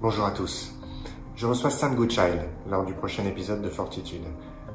Bonjour 0.00 0.26
à 0.26 0.30
tous. 0.30 0.70
Je 1.34 1.44
reçois 1.44 1.70
Sam 1.70 1.96
Goodchild 1.96 2.42
lors 2.70 2.84
du 2.84 2.92
prochain 2.92 3.24
épisode 3.24 3.62
de 3.62 3.68
Fortitude. 3.68 4.22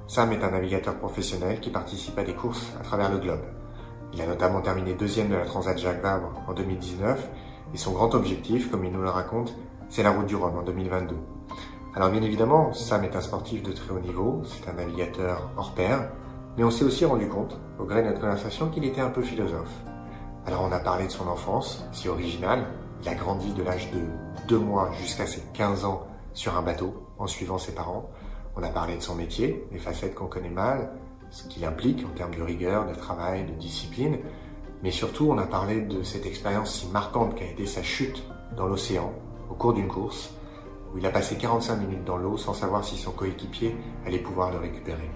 Sam 0.05 0.33
est 0.33 0.43
un 0.43 0.51
navigateur 0.51 0.95
professionnel 0.95 1.61
qui 1.61 1.69
participe 1.69 2.17
à 2.19 2.25
des 2.25 2.33
courses 2.33 2.73
à 2.77 2.83
travers 2.83 3.09
le 3.09 3.19
globe. 3.19 3.39
Il 4.13 4.21
a 4.21 4.27
notamment 4.27 4.59
terminé 4.59 4.95
deuxième 4.95 5.29
de 5.29 5.35
la 5.35 5.45
Transat 5.45 5.77
Jacques 5.77 6.01
Vabre 6.01 6.43
en 6.45 6.53
2019 6.53 7.29
et 7.73 7.77
son 7.77 7.93
grand 7.93 8.13
objectif, 8.15 8.69
comme 8.69 8.83
il 8.83 8.91
nous 8.91 9.01
le 9.01 9.09
raconte, 9.09 9.55
c'est 9.87 10.03
la 10.03 10.11
route 10.11 10.25
du 10.25 10.35
Rhum 10.35 10.57
en 10.57 10.61
2022. 10.61 11.15
Alors 11.95 12.09
bien 12.09 12.21
évidemment, 12.21 12.73
Sam 12.73 13.05
est 13.05 13.15
un 13.15 13.21
sportif 13.21 13.63
de 13.63 13.71
très 13.71 13.93
haut 13.93 14.01
niveau, 14.01 14.41
c'est 14.43 14.69
un 14.69 14.73
navigateur 14.73 15.51
hors 15.55 15.73
pair, 15.73 16.09
mais 16.57 16.65
on 16.65 16.69
s'est 16.69 16.83
aussi 16.83 17.05
rendu 17.05 17.29
compte, 17.29 17.57
au 17.79 17.85
gré 17.85 18.01
de 18.01 18.09
notre 18.09 18.19
conversation, 18.19 18.67
qu'il 18.67 18.83
était 18.83 18.99
un 18.99 19.09
peu 19.09 19.21
philosophe. 19.21 19.71
Alors 20.45 20.67
on 20.69 20.71
a 20.73 20.79
parlé 20.79 21.07
de 21.07 21.11
son 21.11 21.29
enfance, 21.29 21.85
si 21.93 22.09
originale, 22.09 22.65
il 23.01 23.07
a 23.07 23.15
grandi 23.15 23.53
de 23.53 23.63
l'âge 23.63 23.89
de 23.91 24.01
2 24.47 24.57
mois 24.57 24.91
jusqu'à 24.99 25.25
ses 25.25 25.41
15 25.53 25.85
ans 25.85 26.07
sur 26.33 26.57
un 26.57 26.61
bateau 26.61 26.93
en 27.17 27.27
suivant 27.27 27.57
ses 27.57 27.73
parents. 27.73 28.09
On 28.55 28.63
a 28.63 28.69
parlé 28.69 28.95
de 28.95 29.01
son 29.01 29.15
métier, 29.15 29.65
les 29.71 29.79
facettes 29.79 30.15
qu'on 30.15 30.27
connaît 30.27 30.49
mal, 30.49 30.91
ce 31.29 31.43
qu'il 31.47 31.65
implique 31.65 32.05
en 32.05 32.15
termes 32.15 32.35
de 32.35 32.41
rigueur, 32.41 32.85
de 32.85 32.93
travail, 32.93 33.45
de 33.45 33.53
discipline. 33.53 34.19
Mais 34.83 34.91
surtout, 34.91 35.27
on 35.29 35.37
a 35.37 35.47
parlé 35.47 35.81
de 35.81 36.03
cette 36.03 36.25
expérience 36.25 36.79
si 36.79 36.87
marquante 36.87 37.35
qu'a 37.35 37.45
été 37.45 37.65
sa 37.65 37.83
chute 37.83 38.23
dans 38.55 38.67
l'océan 38.67 39.11
au 39.49 39.53
cours 39.53 39.73
d'une 39.73 39.87
course 39.87 40.33
où 40.93 40.99
il 40.99 41.05
a 41.05 41.09
passé 41.09 41.35
45 41.35 41.75
minutes 41.77 42.05
dans 42.05 42.17
l'eau 42.17 42.37
sans 42.37 42.53
savoir 42.53 42.83
si 42.83 42.97
son 42.97 43.11
coéquipier 43.11 43.75
allait 44.05 44.19
pouvoir 44.19 44.51
le 44.51 44.59
récupérer. 44.59 45.09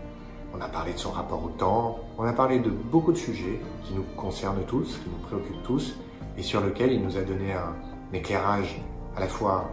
On 0.54 0.62
a 0.62 0.68
parlé 0.68 0.94
de 0.94 0.98
son 0.98 1.12
rapport 1.12 1.44
au 1.44 1.50
temps, 1.50 2.00
on 2.18 2.24
a 2.24 2.34
parlé 2.34 2.60
de 2.60 2.70
beaucoup 2.70 3.12
de 3.12 3.18
sujets 3.18 3.60
qui 3.84 3.94
nous 3.94 4.06
concernent 4.16 4.64
tous, 4.66 4.98
qui 4.98 5.10
nous 5.10 5.28
préoccupent 5.28 5.64
tous, 5.64 5.96
et 6.38 6.42
sur 6.42 6.62
lesquels 6.62 6.94
il 6.94 7.04
nous 7.04 7.18
a 7.18 7.22
donné 7.22 7.54
un 7.54 7.76
éclairage 8.14 8.82
à 9.18 9.20
la 9.20 9.28
fois 9.28 9.72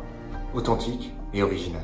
authentique 0.54 1.12
et 1.34 1.42
original. 1.42 1.82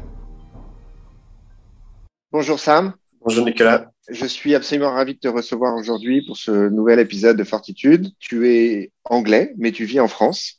Bonjour 2.33 2.59
Sam. 2.59 2.95
Bonjour 3.21 3.45
Nicolas. 3.45 3.91
Je 4.09 4.25
suis 4.25 4.55
absolument 4.55 4.93
ravi 4.93 5.15
de 5.15 5.19
te 5.19 5.29
recevoir 5.29 5.77
aujourd'hui 5.77 6.25
pour 6.27 6.39
ce 6.39 6.71
nouvel 6.71 7.01
épisode 7.01 7.37
de 7.37 7.45
Fortitude. 7.45 8.09
Tu 8.19 8.51
es 8.51 8.93
anglais, 9.05 9.52
mais 9.59 9.73
tu 9.73 9.85
vis 9.85 10.01
en 10.01 10.09
France. 10.09 10.55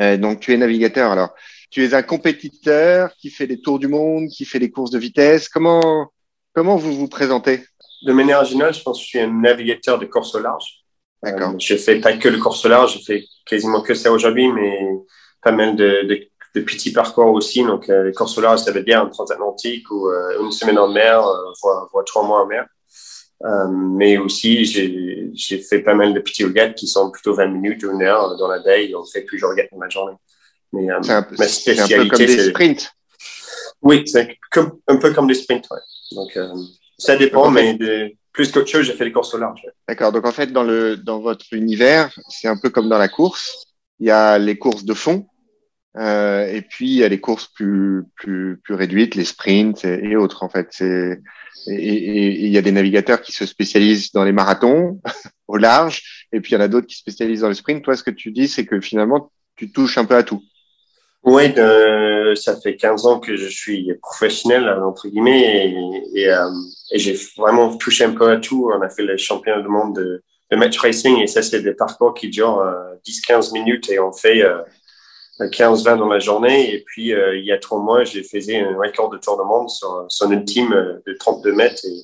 Euh, 0.00 0.16
donc 0.16 0.40
tu 0.40 0.52
es 0.52 0.56
navigateur. 0.56 1.12
Alors, 1.12 1.30
tu 1.70 1.84
es 1.84 1.94
un 1.94 2.02
compétiteur 2.02 3.14
qui 3.16 3.30
fait 3.30 3.46
des 3.46 3.60
tours 3.60 3.78
du 3.78 3.86
monde, 3.86 4.28
qui 4.28 4.44
fait 4.44 4.58
des 4.58 4.70
courses 4.70 4.90
de 4.90 4.98
vitesse. 4.98 5.48
Comment 5.48 6.10
comment 6.54 6.76
vous 6.76 6.92
vous 6.92 7.08
présentez? 7.08 7.64
De 8.04 8.12
manière 8.12 8.44
générale, 8.44 8.74
je 8.74 8.82
pense 8.82 8.98
que 8.98 9.04
je 9.04 9.08
suis 9.08 9.20
un 9.20 9.32
navigateur 9.32 9.96
de 9.96 10.06
course 10.06 10.34
au 10.34 10.40
large. 10.40 10.82
D'accord. 11.22 11.50
Euh, 11.50 11.58
je 11.60 11.76
fais 11.76 12.00
pas 12.00 12.16
que 12.16 12.28
le 12.28 12.38
course 12.38 12.64
au 12.64 12.68
large, 12.68 12.98
je 12.98 13.04
fais 13.04 13.24
quasiment 13.46 13.80
que 13.80 13.94
ça 13.94 14.10
aujourd'hui, 14.10 14.50
mais 14.52 14.76
pas 15.42 15.52
mal 15.52 15.76
de, 15.76 16.04
de, 16.04 16.28
de 16.54 16.60
petits 16.60 16.92
parcours 16.92 17.32
aussi. 17.32 17.62
Donc, 17.64 17.88
euh, 17.88 18.04
les 18.04 18.12
courses 18.12 18.36
au 18.36 18.40
large, 18.40 18.60
ça 18.60 18.72
veut 18.72 18.82
dire 18.82 19.00
un 19.00 19.06
transatlantique 19.06 19.90
ou 19.90 20.08
euh, 20.08 20.42
une 20.42 20.52
semaine 20.52 20.78
en 20.78 20.88
mer, 20.88 21.26
euh, 21.26 21.52
voire, 21.62 21.88
voire, 21.92 22.04
trois 22.04 22.24
mois 22.24 22.42
en 22.42 22.46
mer. 22.46 22.66
Euh, 23.44 23.66
mais 23.68 24.18
aussi, 24.18 24.64
j'ai 24.64 25.58
fait 25.58 25.80
pas 25.80 25.94
mal 25.94 26.14
de 26.14 26.20
petits 26.20 26.44
regattes 26.44 26.76
qui 26.76 26.86
sont 26.86 27.10
plutôt 27.10 27.34
20 27.34 27.46
minutes 27.46 27.82
ou 27.82 27.90
une 27.90 28.02
heure 28.02 28.36
dans 28.36 28.48
la 28.48 28.60
baie. 28.60 28.92
On 28.94 29.04
fait 29.04 29.22
plusieurs 29.22 29.50
regattes 29.50 29.70
dans 29.72 29.80
la 29.80 29.88
journée. 29.88 30.16
Mais 30.72 30.90
euh, 30.90 31.00
un, 31.08 31.26
ma 31.38 31.48
spécialité, 31.48 31.96
un 31.96 32.02
peu 32.04 32.08
comme 32.08 32.26
des 32.26 32.50
sprints. 32.50 32.92
Oui, 33.82 34.04
c'est 34.06 34.38
un 34.86 34.96
peu 34.96 35.12
comme 35.12 35.26
des 35.26 35.34
sprints. 35.34 35.66
Ouais. 35.70 35.80
Donc, 36.12 36.36
euh, 36.36 36.48
ça 36.96 37.16
dépend, 37.16 37.50
mais 37.50 37.74
de, 37.74 38.12
plus 38.32 38.52
qu'autre 38.52 38.68
chose, 38.68 38.86
j'ai 38.86 38.92
fait 38.92 39.04
les 39.04 39.12
courses 39.12 39.34
au 39.34 39.38
large. 39.38 39.66
D'accord. 39.88 40.12
Donc, 40.12 40.24
en 40.24 40.32
fait, 40.32 40.52
dans, 40.52 40.62
le, 40.62 40.96
dans 40.96 41.20
votre 41.20 41.46
univers, 41.52 42.14
c'est 42.28 42.48
un 42.48 42.56
peu 42.56 42.70
comme 42.70 42.88
dans 42.88 42.98
la 42.98 43.08
course. 43.08 43.66
Il 43.98 44.06
y 44.06 44.10
a 44.10 44.38
les 44.38 44.56
courses 44.56 44.84
de 44.84 44.94
fond, 44.94 45.26
euh, 45.96 46.46
et 46.46 46.62
puis 46.62 46.86
il 46.86 46.96
y 46.96 47.04
a 47.04 47.08
les 47.08 47.20
courses 47.20 47.48
plus 47.48 48.04
plus 48.16 48.58
plus 48.62 48.74
réduites, 48.74 49.14
les 49.14 49.24
sprints 49.24 49.84
et, 49.84 50.16
autres 50.16 50.42
en 50.42 50.48
fait. 50.48 50.80
Et 50.80 52.46
il 52.46 52.48
y 52.48 52.58
a 52.58 52.62
des 52.62 52.72
navigateurs 52.72 53.20
qui 53.20 53.32
se 53.32 53.46
spécialisent 53.46 54.12
dans 54.12 54.24
les 54.24 54.32
marathons 54.32 55.00
au 55.48 55.56
large, 55.56 56.26
et 56.32 56.40
puis 56.40 56.52
il 56.52 56.54
y 56.54 56.58
en 56.58 56.64
a 56.64 56.68
d'autres 56.68 56.86
qui 56.86 56.94
se 56.94 57.00
spécialisent 57.00 57.42
dans 57.42 57.48
le 57.48 57.54
sprint. 57.54 57.84
Toi, 57.84 57.96
ce 57.96 58.02
que 58.02 58.10
tu 58.10 58.32
dis, 58.32 58.48
c'est 58.48 58.66
que 58.66 58.80
finalement, 58.80 59.30
tu 59.56 59.70
touches 59.70 59.98
un 59.98 60.04
peu 60.04 60.16
à 60.16 60.22
tout. 60.22 60.42
Oui, 61.24 61.54
ça 62.34 62.56
fait 62.60 62.76
15 62.76 63.06
ans 63.06 63.20
que 63.20 63.36
je 63.36 63.46
suis 63.46 63.92
professionnel, 64.02 64.68
entre 64.82 65.08
guillemets, 65.08 65.68
et, 65.68 66.20
et, 66.22 66.32
euh, 66.32 66.48
et 66.90 66.98
j'ai 66.98 67.16
vraiment 67.36 67.76
touché 67.76 68.04
un 68.04 68.10
peu 68.10 68.28
à 68.28 68.38
tout. 68.38 68.72
On 68.74 68.82
a 68.82 68.88
fait 68.88 69.04
les 69.04 69.18
championnats 69.18 69.60
du 69.60 69.68
monde 69.68 69.94
de, 69.94 70.22
de 70.50 70.56
match 70.56 70.76
racing, 70.78 71.20
et 71.20 71.28
ça, 71.28 71.42
c'est 71.42 71.62
des 71.62 71.74
parcours 71.74 72.14
qui 72.14 72.28
durent 72.28 72.58
euh, 72.58 72.94
10-15 73.06 73.52
minutes, 73.52 73.88
et 73.90 74.00
on 74.00 74.12
fait 74.12 74.42
euh, 74.42 74.58
15-20 75.40 75.98
dans 75.98 76.08
la 76.08 76.18
journée. 76.18 76.74
Et 76.74 76.84
puis, 76.84 77.12
euh, 77.12 77.36
il 77.38 77.44
y 77.44 77.52
a 77.52 77.58
trois 77.58 77.78
mois, 77.78 78.04
j'ai 78.04 78.22
fait 78.22 78.40
un 78.60 78.76
record 78.76 79.10
de 79.10 79.18
tour 79.18 79.38
de 79.38 79.42
monde 79.42 79.68
sur, 79.68 80.06
sur 80.08 80.30
une 80.30 80.44
team 80.44 80.72
euh, 80.72 81.02
de 81.06 81.14
32 81.14 81.52
mètres. 81.52 81.84
Et 81.84 82.02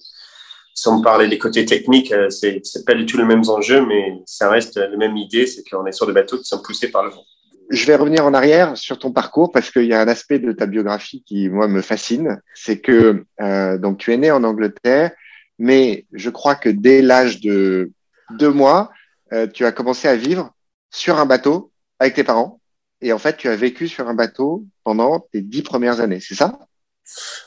sans 0.75 1.03
parler 1.03 1.29
des 1.29 1.39
côtés 1.39 1.65
techniques, 1.65 2.13
euh, 2.13 2.31
c'est, 2.31 2.61
c'est 2.65 2.85
pas 2.85 2.95
du 2.95 3.05
tout 3.05 3.17
les 3.17 3.25
mêmes 3.25 3.49
enjeux, 3.49 3.85
mais 3.85 4.23
ça 4.27 4.49
reste 4.49 4.77
la 4.77 4.97
même 4.97 5.17
idée, 5.17 5.47
c'est 5.47 5.69
qu'on 5.69 5.85
est 5.87 5.93
sur 5.93 6.07
des 6.07 6.13
bateaux 6.13 6.39
qui 6.39 6.45
sont 6.45 6.63
poussés 6.63 6.91
par 6.91 7.05
le 7.05 7.11
vent. 7.11 7.25
Je 7.71 7.85
vais 7.85 7.97
revenir 7.97 8.25
en 8.25 8.33
arrière 8.33 8.77
sur 8.77 8.99
ton 8.99 9.13
parcours 9.13 9.53
parce 9.53 9.71
qu'il 9.71 9.85
y 9.85 9.93
a 9.93 10.01
un 10.01 10.09
aspect 10.09 10.39
de 10.39 10.53
ta 10.53 10.67
biographie 10.67 11.23
qui, 11.27 11.51
moi, 11.51 11.69
me 11.69 11.83
fascine. 11.83 12.41
C'est 12.55 12.81
que 12.81 13.25
euh, 13.43 13.77
donc 13.77 13.99
tu 13.99 14.13
es 14.13 14.17
né 14.17 14.31
en 14.31 14.43
Angleterre, 14.43 15.11
mais 15.59 16.07
je 16.13 16.31
crois 16.31 16.55
que 16.55 16.71
dès 16.71 17.03
l'âge 17.03 17.41
de 17.41 17.91
deux 18.39 18.51
mois, 18.51 18.91
euh, 19.33 19.47
tu 19.47 19.67
as 19.67 19.73
commencé 19.73 20.09
à 20.09 20.17
vivre 20.17 20.51
sur 20.91 21.19
un 21.19 21.27
bateau 21.27 21.71
avec 21.99 22.15
tes 22.15 22.25
parents. 22.25 22.58
Et 23.01 23.13
en 23.13 23.19
fait, 23.19 23.37
tu 23.37 23.49
as 23.49 23.57
vécu 23.57 23.89
sur 23.89 24.09
un 24.09 24.15
bateau 24.15 24.65
pendant 24.85 25.21
tes 25.21 25.41
dix 25.41 25.63
premières 25.63 26.01
années, 26.01 26.21
c'est 26.21 26.35
ça? 26.35 26.59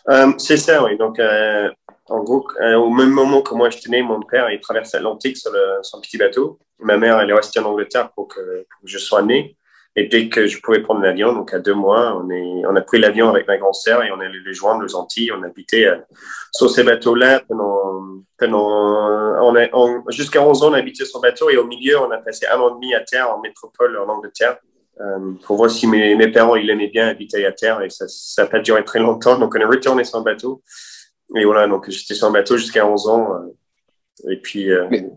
Euh, 0.10 0.32
C'est 0.38 0.58
ça, 0.58 0.84
oui. 0.84 0.98
Donc, 0.98 1.20
euh, 1.20 1.70
en 2.08 2.24
gros, 2.24 2.48
euh, 2.62 2.76
au 2.76 2.90
même 2.90 3.12
moment 3.12 3.42
que 3.42 3.54
moi 3.54 3.70
j'étais 3.70 3.90
né, 3.90 4.02
mon 4.02 4.22
père 4.22 4.50
il 4.50 4.60
traverse 4.60 4.94
l'Atlantique 4.94 5.38
sur, 5.38 5.52
le, 5.52 6.02
petit 6.02 6.18
bateau. 6.18 6.60
Ma 6.80 6.98
mère 6.98 7.20
elle 7.20 7.30
est 7.30 7.34
restée 7.34 7.60
en 7.60 7.66
Angleterre 7.66 8.12
pour 8.14 8.28
que, 8.28 8.66
je 8.84 8.98
sois 8.98 9.22
né. 9.22 9.56
Et 9.98 10.08
dès 10.08 10.30
que 10.30 10.48
je 10.48 10.60
pouvais 10.62 10.80
prendre 10.80 11.02
l'avion, 11.02 11.34
donc 11.34 11.54
à 11.54 11.60
deux 11.60 11.74
mois, 11.74 12.16
on, 12.16 12.76
a 12.76 12.82
pris 12.82 12.98
l'avion 12.98 13.30
avec 13.30 13.46
ma 13.46 13.58
grand-sœur 13.58 14.04
et 14.04 14.12
on 14.12 14.22
est 14.22 14.26
allé 14.26 14.40
les 14.40 14.54
joindre 14.54 14.86
aux 14.86 14.96
Antilles. 14.96 15.34
On 15.34 15.44
habitait 15.44 15.86
sur 16.54 16.70
ces 16.70 16.86
bateaux-là 16.86 17.42
pendant, 17.46 18.24
jusqu'à 20.08 20.42
11 20.42 20.64
ans, 20.64 20.70
on 20.72 20.74
habitait 20.74 21.04
sur 21.04 21.20
bateau 21.20 21.50
et 21.50 21.58
au 21.58 21.66
milieu, 21.66 22.00
on 22.00 22.10
a 22.10 22.20
passé 22.20 22.46
un 22.48 22.58
an 22.62 22.70
et 22.70 22.74
demi 22.76 22.96
à 22.96 23.02
terre 23.02 23.32
en 23.32 23.42
métropole 23.42 23.98
en 23.98 24.08
Angleterre. 24.08 24.60
Euh, 25.00 25.34
pour 25.46 25.57
voir 25.57 25.72
si 25.72 25.88
mes, 25.88 26.16
mes 26.16 26.28
parents 26.28 26.56
ils 26.56 26.69
aimaient 26.69 26.90
bien 26.90 27.07
habiter 27.07 27.46
à 27.46 27.52
terre 27.52 27.81
et 27.81 27.90
ça 27.90 28.06
n'a 28.44 28.50
pas 28.50 28.59
duré 28.59 28.84
très 28.84 29.00
longtemps. 29.00 29.40
Donc 29.40 29.56
on 29.56 29.59
est 29.59 29.66
retourné 29.66 30.03
sur 30.03 30.19
un 30.19 30.22
bateau. 30.22 30.62
Et 31.35 31.46
voilà, 31.46 31.68
donc 31.68 31.90
j'étais 31.90 32.13
sur 32.13 32.28
un 32.28 32.31
bateau 32.31 32.57
jusqu'à 32.57 32.85
11 32.85 33.07
ans. 33.07 33.34
Euh, 33.34 33.47
et 34.29 34.38
puis, 34.38 34.69
euh, 34.69 34.88
Mais... 34.91 35.09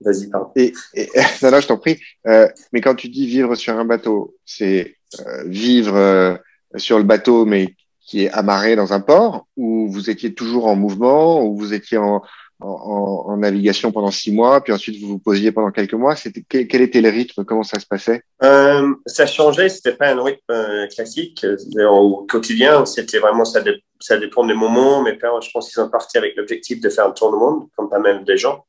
vas-y, 0.00 0.28
pardon. 0.28 0.50
Et, 0.56 0.72
et, 0.94 1.08
non, 1.42 1.50
non, 1.50 1.60
je 1.60 1.66
t'en 1.66 1.78
prie. 1.78 1.98
Euh, 2.26 2.48
mais 2.72 2.80
quand 2.80 2.94
tu 2.94 3.08
dis 3.08 3.26
vivre 3.26 3.54
sur 3.54 3.76
un 3.76 3.84
bateau, 3.84 4.36
c'est 4.44 4.96
euh, 5.20 5.44
vivre 5.46 5.96
euh, 5.96 6.36
sur 6.76 6.98
le 6.98 7.04
bateau, 7.04 7.44
mais 7.44 7.74
qui 8.00 8.24
est 8.24 8.30
amarré 8.30 8.76
dans 8.76 8.92
un 8.92 9.00
port, 9.00 9.46
ou 9.56 9.90
vous 9.90 10.08
étiez 10.08 10.32
toujours 10.32 10.66
en 10.66 10.76
mouvement, 10.76 11.44
ou 11.44 11.56
vous 11.56 11.74
étiez 11.74 11.98
en, 11.98 12.22
en, 12.60 13.24
en, 13.26 13.36
navigation 13.36 13.92
pendant 13.92 14.10
six 14.10 14.32
mois, 14.32 14.60
puis 14.62 14.72
ensuite 14.72 15.00
vous 15.00 15.08
vous 15.08 15.18
posiez 15.18 15.52
pendant 15.52 15.70
quelques 15.70 15.94
mois. 15.94 16.16
C'était 16.16 16.42
quel, 16.42 16.82
était 16.82 17.00
le 17.00 17.10
rythme? 17.10 17.44
Comment 17.44 17.62
ça 17.62 17.78
se 17.78 17.86
passait? 17.86 18.22
Euh, 18.42 18.94
Ça 19.06 19.26
changeait. 19.26 19.68
C'était 19.68 19.94
pas 19.94 20.10
un 20.10 20.22
rythme 20.22 20.40
euh, 20.50 20.86
classique 20.88 21.46
au 21.88 22.26
quotidien. 22.28 22.84
C'était 22.84 23.18
vraiment 23.18 23.44
ça. 23.44 23.60
Dé, 23.60 23.82
ça 24.00 24.16
dépend 24.16 24.44
des 24.46 24.54
moments. 24.54 25.02
Mes 25.02 25.14
parents, 25.14 25.40
je 25.40 25.50
pense 25.50 25.66
qu'ils 25.66 25.82
sont 25.82 25.90
partis 25.90 26.18
avec 26.18 26.36
l'objectif 26.36 26.80
de 26.80 26.88
faire 26.88 27.06
un 27.06 27.12
tour 27.12 27.32
du 27.32 27.38
monde, 27.38 27.68
comme 27.76 27.88
pas 27.88 27.98
mal 27.98 28.24
de 28.24 28.36
gens. 28.36 28.64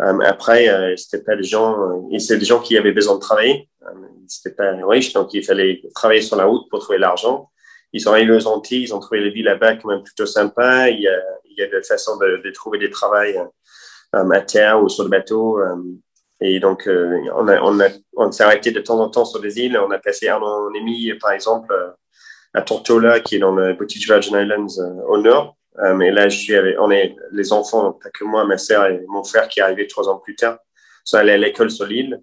Euh, 0.00 0.18
après, 0.24 0.68
euh, 0.68 0.96
c'était 0.96 1.22
pas 1.22 1.36
des 1.36 1.42
gens. 1.42 1.78
Euh, 1.78 2.18
c'est 2.18 2.38
des 2.38 2.44
gens 2.44 2.60
qui 2.60 2.76
avaient 2.76 2.92
besoin 2.92 3.14
de 3.16 3.20
travailler. 3.20 3.68
c'était 4.28 4.54
pas 4.54 4.72
riche, 4.86 5.12
donc 5.12 5.34
il 5.34 5.44
fallait 5.44 5.82
travailler 5.94 6.22
sur 6.22 6.36
la 6.36 6.44
route 6.44 6.68
pour 6.70 6.78
trouver 6.80 6.98
l'argent. 6.98 7.50
Ils 7.92 8.00
sont 8.00 8.10
arrivés 8.10 8.34
aux 8.34 8.46
Antilles, 8.46 8.82
ils 8.82 8.94
ont 8.94 9.00
trouvé 9.00 9.20
la 9.20 9.30
vie 9.30 9.42
là-bas 9.42 9.76
quand 9.76 9.88
même 9.88 10.02
plutôt 10.02 10.26
sympa. 10.26 10.88
Il 10.90 11.00
y 11.00 11.08
a, 11.08 11.18
il 11.50 11.58
y 11.58 11.62
a 11.62 11.66
des 11.66 11.82
façons 11.82 12.16
de, 12.18 12.40
de 12.44 12.50
trouver 12.50 12.78
des 12.78 12.90
travails 12.90 13.36
euh, 14.14 14.30
à 14.30 14.40
terre 14.40 14.82
ou 14.82 14.88
sur 14.88 15.04
le 15.04 15.10
bateau. 15.10 15.60
Euh, 15.60 15.76
et 16.40 16.60
donc, 16.60 16.86
euh, 16.86 17.18
on, 17.36 17.48
a, 17.48 17.60
on, 17.60 17.80
a, 17.80 17.88
on 18.16 18.32
s'est 18.32 18.44
arrêté 18.44 18.70
de 18.70 18.80
temps 18.80 19.00
en 19.00 19.08
temps 19.08 19.24
sur 19.24 19.40
des 19.40 19.58
îles. 19.58 19.78
On 19.78 19.90
a 19.90 19.98
passé 19.98 20.28
un 20.28 20.38
an 20.38 20.70
et 20.74 20.80
demi, 20.80 21.12
par 21.20 21.32
exemple, 21.32 21.74
à 22.54 22.62
Tortola, 22.62 23.20
qui 23.20 23.36
est 23.36 23.38
dans 23.40 23.54
le 23.54 23.74
British 23.74 24.06
Virgin 24.06 24.36
Islands 24.36 25.04
au 25.06 25.18
nord. 25.18 25.56
mais 25.96 26.10
là, 26.10 26.28
je 26.28 26.38
suis 26.38 26.56
avec, 26.56 26.76
on 26.80 26.90
est 26.90 27.14
les 27.32 27.52
enfants, 27.52 27.92
pas 27.92 28.10
que 28.10 28.24
moi, 28.24 28.44
ma 28.44 28.56
sœur 28.56 28.86
et 28.86 29.04
mon 29.08 29.22
frère 29.22 29.48
qui 29.48 29.60
est 29.60 29.62
arrivé 29.62 29.86
trois 29.86 30.08
ans 30.08 30.18
plus 30.18 30.34
tard, 30.34 30.58
sont 31.04 31.18
allés 31.18 31.32
à 31.32 31.36
l'école 31.38 31.70
sur 31.70 31.86
l'île. 31.86 32.20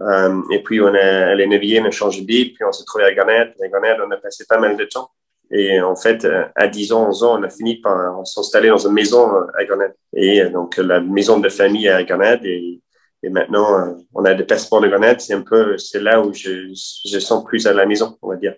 Um, 0.00 0.44
et 0.50 0.62
puis, 0.62 0.80
on 0.80 0.94
a 0.94 1.26
allé 1.30 1.46
naviguer, 1.46 1.80
on 1.80 1.86
a 1.86 1.90
changé 1.90 2.22
d'île, 2.22 2.54
puis 2.54 2.64
on 2.64 2.72
s'est 2.72 2.84
trouvé 2.84 3.04
à 3.04 3.14
Garnett. 3.14 3.54
À 3.62 3.68
Garnett, 3.68 3.98
on 4.04 4.10
a 4.10 4.16
passé 4.16 4.44
pas 4.48 4.58
mal 4.58 4.76
de 4.76 4.84
temps. 4.84 5.10
Et 5.50 5.80
en 5.80 5.94
fait, 5.94 6.26
à 6.54 6.66
10 6.66 6.92
ans, 6.92 7.08
11 7.08 7.24
ans, 7.24 7.38
on 7.38 7.42
a 7.42 7.50
fini 7.50 7.80
par 7.80 8.26
s'installer 8.26 8.68
dans 8.68 8.86
une 8.86 8.94
maison 8.94 9.30
à 9.54 9.64
Garnett. 9.64 9.94
Et 10.14 10.44
donc, 10.46 10.78
la 10.78 11.00
maison 11.00 11.38
de 11.38 11.48
famille 11.50 11.88
à 11.88 12.02
Garnett. 12.04 12.42
Et, 12.44 12.80
maintenant, 13.24 13.96
on 14.14 14.24
a 14.24 14.34
des 14.34 14.44
passeports 14.44 14.80
de 14.80 14.88
Garnett. 14.88 15.20
C'est 15.20 15.34
un 15.34 15.42
peu, 15.42 15.76
c'est 15.76 16.00
là 16.00 16.20
où 16.22 16.32
je, 16.32 16.72
je 17.04 17.18
sens 17.18 17.44
plus 17.44 17.66
à 17.66 17.74
la 17.74 17.84
maison, 17.86 18.18
on 18.22 18.30
va 18.30 18.36
dire. 18.36 18.54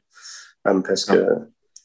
parce 0.63 1.05
que 1.05 1.27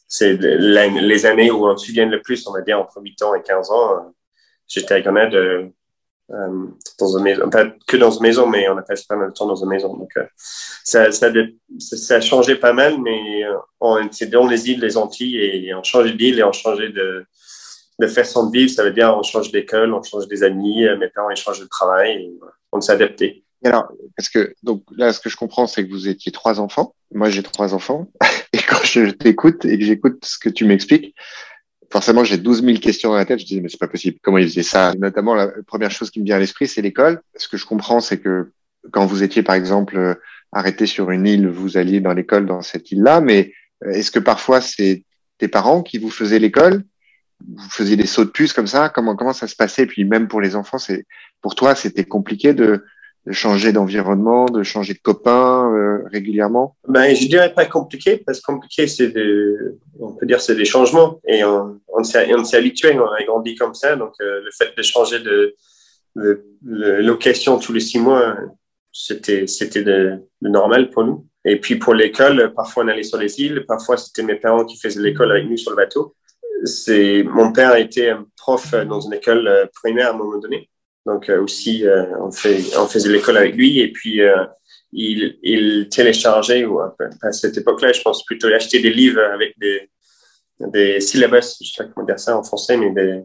c'est 0.06 0.34
les 0.34 1.26
années 1.26 1.50
où 1.50 1.66
on 1.66 1.76
se 1.76 1.86
souvient 1.86 2.06
le 2.06 2.22
plus, 2.22 2.46
on 2.46 2.52
va 2.52 2.62
dire 2.62 2.80
entre 2.80 3.00
8 3.02 3.22
ans 3.22 3.34
et 3.34 3.42
15 3.42 3.70
ans. 3.70 4.14
J'étais 4.68 4.94
à 4.94 5.00
Grenade 5.00 5.72
euh, 6.32 6.66
dans 6.98 7.18
une 7.18 7.24
maison, 7.24 7.50
pas 7.50 7.66
que 7.86 7.96
dans 7.96 8.10
une 8.10 8.22
maison, 8.22 8.46
mais 8.46 8.68
on 8.68 8.76
a 8.76 8.82
passé 8.82 9.04
pas 9.08 9.16
mal 9.16 9.30
de 9.30 9.34
temps 9.34 9.46
dans 9.46 9.56
une 9.56 9.68
maison. 9.68 9.96
Donc, 9.96 10.10
euh, 10.16 10.24
ça, 10.36 11.10
ça, 11.10 12.14
a 12.14 12.20
changé 12.20 12.54
pas 12.54 12.72
mal, 12.72 13.00
mais 13.00 13.44
euh, 13.44 13.56
on 13.80 14.04
était 14.04 14.26
dans 14.26 14.46
les 14.46 14.70
îles, 14.70 14.80
les 14.80 14.96
Antilles, 14.96 15.38
et 15.38 15.74
on 15.74 15.82
changeait 15.82 16.12
d'île 16.12 16.38
et 16.38 16.44
on 16.44 16.52
changeait 16.52 16.90
de, 16.90 17.26
façon 18.06 18.46
de 18.46 18.52
vivre. 18.52 18.70
Ça 18.70 18.84
veut 18.84 18.92
dire 18.92 19.14
on 19.16 19.22
change 19.22 19.50
d'école, 19.50 19.92
on 19.92 20.02
change 20.02 20.28
des 20.28 20.42
amis, 20.42 20.86
mes 20.98 21.08
parents 21.08 21.30
ils 21.30 21.36
changent 21.36 21.60
de 21.60 21.68
travail, 21.68 22.12
et 22.12 22.32
on 22.72 22.78
adapté. 22.78 23.44
Alors, 23.64 23.88
parce 24.16 24.28
que 24.28 24.54
donc 24.62 24.84
là, 24.96 25.12
ce 25.12 25.20
que 25.20 25.28
je 25.28 25.36
comprends, 25.36 25.66
c'est 25.66 25.84
que 25.84 25.90
vous 25.90 26.08
étiez 26.08 26.32
trois 26.32 26.60
enfants. 26.60 26.94
Moi, 27.12 27.28
j'ai 27.28 27.42
trois 27.42 27.74
enfants. 27.74 28.10
Et 28.52 28.58
quand 28.58 28.82
je 28.84 29.10
t'écoute 29.10 29.64
et 29.64 29.78
que 29.78 29.84
j'écoute 29.84 30.24
ce 30.24 30.38
que 30.38 30.48
tu 30.48 30.64
m'expliques, 30.64 31.14
forcément, 31.90 32.24
j'ai 32.24 32.38
12 32.38 32.64
000 32.64 32.78
questions 32.78 33.10
dans 33.10 33.16
la 33.16 33.24
tête. 33.24 33.40
Je 33.40 33.46
dis, 33.46 33.60
mais 33.60 33.68
c'est 33.68 33.80
pas 33.80 33.88
possible. 33.88 34.18
Comment 34.22 34.38
ils 34.38 34.48
faisaient 34.48 34.62
ça? 34.62 34.94
Notamment, 34.98 35.34
la 35.34 35.48
première 35.66 35.90
chose 35.90 36.10
qui 36.10 36.20
me 36.20 36.24
vient 36.24 36.36
à 36.36 36.38
l'esprit, 36.38 36.68
c'est 36.68 36.82
l'école. 36.82 37.20
Ce 37.36 37.48
que 37.48 37.56
je 37.56 37.66
comprends, 37.66 38.00
c'est 38.00 38.18
que 38.18 38.52
quand 38.92 39.06
vous 39.06 39.22
étiez, 39.22 39.42
par 39.42 39.54
exemple, 39.54 39.96
euh, 39.96 40.14
arrêté 40.52 40.86
sur 40.86 41.10
une 41.10 41.26
île, 41.26 41.48
vous 41.48 41.76
alliez 41.76 42.00
dans 42.00 42.12
l'école 42.12 42.46
dans 42.46 42.62
cette 42.62 42.90
île-là, 42.90 43.20
mais 43.20 43.52
euh, 43.84 43.90
est-ce 43.90 44.10
que 44.10 44.18
parfois 44.18 44.60
c'est 44.60 45.04
tes 45.38 45.48
parents 45.48 45.82
qui 45.82 45.98
vous 45.98 46.10
faisaient 46.10 46.38
l'école? 46.38 46.84
Vous 47.46 47.70
faisiez 47.70 47.96
des 47.96 48.06
sauts 48.06 48.24
de 48.24 48.30
puce 48.30 48.52
comme 48.52 48.66
ça? 48.66 48.88
Comment, 48.88 49.16
comment 49.16 49.32
ça 49.32 49.46
se 49.46 49.56
passait? 49.56 49.86
Puis 49.86 50.04
même 50.04 50.28
pour 50.28 50.40
les 50.40 50.56
enfants, 50.56 50.78
c'est, 50.78 51.06
pour 51.40 51.54
toi, 51.54 51.74
c'était 51.74 52.04
compliqué 52.04 52.52
de, 52.52 52.84
de 53.26 53.32
changer 53.32 53.72
d'environnement, 53.72 54.46
de 54.46 54.62
changer 54.62 54.94
de 54.94 54.98
copains 54.98 55.70
euh, 55.72 56.04
régulièrement? 56.10 56.76
Ben, 56.88 57.14
je 57.14 57.26
dirais 57.26 57.52
pas 57.52 57.66
compliqué, 57.66 58.16
parce 58.16 58.40
que 58.40 58.46
compliqué, 58.46 58.86
c'est 58.86 59.12
on 59.98 60.12
peut 60.12 60.26
dire, 60.26 60.40
c'est 60.40 60.56
des 60.56 60.64
changements 60.64 61.20
et 61.26 61.44
on, 61.44 61.80
s'est, 62.02 62.32
habitué, 62.54 62.98
on 62.98 63.06
a 63.06 63.22
grandi 63.24 63.54
comme 63.54 63.74
ça, 63.74 63.96
donc 63.96 64.14
euh, 64.20 64.40
le 64.42 64.50
fait 64.56 64.74
de 64.76 64.82
changer 64.82 65.20
de, 65.20 65.54
location 66.64 67.58
tous 67.58 67.72
les 67.72 67.80
six 67.80 67.98
mois, 67.98 68.36
c'était, 68.92 69.46
c'était 69.46 69.84
normal 70.42 70.90
pour 70.90 71.04
nous. 71.04 71.26
Et 71.44 71.60
puis 71.60 71.76
pour 71.76 71.94
l'école, 71.94 72.52
parfois 72.54 72.84
on 72.84 72.88
allait 72.88 73.02
sur 73.02 73.18
les 73.18 73.40
îles, 73.40 73.64
parfois 73.66 73.96
c'était 73.96 74.22
mes 74.22 74.34
parents 74.34 74.64
qui 74.64 74.78
faisaient 74.78 75.00
l'école 75.00 75.30
avec 75.30 75.48
nous 75.48 75.56
sur 75.56 75.70
le 75.70 75.76
bateau. 75.76 76.16
C'est, 76.64 77.22
mon 77.22 77.52
père 77.52 77.76
était 77.76 78.12
prof 78.36 78.74
dans 78.86 79.00
une 79.00 79.14
école 79.14 79.46
euh, 79.46 79.66
primaire 79.72 80.08
à 80.08 80.14
un 80.14 80.18
moment 80.18 80.38
donné. 80.38 80.68
Donc 81.10 81.28
euh, 81.28 81.42
aussi, 81.42 81.86
euh, 81.86 82.04
on, 82.20 82.30
faisait 82.30 83.08
l'école 83.08 83.36
avec 83.36 83.56
lui 83.56 83.80
et 83.80 83.90
puis 83.90 84.20
euh, 84.20 84.44
il, 84.92 85.88
téléchargeait, 85.90 86.64
ou 86.64 86.78
à 86.80 87.32
cette 87.32 87.58
époque-là, 87.58 87.92
je 87.92 88.00
pense 88.00 88.24
plutôt 88.24 88.46
acheter 88.48 88.78
des 88.78 88.92
livres 88.92 89.20
avec 89.20 89.58
des, 89.58 89.90
des 90.60 91.00
syllabus, 91.00 91.56
je 91.60 91.72
sais 91.72 91.84
pas 91.84 91.90
comment 91.92 92.06
dire 92.06 92.20
ça 92.20 92.38
en 92.38 92.44
français, 92.44 92.76
mais 92.76 93.24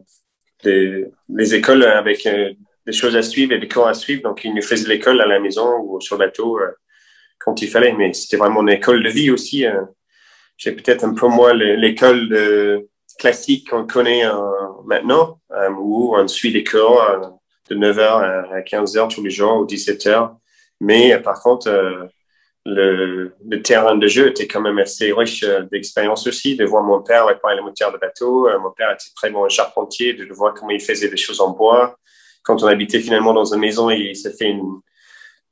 des, 0.64 1.06
des, 1.28 1.54
écoles 1.54 1.84
avec 1.84 2.24
des 2.24 2.92
choses 2.92 3.14
à 3.14 3.22
suivre 3.22 3.52
et 3.52 3.58
des 3.58 3.68
cours 3.68 3.86
à 3.86 3.94
suivre. 3.94 4.22
Donc, 4.22 4.44
il 4.44 4.52
nous 4.54 4.62
faisait 4.62 4.88
l'école 4.88 5.20
à 5.20 5.26
la 5.26 5.38
maison 5.38 5.78
ou 5.80 6.00
sur 6.00 6.16
le 6.16 6.26
bateau 6.26 6.58
quand 7.38 7.60
il 7.62 7.68
fallait, 7.68 7.92
mais 7.92 8.12
c'était 8.12 8.36
vraiment 8.36 8.62
une 8.62 8.70
école 8.70 9.02
de 9.02 9.10
vie 9.10 9.30
aussi. 9.30 9.64
J'ai 10.56 10.72
peut-être 10.72 11.04
un 11.04 11.14
peu 11.14 11.28
moins 11.28 11.52
l'école 11.52 12.86
classique 13.18 13.70
qu'on 13.70 13.86
connaît 13.86 14.24
maintenant, 14.84 15.40
où 15.78 16.16
on 16.16 16.28
suit 16.28 16.52
des 16.52 16.64
cours 16.64 17.35
de 17.70 17.76
9h 17.76 18.52
à 18.52 18.60
15h 18.60 19.14
tous 19.14 19.22
les 19.22 19.30
jours 19.30 19.56
ou 19.58 19.66
17h. 19.66 20.36
Mais 20.80 21.18
par 21.20 21.40
contre, 21.42 21.68
euh, 21.68 22.06
le, 22.64 23.62
terrain 23.62 23.96
de 23.96 24.06
jeu 24.06 24.28
était 24.28 24.46
quand 24.46 24.60
même 24.60 24.78
assez 24.78 25.12
riche 25.12 25.44
euh, 25.44 25.62
d'expérience 25.70 26.26
aussi, 26.26 26.56
de 26.56 26.64
voir 26.64 26.82
mon 26.82 27.02
père 27.02 27.26
réparer 27.26 27.56
les 27.56 27.62
moteurs 27.62 27.92
de 27.92 27.98
bateau. 27.98 28.48
Euh, 28.48 28.58
mon 28.58 28.70
père 28.72 28.90
était 28.92 29.10
très 29.14 29.30
bon 29.30 29.48
charpentier, 29.48 30.14
de 30.14 30.32
voir 30.32 30.54
comment 30.54 30.70
il 30.70 30.80
faisait 30.80 31.08
des 31.08 31.16
choses 31.16 31.40
en 31.40 31.50
bois. 31.50 31.96
Quand 32.42 32.62
on 32.62 32.66
habitait 32.66 33.00
finalement 33.00 33.32
dans 33.32 33.52
une 33.52 33.60
maison, 33.60 33.90
il 33.90 34.14
s'est 34.16 34.32
fait 34.32 34.50
une, 34.50 34.80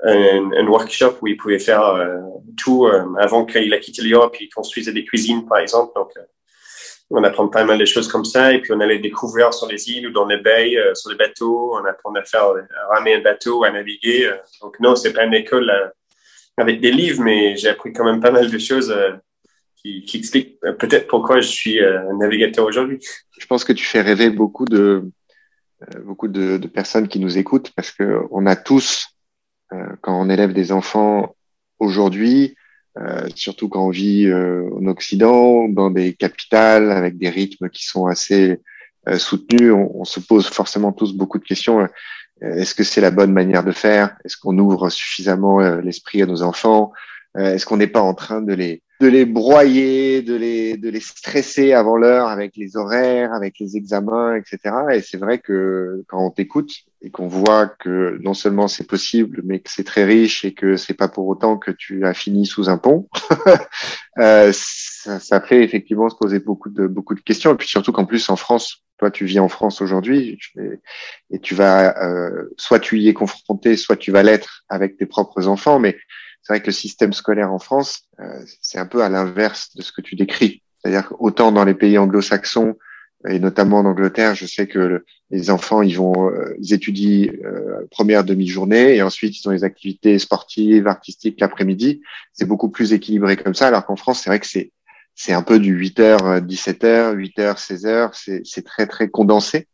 un, 0.05 0.67
workshop 0.67 1.17
où 1.23 1.27
il 1.27 1.37
pouvait 1.37 1.59
faire 1.59 1.99
tout 2.57 2.87
avant 3.19 3.45
qu'il 3.45 3.75
a 3.75 3.79
quitté 3.79 4.03
l'Europe. 4.03 4.37
Il 4.41 4.49
construisait 4.49 4.93
des 4.93 5.05
cuisines, 5.05 5.45
par 5.45 5.59
exemple. 5.59 5.93
On 7.11 7.23
apprend 7.23 7.49
pas 7.49 7.65
mal 7.65 7.79
de 7.79 7.85
choses 7.85 8.09
comme 8.09 8.25
ça. 8.25 8.53
Et 8.53 8.61
puis, 8.61 8.73
on 8.73 8.81
allait 8.81 8.99
découvrir 8.99 9.53
sur 9.53 9.69
les 9.69 9.91
îles 9.91 10.09
ou 10.09 10.13
dans 10.13 10.27
les 10.27 10.39
baies, 10.39 10.77
euh, 10.77 10.95
sur 10.95 11.11
les 11.11 11.17
bateaux. 11.17 11.75
On 11.75 11.85
apprend 11.85 12.15
à 12.15 12.25
faire, 12.25 12.45
à 12.45 12.95
ramer 12.95 13.15
un 13.15 13.21
bateau, 13.21 13.65
à 13.65 13.71
naviguer. 13.71 14.27
Euh. 14.27 14.37
Donc, 14.63 14.79
non, 14.81 14.97
c'est 14.97 15.13
pas 15.13 15.25
une 15.25 15.35
école 15.35 15.71
euh, 15.71 15.89
avec 16.57 16.81
des 16.81 16.91
livres, 16.91 17.23
mais 17.23 17.57
j'ai 17.57 17.69
appris 17.69 17.93
quand 17.93 18.05
même 18.05 18.21
pas 18.21 18.31
mal 18.31 18.51
de 18.51 18.59
choses 18.59 18.95
qui, 19.77 20.05
expliquent 20.15 20.59
peut-être 20.79 21.09
pourquoi 21.09 21.41
je 21.41 21.49
suis 21.49 21.81
navigateur 22.17 22.65
aujourd'hui. 22.65 23.01
Je 23.37 23.47
pense 23.47 23.65
que 23.65 23.73
tu 23.73 23.85
fais 23.85 24.01
rêver 24.01 24.31
beaucoup 24.31 24.65
de, 24.65 25.03
beaucoup 26.05 26.29
de 26.29 26.65
personnes 26.69 27.09
qui 27.09 27.19
nous 27.19 27.39
écoutent 27.39 27.73
parce 27.73 27.91
que 27.91 28.21
on 28.31 28.47
a 28.47 28.55
tous, 28.55 29.09
quand 30.01 30.17
on 30.17 30.31
élève 30.31 30.53
des 30.53 30.71
enfants 30.71 31.35
aujourd'hui, 31.81 32.55
euh, 32.99 33.29
surtout 33.35 33.69
quand 33.69 33.87
on 33.87 33.91
vit 33.91 34.27
euh, 34.27 34.69
en 34.77 34.87
Occident, 34.87 35.69
dans 35.69 35.91
des 35.91 36.15
capitales 36.15 36.93
avec 36.93 37.19
des 37.19 37.29
rythmes 37.29 37.69
qui 37.69 37.85
sont 37.85 38.07
assez 38.07 38.61
euh, 39.09 39.19
soutenus, 39.19 39.73
on, 39.73 39.91
on, 40.01 40.05
se 40.05 40.21
pose 40.21 40.47
forcément 40.47 40.93
tous 40.93 41.13
beaucoup 41.13 41.39
de 41.39 41.45
questions. 41.45 41.89
Est-ce 42.41 42.75
que 42.75 42.85
c'est 42.85 43.01
la 43.01 43.11
bonne 43.11 43.33
manière 43.33 43.65
de 43.65 43.73
faire? 43.73 44.17
Est-ce 44.25 44.37
qu'on 44.37 44.59
ouvre 44.59 44.91
suffisamment 44.91 45.61
l'esprit 45.81 46.21
à 46.21 46.27
nos 46.27 46.43
enfants? 46.43 46.93
Est-ce 47.39 47.65
qu'on 47.65 47.77
n'est 47.77 47.87
pas 47.87 48.03
en 48.03 48.13
train 48.13 48.43
de 48.43 48.53
les 48.53 48.83
de 49.05 49.09
les 49.11 49.27
broyer, 49.27 50.23
de 50.23 50.35
les, 50.35 50.79
de 50.79 50.89
les 50.89 51.01
stresser 51.01 51.75
avant 51.75 51.99
l'heure 51.99 52.29
avec 52.29 52.57
les 52.57 52.75
horaires, 52.79 53.35
avec 53.35 53.59
les 53.59 53.77
examens, 53.77 54.35
etc. 54.37 54.75
Et 54.95 55.03
c'est 55.03 55.19
vrai 55.19 55.41
que 55.41 56.03
quand 56.09 56.25
on 56.25 56.31
t'écoute 56.31 56.71
et 57.03 57.11
qu'on 57.11 57.29
voit 57.29 57.67
que 57.67 58.17
non 58.23 58.33
seulement 58.33 58.67
c'est 58.67 58.87
possible, 58.87 59.43
mais 59.45 59.61
que 59.61 59.71
c'est 59.71 59.85
très 59.85 60.05
riche 60.05 60.47
et 60.47 60.55
que 60.55 60.79
c'est 60.79 60.95
pas 60.95 61.09
pour 61.09 61.27
autant 61.29 61.59
que 61.59 61.71
tu 61.71 62.07
as 62.07 62.15
fini 62.15 62.47
sous 62.47 62.71
un 62.71 62.79
pont, 62.79 63.07
euh, 64.19 64.53
ça, 64.55 65.41
fait 65.43 65.63
effectivement 65.63 66.09
se 66.09 66.17
poser 66.17 66.39
beaucoup 66.39 66.71
de, 66.71 66.87
beaucoup 66.87 67.15
de 67.15 67.21
questions. 67.21 67.53
Et 67.53 67.57
puis 67.57 67.69
surtout 67.69 67.93
qu'en 67.93 68.07
plus 68.07 68.31
en 68.31 68.37
France, 68.37 68.85
toi 68.97 69.11
tu 69.11 69.27
vis 69.27 69.39
en 69.39 69.51
France 69.51 69.83
aujourd'hui 69.83 70.39
et, 71.31 71.41
tu 71.41 71.55
vas, 71.55 71.95
euh, 72.03 72.55
soit 72.57 72.81
tu 72.81 72.99
y 73.01 73.09
es 73.09 73.13
confronté, 73.13 73.77
soit 73.77 73.97
tu 73.97 74.13
vas 74.13 74.23
l'être 74.23 74.65
avec 74.71 74.97
tes 74.97 75.05
propres 75.05 75.47
enfants, 75.47 75.79
mais 75.79 75.95
c'est 76.45 76.53
vrai 76.53 76.61
que 76.61 76.67
le 76.67 76.73
système 76.73 77.15
scolaire 77.15 77.53
en 77.53 77.59
France, 77.59 78.03
euh, 78.21 78.45
c'est 78.61 78.79
un 78.79 78.85
peu 78.85 79.03
à 79.03 79.09
l'inverse 79.09 79.75
de 79.77 79.83
ce 79.83 79.93
que 79.93 80.03
tu 80.03 80.15
décris. 80.15 80.63
C'est-à-dire 80.79 81.09
qu'autant 81.09 81.53
dans 81.53 81.65
les 81.65 81.73
pays 81.73 81.97
anglo-saxons, 81.97 82.77
et 83.27 83.39
notamment 83.39 83.79
en 83.79 83.87
Angleterre, 83.87 84.35
je 84.35 84.45
sais 84.45 84.67
que 84.67 85.07
les 85.31 85.49
enfants, 85.49 85.81
ils 85.81 85.97
vont, 85.97 86.29
euh, 86.29 86.55
ils 86.61 86.75
étudient 86.75 87.33
euh, 87.47 87.87
première 87.91 88.25
demi-journée 88.25 88.95
et 88.95 89.01
ensuite 89.01 89.41
ils 89.41 89.49
ont 89.49 89.53
les 89.53 89.65
activités 89.65 90.19
sportives, 90.19 90.87
artistiques 90.87 91.41
l'après-midi. 91.41 92.03
C'est 92.35 92.45
beaucoup 92.45 92.69
plus 92.69 92.93
équilibré 92.93 93.39
comme 93.39 93.55
ça, 93.55 93.69
alors 93.69 93.87
qu'en 93.87 93.97
France, 93.97 94.21
c'est 94.23 94.29
vrai 94.29 94.39
que 94.39 94.47
c'est 94.47 94.71
c'est 95.17 95.33
un 95.33 95.43
peu 95.43 95.61
du 95.61 95.81
8h, 95.81 96.45
17h, 96.45 97.15
8h, 97.15 97.57
16h, 97.57 98.43
c'est 98.45 98.65
très 98.65 98.87
très 98.89 99.09
condensé. 99.09 99.69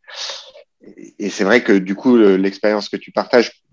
Et 1.17 1.29
c'est 1.29 1.43
vrai 1.43 1.63
que 1.63 1.73
du 1.73 1.95
coup, 1.95 2.15
l'expérience 2.15 2.89
que 2.89 2.95
tu 2.95 3.11
partages 3.11 3.63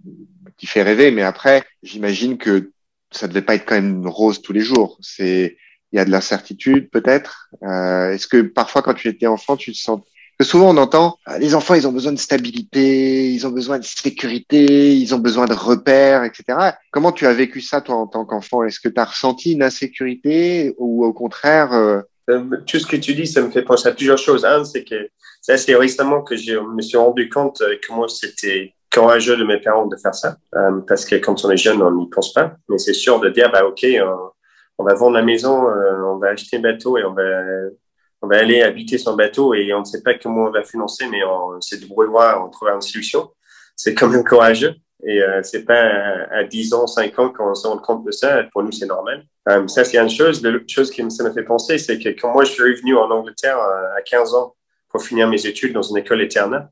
qui 0.57 0.67
fait 0.67 0.83
rêver, 0.83 1.11
mais 1.11 1.23
après, 1.23 1.63
j'imagine 1.83 2.39
que 2.39 2.73
ça 3.11 3.29
devait 3.29 3.43
pas 3.43 3.55
être 3.55 3.67
quand 3.67 3.75
même 3.75 4.07
rose 4.07 4.43
tous 4.43 4.53
les 4.53 4.61
jours. 4.61 4.99
C'est 5.01 5.57
il 5.93 5.97
y 5.97 5.99
a 6.01 6.05
de 6.05 6.11
l'incertitude 6.11 6.91
peut-être. 6.91 7.49
Euh, 7.63 8.13
Est-ce 8.13 8.27
que 8.27 8.43
parfois 8.43 8.83
quand 8.83 8.95
tu 8.95 9.09
étais 9.09 9.27
enfant, 9.27 9.57
tu 9.57 9.73
te 9.73 9.79
sens 9.79 10.01
que 10.39 10.45
souvent 10.45 10.71
on 10.71 10.77
entend 10.77 11.19
ah, 11.27 11.39
les 11.39 11.55
enfants 11.55 11.75
ils 11.75 11.89
ont 11.89 11.93
besoin 11.93 12.13
de 12.13 12.19
stabilité, 12.19 13.31
ils 13.33 13.47
ont 13.47 13.51
besoin 13.51 13.79
de 13.79 13.85
sécurité, 13.85 14.95
ils 14.95 15.15
ont 15.15 15.19
besoin 15.19 15.47
de 15.47 15.55
repères, 15.55 16.25
etc. 16.25 16.59
Comment 16.93 17.13
tu 17.13 17.27
as 17.27 17.33
vécu 17.33 17.61
ça 17.61 17.81
toi 17.81 17.97
en 17.97 18.07
tant 18.07 18.25
qu'enfant? 18.25 18.63
Est-ce 18.63 18.81
que 18.81 18.89
tu 18.89 19.01
as 19.01 19.05
ressenti 19.05 19.53
une 19.53 19.63
insécurité 19.63 20.75
ou 20.79 21.05
au 21.05 21.13
contraire 21.13 21.73
euh... 21.73 22.01
euh 22.31 22.45
tout 22.67 22.79
ce 22.79 22.87
que 22.87 22.97
tu 22.97 23.15
dis, 23.15 23.27
ça 23.27 23.41
me 23.41 23.51
fait 23.51 23.63
penser 23.63 23.89
à 23.89 23.93
plusieurs 23.93 24.19
choses. 24.19 24.45
Un, 24.45 24.65
c'est 24.65 24.85
que 24.85 25.09
c'est 25.41 25.53
assez 25.53 25.75
récemment 25.75 26.23
que 26.23 26.37
je 26.37 26.59
me 26.59 26.83
suis 26.83 26.99
rendu 26.99 27.29
compte 27.29 27.63
euh, 27.63 27.77
comment 27.87 28.07
c'était 28.07 28.75
courageux 28.93 29.37
de 29.37 29.45
mes 29.45 29.61
parents 29.61 29.87
de 29.87 29.97
faire 29.97 30.15
ça, 30.15 30.37
euh, 30.55 30.81
parce 30.87 31.05
que 31.05 31.17
quand 31.17 31.45
on 31.45 31.51
est 31.51 31.57
jeune, 31.57 31.83
on 31.83 31.93
n'y 31.93 32.09
pense 32.09 32.33
pas. 32.33 32.57
Mais 32.69 32.79
c'est 32.79 32.95
sûr 32.95 33.21
de 33.21 33.29
dire, 33.29 33.51
bah 33.51 33.65
ok, 33.65 33.87
on, 34.79 34.85
va 34.85 34.95
vendre 34.95 35.15
la 35.15 35.23
maison, 35.23 35.69
euh, 35.69 36.03
on 36.05 36.19
va 36.19 36.29
acheter 36.29 36.57
un 36.57 36.61
bateau 36.61 36.99
et 36.99 37.05
on 37.05 37.13
va, 37.13 37.23
on 38.23 38.29
va 38.29 38.39
aller 38.39 38.63
habiter 38.63 38.99
son 38.99 39.15
bateau 39.15 39.55
et 39.55 39.73
on 39.75 39.81
ne 39.81 39.85
sait 39.85 40.03
pas 40.03 40.15
comment 40.15 40.45
on 40.45 40.51
va 40.51 40.63
financer, 40.63 41.07
mais 41.11 41.23
on 41.25 41.61
s'est 41.61 41.79
débrouillé, 41.79 42.11
on 42.43 42.49
trouvera 42.49 42.75
une 42.75 42.83
solution. 42.83 43.31
C'est 43.77 43.95
quand 43.95 44.09
même 44.09 44.25
courageux. 44.25 44.75
Et 45.05 45.23
euh, 45.23 45.43
c'est 45.43 45.65
pas 45.65 46.27
à, 46.31 46.45
10 46.45 46.75
ans, 46.75 46.87
5 46.87 47.19
ans 47.19 47.29
qu'on 47.31 47.55
se 47.55 47.67
rend 47.67 47.79
compte 47.79 48.05
de 48.05 48.11
ça. 48.11 48.43
Pour 48.53 48.63
nous, 48.63 48.73
c'est 48.73 48.87
normal. 48.87 49.25
Euh, 49.49 49.67
ça, 49.69 49.85
c'est 49.85 49.99
une 49.99 50.11
chose. 50.11 50.43
L'autre 50.43 50.65
chose 50.69 50.91
qui 50.91 51.09
ça 51.11 51.23
m'a 51.23 51.33
fait 51.33 51.45
penser, 51.45 51.79
c'est 51.79 51.99
que 51.99 52.09
quand 52.09 52.33
moi, 52.33 52.45
je 52.45 52.53
suis 52.53 52.75
venu 52.75 52.97
en 52.97 53.11
Angleterre 53.11 53.59
à 53.59 54.03
15 54.03 54.35
ans 54.35 54.57
pour 54.89 55.03
finir 55.03 55.29
mes 55.29 55.47
études 55.47 55.73
dans 55.73 55.83
une 55.83 55.99
école 55.99 56.23
éternelle, 56.23 56.69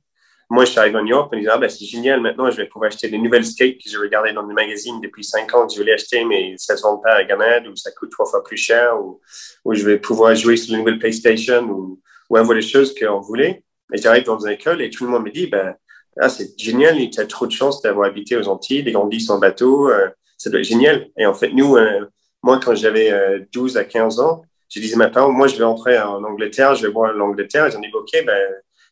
moi, 0.48 0.64
je 0.64 0.70
suis 0.70 0.92
New 0.92 1.06
York 1.06 1.32
en 1.32 1.36
disant, 1.36 1.52
ah, 1.54 1.58
ben, 1.58 1.68
c'est 1.68 1.84
génial, 1.84 2.20
maintenant, 2.20 2.50
je 2.50 2.56
vais 2.56 2.66
pouvoir 2.66 2.88
acheter 2.88 3.08
des 3.08 3.18
nouvelles 3.18 3.44
skates 3.44 3.78
que 3.78 3.90
j'ai 3.90 3.96
regardées 3.96 4.32
dans 4.32 4.46
des 4.46 4.54
magazines 4.54 5.00
depuis 5.00 5.24
cinq 5.24 5.52
ans 5.54 5.66
que 5.66 5.72
je 5.72 5.78
voulais 5.80 5.94
acheter, 5.94 6.24
mais 6.24 6.54
ça 6.56 6.76
se 6.76 6.82
vend 6.82 6.98
pas 6.98 7.14
à 7.14 7.24
Ganad 7.24 7.66
ou 7.66 7.74
ça 7.74 7.90
coûte 7.90 8.10
trois 8.10 8.26
fois 8.26 8.44
plus 8.44 8.56
cher 8.56 8.96
ou, 9.00 9.20
je 9.72 9.84
vais 9.84 9.98
pouvoir 9.98 10.36
jouer 10.36 10.56
sur 10.56 10.74
une 10.74 10.80
nouvelle 10.80 11.00
PlayStation 11.00 11.62
ou, 11.64 12.00
ou 12.30 12.36
avoir 12.36 12.56
des 12.56 12.62
choses 12.62 12.94
qu'on 12.94 13.20
voulait. 13.20 13.64
Et 13.92 13.98
j'arrive 13.98 14.24
dans 14.24 14.38
une 14.38 14.52
école 14.52 14.82
et 14.82 14.90
tout 14.90 15.04
le 15.04 15.10
monde 15.10 15.24
me 15.24 15.32
dit, 15.32 15.48
ben, 15.48 15.74
ah, 16.20 16.28
c'est 16.28 16.58
génial, 16.58 16.96
tu 17.10 17.20
as 17.20 17.26
trop 17.26 17.46
de 17.46 17.52
chance 17.52 17.82
d'avoir 17.82 18.06
habité 18.06 18.36
aux 18.36 18.46
Antilles, 18.48 18.84
des 18.84 18.92
grandi 18.92 19.20
sans 19.20 19.38
bateau, 19.38 19.90
euh, 19.90 20.08
ça 20.38 20.48
doit 20.48 20.60
être 20.60 20.66
génial. 20.66 21.08
Et 21.18 21.26
en 21.26 21.34
fait, 21.34 21.50
nous, 21.50 21.76
euh, 21.76 22.06
moi, 22.42 22.60
quand 22.64 22.74
j'avais 22.76 23.12
12 23.52 23.76
à 23.76 23.84
15 23.84 24.20
ans, 24.20 24.42
je 24.68 24.78
disais 24.78 24.94
à 24.94 24.98
mes 24.98 25.10
parents, 25.10 25.32
moi, 25.32 25.48
je 25.48 25.56
vais 25.56 25.64
entrer 25.64 25.98
en 25.98 26.22
Angleterre, 26.22 26.76
je 26.76 26.86
vais 26.86 26.92
voir 26.92 27.12
l'Angleterre. 27.12 27.68
Ils 27.68 27.76
ont 27.76 27.80
dit, 27.80 27.90
OK, 27.92 28.24
ben, 28.24 28.38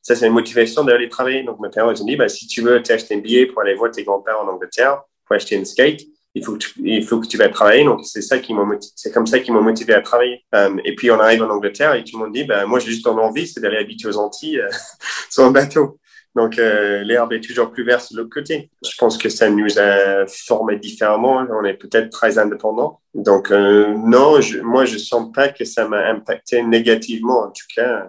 ça, 0.04 0.14
c'est 0.14 0.26
une 0.26 0.34
motivation 0.34 0.84
d'aller 0.84 1.08
travailler. 1.08 1.42
Donc, 1.42 1.58
mes 1.60 1.70
parents, 1.70 1.90
ils 1.90 2.00
ont 2.02 2.04
dit, 2.04 2.14
ben, 2.14 2.28
si 2.28 2.46
tu 2.46 2.60
veux 2.60 2.82
t'acheter 2.82 3.14
un 3.14 3.18
billet 3.18 3.46
pour 3.46 3.62
aller 3.62 3.74
voir 3.74 3.90
tes 3.90 4.04
grands-pères 4.04 4.38
en 4.38 4.46
Angleterre, 4.46 5.02
pour 5.26 5.34
acheter 5.34 5.56
une 5.56 5.64
skate, 5.64 6.02
il 6.34 6.44
faut 6.44 6.52
que 6.52 6.58
tu, 6.58 6.70
il 6.84 7.04
faut 7.04 7.18
que 7.18 7.26
tu 7.26 7.38
vas 7.38 7.48
travailler. 7.48 7.84
Donc, 7.84 8.04
c'est 8.04 8.20
ça 8.20 8.38
qui 8.38 8.52
m'a 8.52 8.66
c'est 8.94 9.12
comme 9.12 9.26
ça 9.26 9.38
qu'ils 9.38 9.54
m'ont 9.54 9.62
motivé 9.62 9.94
à 9.94 10.02
travailler. 10.02 10.44
Um, 10.52 10.80
et 10.84 10.94
puis, 10.94 11.10
on 11.10 11.18
arrive 11.18 11.42
en 11.42 11.48
Angleterre 11.48 11.94
et 11.94 12.04
tout 12.04 12.18
le 12.18 12.24
monde 12.24 12.34
dit, 12.34 12.44
ben, 12.44 12.66
moi, 12.66 12.80
j'ai 12.80 12.90
juste 12.90 13.06
envie, 13.06 13.46
c'est 13.46 13.60
d'aller 13.60 13.78
habiter 13.78 14.06
aux 14.06 14.18
Antilles 14.18 14.60
euh, 14.60 14.68
sur 15.30 15.44
un 15.44 15.50
bateau. 15.50 15.98
Donc, 16.34 16.58
euh, 16.58 17.02
l'herbe 17.04 17.32
est 17.32 17.40
toujours 17.40 17.70
plus 17.70 17.84
verte 17.84 18.12
de 18.12 18.18
l'autre 18.18 18.34
côté. 18.34 18.70
Je 18.84 18.96
pense 18.98 19.16
que 19.16 19.28
ça 19.28 19.48
nous 19.48 19.78
a 19.78 20.26
formés 20.26 20.76
différemment. 20.76 21.46
On 21.48 21.64
est 21.64 21.74
peut-être 21.74 22.10
très 22.10 22.38
indépendants. 22.38 23.00
Donc, 23.14 23.52
euh, 23.52 23.94
non, 23.96 24.40
je, 24.40 24.58
moi, 24.58 24.84
je 24.84 24.98
sens 24.98 25.32
pas 25.32 25.48
que 25.48 25.64
ça 25.64 25.86
m'a 25.86 26.08
impacté 26.08 26.62
négativement. 26.62 27.44
En 27.44 27.50
tout 27.50 27.66
cas, 27.74 27.88
euh, 27.88 28.04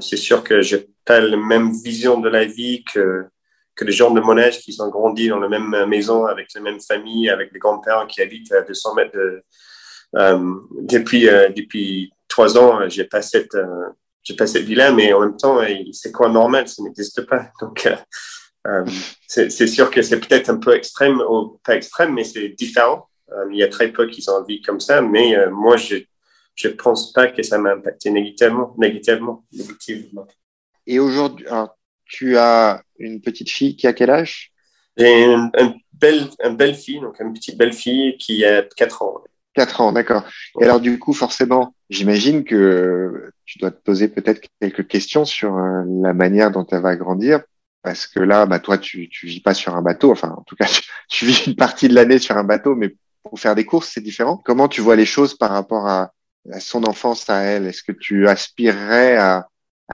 c'est 0.00 0.16
sûr 0.16 0.42
que 0.42 0.60
j'ai 0.62 0.88
pas 1.04 1.20
la 1.20 1.36
même 1.36 1.72
vision 1.72 2.20
de 2.20 2.28
la 2.28 2.44
vie 2.44 2.84
que 2.84 3.24
que 3.76 3.84
les 3.84 3.92
gens 3.92 4.12
de 4.12 4.20
mon 4.20 4.38
âge 4.38 4.60
qui 4.60 4.72
sont 4.72 4.88
grandis 4.88 5.28
dans 5.28 5.40
la 5.40 5.48
même 5.48 5.86
maison 5.86 6.26
avec 6.26 6.46
les 6.54 6.60
mêmes 6.60 6.80
familles, 6.80 7.28
avec 7.28 7.50
les 7.52 7.58
grands-parents 7.58 8.06
qui 8.06 8.22
habitent 8.22 8.52
à 8.52 8.62
200 8.62 8.94
mètres 8.94 9.16
de, 9.16 9.42
euh, 10.16 10.54
depuis 10.82 11.22
depuis 11.22 12.12
trois 12.28 12.56
ans. 12.56 12.88
J'ai 12.88 13.04
pas 13.04 13.20
cette 13.20 13.56
j'ai 14.24 14.34
pas 14.34 14.46
cette 14.46 14.64
vie-là, 14.64 14.90
mais 14.90 15.12
en 15.12 15.20
même 15.20 15.36
temps, 15.36 15.60
c'est 15.92 16.10
quoi 16.10 16.30
normal? 16.30 16.66
Ça 16.66 16.82
n'existe 16.82 17.26
pas. 17.26 17.50
Donc, 17.60 17.86
euh, 17.86 17.96
euh 18.66 18.84
c'est 19.28 19.66
sûr 19.66 19.90
que 19.90 20.00
c'est 20.00 20.20
peut-être 20.20 20.48
un 20.48 20.58
peu 20.58 20.74
extrême, 20.74 21.20
ou 21.20 21.60
pas 21.64 21.76
extrême, 21.76 22.14
mais 22.14 22.24
c'est 22.24 22.48
différent. 22.50 23.08
Euh, 23.32 23.46
il 23.50 23.58
y 23.58 23.62
a 23.62 23.68
très 23.68 23.92
peu 23.92 24.06
qui 24.06 24.24
ont 24.30 24.42
vie 24.44 24.62
comme 24.62 24.80
ça, 24.80 25.02
mais 25.02 25.36
euh, 25.36 25.50
moi, 25.50 25.76
je 25.76 25.96
je 26.54 26.68
pense 26.68 27.12
pas 27.12 27.28
que 27.28 27.42
ça 27.42 27.58
m'a 27.58 27.72
impacté 27.72 28.10
négativement, 28.10 28.74
négativement, 28.78 29.44
négativement. 29.52 30.26
Et 30.86 30.98
aujourd'hui, 30.98 31.46
tu 32.06 32.36
as 32.36 32.82
une 32.98 33.20
petite 33.20 33.50
fille 33.50 33.76
qui 33.76 33.86
a 33.86 33.92
quel 33.92 34.10
âge? 34.10 34.52
J'ai 34.96 35.24
une, 35.24 35.50
belle, 35.92 36.28
une 36.44 36.56
belle 36.56 36.74
fille, 36.74 37.00
donc 37.00 37.18
une 37.20 37.32
petite 37.32 37.58
belle 37.58 37.72
fille 37.72 38.16
qui 38.18 38.44
a 38.44 38.62
4 38.62 39.02
ans. 39.02 39.24
4 39.54 39.80
ans, 39.80 39.92
d'accord. 39.92 40.24
Et 40.60 40.64
alors 40.64 40.80
du 40.80 40.98
coup, 40.98 41.12
forcément, 41.12 41.74
j'imagine 41.90 42.44
que 42.44 43.30
tu 43.44 43.58
dois 43.58 43.70
te 43.70 43.82
poser 43.82 44.08
peut-être 44.08 44.48
quelques 44.60 44.86
questions 44.86 45.24
sur 45.24 45.56
euh, 45.56 45.82
la 46.02 46.12
manière 46.12 46.50
dont 46.50 46.66
elle 46.70 46.82
va 46.82 46.96
grandir, 46.96 47.42
parce 47.82 48.06
que 48.06 48.20
là, 48.20 48.46
bah 48.46 48.60
toi, 48.60 48.78
tu 48.78 49.08
tu 49.08 49.26
vis 49.26 49.40
pas 49.40 49.54
sur 49.54 49.74
un 49.76 49.82
bateau, 49.82 50.10
enfin 50.10 50.34
en 50.36 50.42
tout 50.42 50.56
cas, 50.56 50.66
tu, 51.08 51.26
vis 51.26 51.46
une 51.46 51.56
partie 51.56 51.88
de 51.88 51.94
l'année 51.94 52.18
sur 52.18 52.36
un 52.36 52.44
bateau, 52.44 52.74
mais 52.74 52.96
pour 53.22 53.38
faire 53.38 53.54
des 53.54 53.64
courses, 53.64 53.90
c'est 53.92 54.00
différent. 54.00 54.36
Comment 54.44 54.68
tu 54.68 54.80
vois 54.80 54.96
les 54.96 55.06
choses 55.06 55.34
par 55.34 55.50
rapport 55.50 55.88
à, 55.88 56.12
son 56.60 56.84
enfance 56.84 57.28
à 57.28 57.42
elle? 57.42 57.66
Est-ce 57.66 57.82
que 57.82 57.92
tu 57.92 58.28
aspirerais 58.28 59.16
à, 59.16 59.48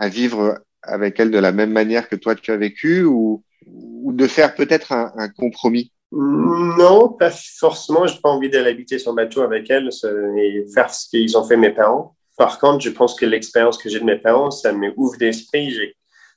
vivre 0.09 0.59
avec 0.83 1.21
elle 1.21 1.31
de 1.31 1.39
la 1.39 1.53
même 1.53 1.73
manière 1.73 2.09
que 2.09 2.17
toi 2.17 2.35
tu 2.35 2.53
as 2.53 2.57
vécu 2.57 3.05
ou, 3.05 3.45
de 3.67 4.27
faire 4.27 4.55
peut-être 4.55 4.93
un, 4.93 5.29
compromis? 5.29 5.93
Non, 6.13 7.09
pas 7.09 7.31
forcément. 7.31 8.07
Je 8.07 8.15
n'ai 8.15 8.21
pas 8.21 8.31
envie 8.31 8.51
d'aller 8.51 8.71
habiter 8.71 8.99
sur 8.99 9.13
le 9.13 9.17
bateau 9.17 9.43
avec 9.43 9.71
elle 9.71 9.91
et 10.39 10.65
faire 10.75 10.93
ce 10.93 11.09
qu'ils 11.09 11.37
ont 11.37 11.45
fait 11.45 11.57
mes 11.57 11.71
parents. 11.71 12.17
Par 12.37 12.59
contre, 12.59 12.83
je 12.83 12.91
pense 12.91 13.15
que 13.15 13.27
l'expérience 13.27 13.77
que 13.77 13.89
j'ai 13.91 14.01
de 14.01 14.05
mes 14.05 14.17
parents, 14.17 14.51
ça 14.51 14.73
me 14.73 14.93
ouvre 14.97 15.19
d'esprit. 15.19 15.77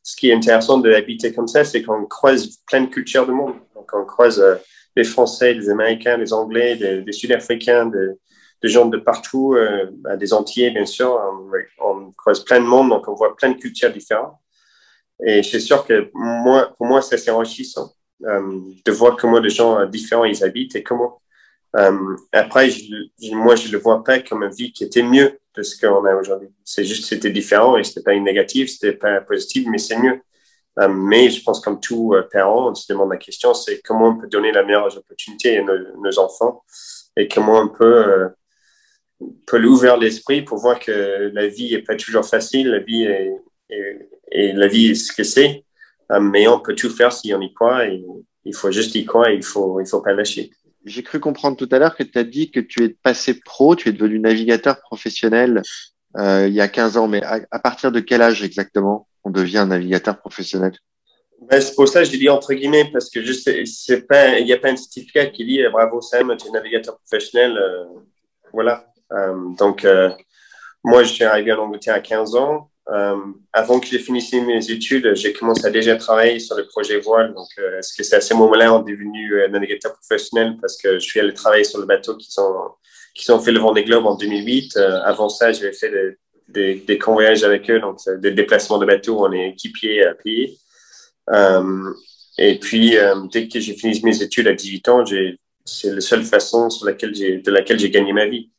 Ce 0.03 0.17
qui 0.17 0.29
est 0.29 0.33
intéressant 0.33 0.77
de 0.77 0.91
habiter 0.91 1.31
comme 1.31 1.47
ça, 1.47 1.63
c'est 1.63 1.81
qu'on 1.81 2.05
croise 2.05 2.57
plein 2.67 2.81
de 2.81 2.87
cultures 2.87 3.25
du 3.25 3.31
monde. 3.31 3.53
Donc, 3.73 3.89
on 3.93 4.03
croise 4.03 4.37
euh, 4.39 4.55
les 4.97 5.05
Français, 5.05 5.53
les 5.53 5.69
Américains, 5.69 6.17
les 6.17 6.33
Anglais, 6.33 6.75
des, 6.75 7.11
Sud-Africains, 7.13 7.85
des, 7.85 8.09
gens 8.69 8.85
de 8.85 8.97
partout, 8.97 9.53
euh, 9.55 9.87
bah, 9.91 10.15
des 10.17 10.33
Antillais, 10.33 10.71
bien 10.71 10.85
sûr. 10.85 11.19
On, 11.79 11.89
on, 11.89 12.11
croise 12.11 12.43
plein 12.43 12.59
de 12.59 12.65
monde, 12.65 12.89
donc 12.89 13.07
on 13.07 13.13
voit 13.13 13.35
plein 13.35 13.51
de 13.51 13.57
cultures 13.57 13.91
différentes. 13.91 14.35
Et 15.25 15.43
c'est 15.43 15.59
sûr 15.59 15.85
que 15.85 16.11
pour 16.77 16.87
moi, 16.87 17.01
ça 17.01 17.17
c'est 17.17 17.31
enrichissant. 17.31 17.93
Euh, 18.25 18.59
de 18.85 18.91
voir 18.91 19.17
comment 19.17 19.39
les 19.39 19.49
gens 19.49 19.85
différents 19.85 20.23
ils 20.23 20.43
habitent 20.43 20.75
et 20.75 20.83
comment. 20.83 21.21
Euh, 21.75 22.15
après, 22.31 22.69
moi, 23.31 23.55
je 23.55 23.71
le 23.71 23.77
vois 23.79 24.03
pas 24.03 24.19
comme 24.19 24.43
une 24.43 24.51
vie 24.51 24.71
qui 24.71 24.83
était 24.83 25.01
mieux 25.03 25.39
de 25.55 25.63
ce 25.63 25.79
qu'on 25.79 26.05
a 26.05 26.15
aujourd'hui. 26.15 26.49
C'est 26.63 26.85
juste, 26.85 27.05
c'était 27.05 27.31
différent 27.31 27.77
et 27.77 27.83
c'était 27.83 28.03
pas 28.03 28.13
une 28.13 28.23
négative, 28.23 28.67
c'était 28.69 28.93
pas 28.93 29.19
positif, 29.21 29.67
mais 29.69 29.77
c'est 29.77 29.97
mieux. 29.97 30.21
Euh, 30.79 30.87
mais 30.87 31.29
je 31.29 31.43
pense 31.43 31.59
comme 31.59 31.79
tout 31.79 32.15
parent, 32.31 32.71
on 32.71 32.75
se 32.75 32.91
demande 32.91 33.11
la 33.11 33.17
question, 33.17 33.53
c'est 33.53 33.81
comment 33.81 34.09
on 34.09 34.17
peut 34.17 34.27
donner 34.27 34.51
la 34.51 34.63
meilleure 34.63 34.95
opportunité 34.97 35.57
à 35.57 35.63
nos, 35.63 36.19
enfants 36.19 36.63
et 37.17 37.27
comment 37.27 37.59
on 37.59 37.69
peut, 37.69 38.29
peut 39.45 39.57
l'ouvrir 39.57 39.97
l'esprit 39.97 40.41
pour 40.41 40.57
voir 40.57 40.79
que 40.79 41.31
la 41.33 41.47
vie 41.47 41.73
est 41.73 41.81
pas 41.81 41.95
toujours 41.95 42.25
facile, 42.25 42.69
la 42.69 42.79
vie 42.79 43.03
est, 43.03 43.31
et 44.31 44.53
la 44.53 44.67
vie 44.67 44.87
est 44.87 44.95
ce 44.95 45.11
que 45.11 45.23
c'est. 45.23 45.63
Euh, 46.11 46.19
mais 46.19 46.47
on 46.47 46.59
peut 46.59 46.75
tout 46.75 46.89
faire 46.89 47.13
si 47.13 47.33
on 47.33 47.41
y 47.41 47.53
croit 47.53 47.87
et 47.87 48.03
il 48.45 48.55
faut 48.55 48.71
juste 48.71 48.95
y 48.95 49.05
croire 49.05 49.29
et 49.29 49.35
il 49.35 49.43
faut, 49.43 49.79
il 49.79 49.87
faut 49.87 50.01
pas 50.01 50.13
lâcher. 50.13 50.51
J'ai 50.85 51.03
cru 51.03 51.19
comprendre 51.19 51.55
tout 51.55 51.69
à 51.71 51.79
l'heure 51.79 51.95
que 51.95 52.03
tu 52.03 52.17
as 52.17 52.25
dit 52.25 52.51
que 52.51 52.59
tu 52.59 52.83
es 52.83 52.89
passé 52.89 53.39
pro, 53.39 53.75
tu 53.75 53.89
es 53.89 53.93
devenu 53.93 54.19
navigateur 54.19 54.81
professionnel 54.81 55.61
euh, 56.17 56.47
il 56.47 56.53
y 56.53 56.61
a 56.61 56.67
15 56.67 56.97
ans, 56.97 57.07
mais 57.07 57.23
à, 57.23 57.59
partir 57.59 57.91
de 57.91 57.99
quel 57.99 58.21
âge 58.21 58.43
exactement 58.43 59.07
on 59.23 59.31
devient 59.31 59.59
un 59.59 59.67
navigateur 59.67 60.19
professionnel? 60.19 60.73
Ben, 61.41 61.59
C'est 61.59 61.73
pour 61.73 61.87
ça 61.87 62.03
que 62.03 62.09
je 62.09 62.17
dis 62.17 62.29
entre 62.29 62.53
guillemets, 62.53 62.89
parce 62.91 63.09
que 63.09 63.23
je 63.23 63.33
sais, 63.33 63.63
c'est 63.65 64.05
pas, 64.05 64.37
il 64.37 64.45
n'y 64.45 64.53
a 64.53 64.57
pas 64.57 64.69
un 64.69 64.75
certificat 64.75 65.27
qui 65.27 65.45
dit 65.45 65.61
bravo 65.71 66.01
Sam, 66.01 66.35
tu 66.37 66.49
es 66.49 66.51
navigateur 66.51 66.99
professionnel. 66.99 67.57
Euh, 67.57 67.85
voilà. 68.51 68.92
Euh, 69.13 69.49
donc, 69.57 69.85
euh, 69.85 70.09
moi, 70.83 71.03
je 71.03 71.13
suis 71.13 71.23
arrivé 71.23 71.51
en 71.53 71.63
Angleterre 71.63 71.95
à 71.95 71.99
15 71.99 72.35
ans. 72.35 72.69
Euh, 72.89 73.15
avant 73.53 73.79
que 73.79 73.87
j'ai 73.87 73.99
fini 73.99 74.21
mes 74.41 74.69
études, 74.69 75.15
j'ai 75.15 75.31
commencé 75.31 75.65
à 75.65 75.69
déjà 75.69 75.95
travailler 75.95 76.39
sur 76.39 76.57
le 76.57 76.65
projet 76.65 76.99
voile. 76.99 77.33
Donc, 77.33 77.47
c'est 77.81 78.13
à 78.13 78.19
ce 78.19 78.33
moment-là 78.33 78.73
on 78.73 78.85
est 78.85 78.91
devenu 78.91 79.33
navigateur 79.49 79.93
professionnel? 79.93 80.57
Parce 80.59 80.75
que 80.75 80.95
je 80.95 81.05
suis 81.05 81.19
allé 81.19 81.33
travailler 81.33 81.63
sur 81.63 81.79
le 81.79 81.85
bateau 81.85 82.17
qui 82.17 82.29
sont 82.31 82.53
qui 83.15 83.25
sont 83.25 83.39
fait 83.39 83.51
le 83.51 83.59
Vendée 83.59 83.83
Globe 83.83 84.05
en 84.07 84.15
2008. 84.15 84.75
Euh, 84.75 84.99
avant 85.03 85.29
ça, 85.29 85.51
j'avais 85.51 85.71
fait 85.71 85.91
des, 85.91 86.17
des, 86.49 86.75
des 86.75 86.97
convoyages 86.97 87.43
avec 87.43 87.69
eux, 87.69 87.79
donc 87.79 87.99
des 88.19 88.31
déplacements 88.31 88.79
de 88.79 88.87
bateau, 88.87 89.23
on 89.23 89.31
est 89.31 89.49
équipier 89.49 90.03
à 90.03 90.15
payer. 90.15 90.57
et 92.37 92.59
puis, 92.59 92.97
dès 93.31 93.47
que 93.47 93.59
j'ai 93.59 93.73
fini 93.75 94.01
mes 94.03 94.21
études 94.21 94.47
à 94.47 94.53
18 94.53 94.89
ans, 94.89 95.05
c'est 95.63 95.91
la 95.91 96.01
seule 96.01 96.23
façon 96.23 96.69
sur 96.69 96.85
laquelle 96.87 97.13
de 97.13 97.51
laquelle 97.51 97.79
j'ai 97.79 97.91
gagné 97.91 98.13
ma 98.13 98.25
vie. 98.25 98.49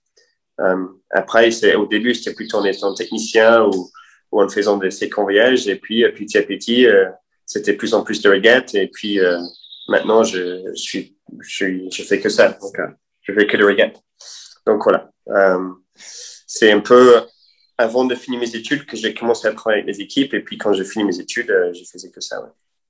Après, 1.11 1.51
c'est 1.51 1.75
au 1.75 1.87
début, 1.87 2.15
c'était 2.15 2.35
plutôt 2.35 2.59
en 2.59 2.65
étant 2.65 2.95
technicien 2.95 3.65
ou 3.65 3.91
ou 4.35 4.43
en 4.43 4.49
faisant 4.49 4.77
de 4.77 4.91
ces 4.91 5.09
convoyages. 5.09 5.69
Et 5.69 5.77
puis, 5.77 6.05
euh, 6.05 6.11
petit 6.11 6.37
à 6.37 6.43
petit, 6.43 6.87
euh, 6.87 7.09
c'était 7.47 7.73
plus 7.73 7.95
en 7.95 8.03
plus 8.03 8.21
de 8.21 8.29
regates. 8.29 8.75
Et 8.75 8.89
puis, 8.89 9.21
euh, 9.21 9.39
maintenant, 9.89 10.25
je, 10.25 10.61
je, 10.75 10.83
suis, 10.83 11.17
je, 11.41 11.89
je 11.91 12.03
fais 12.03 12.21
que 12.21 12.29
ça. 12.29 12.49
Donc, 12.61 12.77
je 13.23 13.33
fais 13.33 13.47
que 13.47 13.57
de 13.57 13.65
regates. 13.65 14.03
Donc, 14.67 14.83
voilà. 14.83 15.11
c'est 15.97 16.73
un 16.73 16.81
peu 16.81 17.23
avant 17.79 18.05
de 18.05 18.15
finir 18.15 18.41
mes 18.41 18.57
études 18.57 18.87
que 18.87 18.97
j'ai 18.97 19.15
commencé 19.15 19.47
à 19.47 19.53
travailler 19.53 19.83
avec 19.83 19.97
les 19.97 20.03
équipes. 20.03 20.35
Et 20.35 20.41
puis, 20.41 20.59
quand 20.59 20.73
j'ai 20.73 20.85
fini 20.85 21.05
mes 21.05 21.21
études, 21.21 21.55
je 21.73 21.85
faisais 21.85 22.11
que 22.11 22.21
ça. 22.21 22.37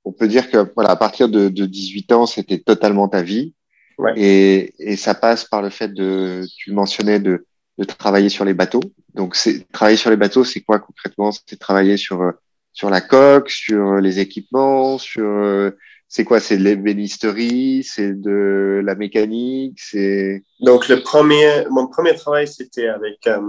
On 0.03 0.11
peut 0.11 0.27
dire 0.27 0.49
que, 0.49 0.71
voilà, 0.73 0.91
à 0.91 0.95
partir 0.95 1.29
de, 1.29 1.49
de 1.49 1.65
18 1.65 2.11
ans, 2.11 2.25
c'était 2.25 2.59
totalement 2.59 3.07
ta 3.07 3.21
vie. 3.21 3.53
Ouais. 3.97 4.13
Et, 4.17 4.73
et 4.79 4.95
ça 4.97 5.13
passe 5.13 5.45
par 5.45 5.61
le 5.61 5.69
fait 5.69 5.93
de, 5.93 6.43
tu 6.57 6.71
mentionnais 6.71 7.19
de, 7.19 7.45
de 7.77 7.83
travailler 7.83 8.29
sur 8.29 8.45
les 8.45 8.53
bateaux. 8.53 8.81
Donc, 9.13 9.35
travailler 9.71 9.97
sur 9.97 10.09
les 10.09 10.15
bateaux, 10.15 10.43
c'est 10.43 10.61
quoi 10.61 10.79
concrètement? 10.79 11.31
C'est 11.31 11.59
travailler 11.59 11.97
sur 11.97 12.21
euh, 12.21 12.31
sur 12.73 12.89
la 12.89 13.01
coque, 13.01 13.49
sur 13.49 13.95
les 13.95 14.19
équipements, 14.19 14.97
sur 14.97 15.25
euh, 15.25 15.71
c'est 16.07 16.25
quoi? 16.25 16.39
C'est 16.39 16.57
de 16.57 16.63
l'ébénisterie, 16.63 17.83
c'est 17.83 18.13
de 18.13 18.81
la 18.83 18.95
mécanique, 18.95 19.79
c'est. 19.79 20.43
Donc 20.59 20.87
le 20.87 21.01
premier, 21.01 21.65
mon 21.69 21.87
premier 21.87 22.15
travail, 22.15 22.47
c'était 22.47 22.87
avec 22.87 23.25
euh, 23.27 23.41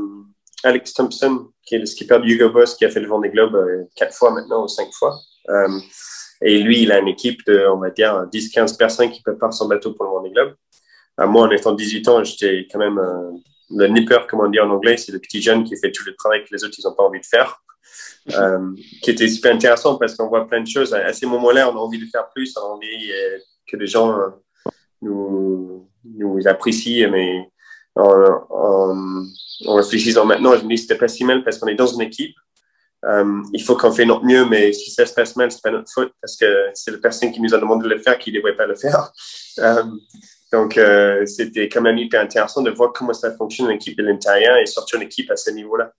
Alex 0.65 0.95
Thompson, 0.95 1.49
qui 1.65 1.77
est 1.77 1.79
le 1.79 1.87
skipper 1.87 2.21
du 2.21 2.35
Hugo 2.35 2.51
Boss, 2.51 2.75
qui 2.75 2.85
a 2.85 2.91
fait 2.91 3.01
le 3.01 3.09
Vendée 3.09 3.31
Globe 3.31 3.57
quatre 3.97 4.15
fois 4.15 4.33
maintenant 4.33 4.65
ou 4.65 4.69
cinq 4.69 4.89
fois. 4.93 5.17
et 6.43 6.59
lui, 6.59 6.83
il 6.83 6.93
a 6.93 6.99
une 6.99 7.09
équipe 7.09 7.45
de, 7.47 7.67
on 7.69 7.79
va 7.79 7.91
dire, 7.91 8.29
10-15 8.33 8.77
personnes 8.77 9.11
qui 9.11 9.23
préparent 9.23 9.55
son 9.55 9.69
bateau 9.69 9.93
pour 9.93 10.05
le 10.05 10.11
Vendée 10.13 10.31
Globe. 10.31 10.55
moi, 11.19 11.47
en 11.47 11.51
étant 11.51 11.73
18 11.73 12.09
ans, 12.09 12.25
j'étais 12.25 12.69
quand 12.71 12.79
même 12.79 13.01
le 13.71 13.87
nipper, 13.89 14.19
comme 14.29 14.41
on 14.41 14.49
dit 14.49 14.61
en 14.61 14.71
anglais, 14.71 14.97
c'est 14.97 15.13
le 15.13 15.19
petit 15.19 15.43
jeune 15.43 15.65
qui 15.65 15.77
fait 15.77 15.91
tout 15.93 16.05
le 16.07 16.15
travail 16.15 16.45
que 16.45 16.55
les 16.55 16.65
autres, 16.65 16.75
ils 16.79 16.87
n'ont 16.87 16.95
pas 16.95 17.05
envie 17.05 17.21
de 17.21 17.27
faire. 17.27 17.63
euh, 18.35 18.75
qui 19.03 19.11
était 19.11 19.29
super 19.29 19.55
intéressant 19.55 19.97
parce 19.97 20.15
qu'on 20.15 20.29
voit 20.29 20.47
plein 20.49 20.61
de 20.61 20.67
choses. 20.67 20.93
À 20.93 21.13
ces 21.13 21.27
moments-là, 21.27 21.71
on 21.71 21.77
a 21.77 21.79
envie 21.79 21.99
de 21.99 22.07
faire 22.07 22.29
plus, 22.35 22.55
on 22.57 22.61
a 22.61 22.65
envie 22.65 23.13
euh, 23.13 23.39
que 23.67 23.77
les 23.77 23.87
gens 23.87 24.19
euh, 24.19 24.29
nous, 25.03 25.89
nous 26.05 26.41
apprécient, 26.47 27.11
mais 27.11 27.49
en, 27.95 29.25
réfléchissant 29.67 30.27
maintenant, 30.27 30.57
je 30.57 30.65
me 30.65 30.71
dis 30.71 30.79
c'était 30.79 30.97
pas 30.97 31.09
si 31.09 31.25
mal 31.25 31.43
parce 31.43 31.59
qu'on 31.59 31.69
est 31.69 31.75
dans 31.75 31.87
une 31.87 32.03
équipe. 32.03 32.37
il 33.53 33.63
faut 33.65 33.77
qu'on 33.77 33.93
fait 33.93 34.05
notre 34.05 34.25
mieux, 34.25 34.45
mais 34.45 34.73
si 34.73 34.91
ça 34.91 35.07
se 35.07 35.15
passe 35.15 35.35
mal, 35.37 35.51
c'est 35.51 35.63
pas 35.63 35.71
notre 35.71 35.91
faute 35.91 36.13
parce 36.21 36.37
que 36.37 36.67
c'est 36.75 36.91
la 36.91 36.99
personne 36.99 37.33
qui 37.33 37.41
nous 37.41 37.55
a 37.55 37.59
demandé 37.59 37.89
de 37.89 37.95
le 37.95 38.01
faire 38.01 38.19
qui 38.19 38.31
ne 38.33 38.37
devrait 38.37 38.57
pas 38.57 38.67
le 38.67 38.75
faire. 38.75 39.13
Donc, 40.53 40.81
c'était 41.27 41.69
quand 41.69 41.81
même 41.81 41.99
hyper 41.99 42.21
intéressant 42.21 42.63
de 42.63 42.71
voir 42.71 42.93
comment 42.93 43.13
ça 43.13 43.35
fonctionne 43.37 43.69
l'équipe 43.69 43.97
de 43.97 44.05
l'intérieur 44.05 44.57
et 44.59 44.67
surtout 44.67 44.97
une 44.97 45.03
équipe 45.03 45.31
à 45.31 45.37
ce 45.37 45.51
niveau-là. 45.51 45.93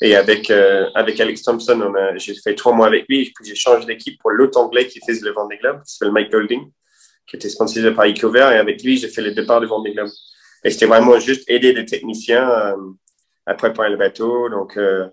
Et 0.00 0.16
avec, 0.16 0.50
euh, 0.50 0.90
avec 0.94 1.20
Alex 1.20 1.42
Thompson, 1.42 1.92
j'ai 2.16 2.34
fait 2.34 2.54
trois 2.54 2.74
mois 2.74 2.86
avec 2.86 3.06
lui. 3.08 3.32
Puis 3.34 3.44
j'ai 3.48 3.54
changé 3.54 3.86
d'équipe 3.86 4.20
pour 4.20 4.30
l'autre 4.30 4.58
anglais 4.58 4.86
qui 4.86 5.00
faisait 5.00 5.24
le 5.24 5.32
Vendée 5.32 5.56
Globe, 5.56 5.82
qui 5.82 5.94
s'appelle 5.94 6.12
Mike 6.12 6.30
Golding, 6.30 6.70
qui 7.26 7.36
était 7.36 7.48
sponsorisé 7.48 7.90
par 7.92 8.06
Ecover. 8.06 8.50
Et 8.52 8.58
avec 8.58 8.82
lui, 8.82 8.96
j'ai 8.96 9.08
fait 9.08 9.22
le 9.22 9.32
départ 9.32 9.60
du 9.60 9.66
Vendée 9.66 9.92
Globe. 9.92 10.10
Et 10.64 10.70
c'était 10.70 10.86
vraiment 10.86 11.18
juste 11.18 11.48
aider 11.48 11.72
les 11.72 11.86
techniciens 11.86 12.50
euh, 12.50 12.76
à 13.46 13.54
préparer 13.54 13.90
le 13.90 13.96
bateau. 13.96 14.48
Donc, 14.48 14.76
euh, 14.76 15.08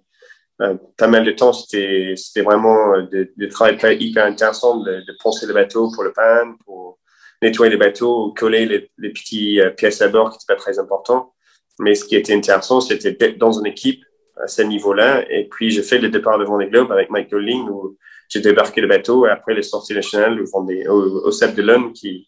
euh 0.62 0.76
pas 0.98 1.08
mal 1.08 1.24
de 1.24 1.32
temps, 1.32 1.54
c'était 1.54 2.16
vraiment 2.44 2.98
de, 3.02 3.32
de 3.36 3.46
travail 3.48 3.78
hyper 4.00 4.26
intéressant 4.26 4.78
de, 4.80 5.02
de 5.02 5.18
poncer 5.22 5.46
le 5.46 5.54
bateau 5.54 5.92
pour 5.94 6.04
le 6.04 6.12
pan, 6.12 6.56
pour 6.66 7.00
nettoyer 7.42 7.72
les 7.72 7.78
bateaux, 7.78 8.34
coller 8.38 8.66
les, 8.66 8.92
les 8.98 9.10
petites 9.10 9.76
pièces 9.76 10.02
à 10.02 10.08
bord 10.08 10.30
qui 10.30 10.36
n'étaient 10.36 10.54
pas 10.54 10.60
très 10.60 10.80
important. 10.80 11.34
Mais 11.80 11.96
ce 11.96 12.06
qui 12.06 12.16
était 12.16 12.34
intéressant, 12.34 12.82
c'était 12.82 13.14
d'être 13.14 13.38
dans 13.38 13.54
une 13.54 13.66
équipe 13.66 14.04
à 14.42 14.48
ce 14.48 14.62
niveau-là. 14.62 15.26
Et 15.32 15.48
puis, 15.50 15.72
j'ai 15.72 15.84
fait 15.84 15.98
le 15.98 16.10
départ 16.10 16.38
de 16.38 16.46
Vendée 16.46 16.68
Globe 16.68 16.92
avec 16.92 17.10
Mike 17.10 17.32
Golding 17.32 17.70
où 17.70 17.98
j'ai 18.30 18.40
débarqué 18.40 18.82
le 18.82 18.88
bateau 18.88 19.26
et 19.26 19.30
après 19.30 19.54
les 19.54 19.64
sorties 19.64 19.94
nationales 19.94 20.40
au, 20.42 20.46
Vendée, 20.46 20.88
au, 20.88 21.28
au 21.28 21.30
de 21.30 21.62
l'Homme 21.62 21.94
qui, 21.94 22.28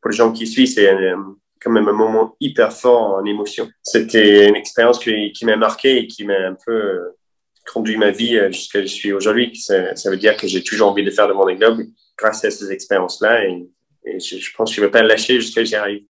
pour 0.00 0.10
les 0.10 0.16
gens 0.16 0.32
qui 0.32 0.46
suivent, 0.46 0.68
c'est 0.68 0.90
quand 1.60 1.70
même 1.70 1.88
un 1.88 1.92
moment 1.92 2.36
hyper 2.40 2.72
fort 2.72 3.14
en 3.14 3.24
émotion. 3.24 3.68
C'était 3.82 4.48
une 4.48 4.56
expérience 4.56 4.98
qui, 4.98 5.32
qui 5.32 5.44
m'a 5.44 5.56
marqué 5.56 5.98
et 5.98 6.06
qui 6.06 6.24
m'a 6.24 6.38
un 6.38 6.56
peu 6.64 6.72
euh, 6.72 7.16
conduit 7.72 7.96
ma 7.96 8.10
vie 8.10 8.36
euh, 8.36 8.50
jusqu'à 8.50 8.78
ce 8.78 8.82
que 8.84 8.88
je 8.88 8.94
suis 8.94 9.12
aujourd'hui. 9.12 9.54
Ça, 9.56 9.94
ça, 9.94 10.10
veut 10.10 10.16
dire 10.16 10.36
que 10.36 10.48
j'ai 10.48 10.62
toujours 10.62 10.90
envie 10.90 11.04
de 11.04 11.10
faire 11.10 11.28
le 11.28 11.34
Vendée 11.34 11.54
Globe 11.54 11.82
grâce 12.18 12.44
à 12.44 12.50
ces 12.50 12.72
expériences-là 12.72 13.44
je, 14.04 14.50
pense 14.56 14.70
que 14.70 14.76
je 14.76 14.80
vais 14.80 14.90
pas 14.90 15.02
lâcher 15.02 15.40
jusqu'à 15.40 15.64
j'y 15.64 15.76
arrive. 15.76 16.04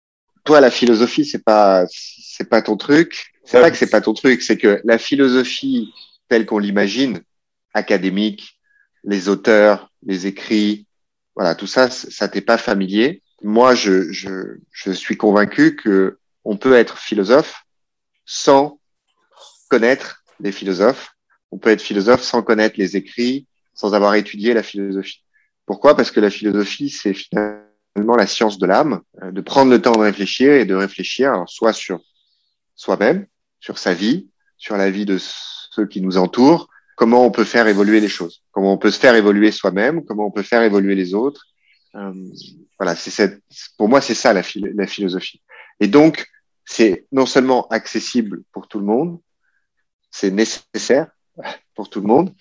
Toi, 0.45 0.61
la 0.61 0.71
philosophie, 0.71 1.25
c'est 1.25 1.45
pas, 1.45 1.85
c'est 1.88 2.49
pas 2.49 2.62
ton 2.62 2.76
truc. 2.76 3.33
C'est 3.45 3.59
vrai 3.59 3.71
que 3.71 3.76
c'est 3.76 3.90
pas 3.90 4.00
ton 4.00 4.14
truc, 4.14 4.42
c'est 4.42 4.59
que 4.59 4.80
la 4.85 4.99
philosophie 4.99 5.92
telle 6.28 6.45
qu'on 6.45 6.59
l'imagine, 6.59 7.21
académique, 7.73 8.59
les 9.04 9.28
auteurs, 9.28 9.90
les 10.04 10.26
écrits, 10.26 10.87
voilà, 11.35 11.54
tout 11.54 11.66
ça, 11.66 11.88
ça 11.88 12.28
t'est 12.28 12.42
pas 12.42 12.59
familier. 12.59 13.23
Moi, 13.42 13.75
je, 13.75 14.11
je, 14.12 14.59
je 14.71 14.90
suis 14.90 15.16
convaincu 15.16 15.76
que 15.76 16.18
on 16.45 16.57
peut 16.57 16.75
être 16.75 16.99
philosophe 16.99 17.64
sans 18.26 18.80
connaître 19.68 20.25
les 20.40 20.52
philosophes. 20.52 21.14
On 21.50 21.59
peut 21.59 21.71
être 21.71 21.83
philosophe 21.83 22.23
sans 22.23 22.42
connaître 22.42 22.76
les 22.78 22.97
écrits, 22.97 23.47
sans 23.75 23.95
avoir 23.95 24.14
étudié 24.14 24.52
la 24.52 24.62
philosophie. 24.62 25.23
Pourquoi? 25.66 25.97
Parce 25.97 26.11
que 26.11 26.21
la 26.21 26.30
philosophie, 26.30 26.90
c'est 26.90 27.14
la 27.97 28.26
science 28.26 28.59
de 28.59 28.66
l'âme, 28.66 29.00
euh, 29.23 29.30
de 29.30 29.40
prendre 29.40 29.71
le 29.71 29.80
temps 29.80 29.92
de 29.92 29.99
réfléchir 29.99 30.52
et 30.52 30.64
de 30.64 30.75
réfléchir, 30.75 31.33
alors 31.33 31.49
soit 31.49 31.73
sur 31.73 32.00
soi-même, 32.75 33.26
sur 33.61 33.78
sa 33.78 33.95
vie, 33.95 34.28
sur 34.57 34.76
la 34.76 34.90
vie 34.90 35.04
de 35.04 35.18
ceux 35.18 35.87
qui 35.87 36.00
nous 36.00 36.16
entourent, 36.16 36.68
comment 36.97 37.25
on 37.25 37.30
peut 37.30 37.45
faire 37.45 37.66
évoluer 37.66 38.00
les 38.00 38.09
choses, 38.09 38.42
comment 38.50 38.73
on 38.73 38.78
peut 38.78 38.90
se 38.90 38.99
faire 38.99 39.14
évoluer 39.14 39.52
soi-même, 39.52 40.04
comment 40.04 40.26
on 40.26 40.30
peut 40.30 40.42
faire 40.42 40.62
évoluer 40.62 40.95
les 40.95 41.14
autres. 41.14 41.45
Euh, 41.95 42.12
voilà, 42.78 42.95
c'est 42.95 43.11
cette, 43.11 43.42
pour 43.76 43.88
moi, 43.88 44.00
c'est 44.00 44.14
ça 44.14 44.33
la, 44.33 44.42
la 44.75 44.87
philosophie. 44.87 45.42
Et 45.80 45.88
donc, 45.88 46.26
c'est 46.64 47.07
non 47.12 47.26
seulement 47.26 47.66
accessible 47.68 48.42
pour 48.52 48.68
tout 48.68 48.78
le 48.78 48.85
monde, 48.85 49.21
c'est 50.11 50.30
nécessaire 50.30 51.09
pour 51.75 51.88
tout 51.88 52.00
le 52.00 52.07
monde, 52.07 52.35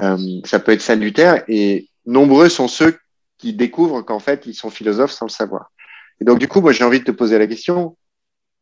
euh, 0.00 0.40
ça 0.44 0.60
peut 0.60 0.72
être 0.72 0.82
salutaire 0.82 1.44
et 1.48 1.88
nombreux 2.04 2.48
sont 2.48 2.68
ceux 2.68 2.98
qui 3.38 3.52
découvrent 3.52 4.02
qu'en 4.02 4.18
fait, 4.18 4.46
ils 4.46 4.54
sont 4.54 4.70
philosophes 4.70 5.12
sans 5.12 5.26
le 5.26 5.30
savoir. 5.30 5.72
Et 6.20 6.24
donc, 6.24 6.38
du 6.38 6.48
coup, 6.48 6.60
moi, 6.60 6.72
j'ai 6.72 6.84
envie 6.84 7.00
de 7.00 7.04
te 7.04 7.10
poser 7.10 7.38
la 7.38 7.46
question, 7.46 7.96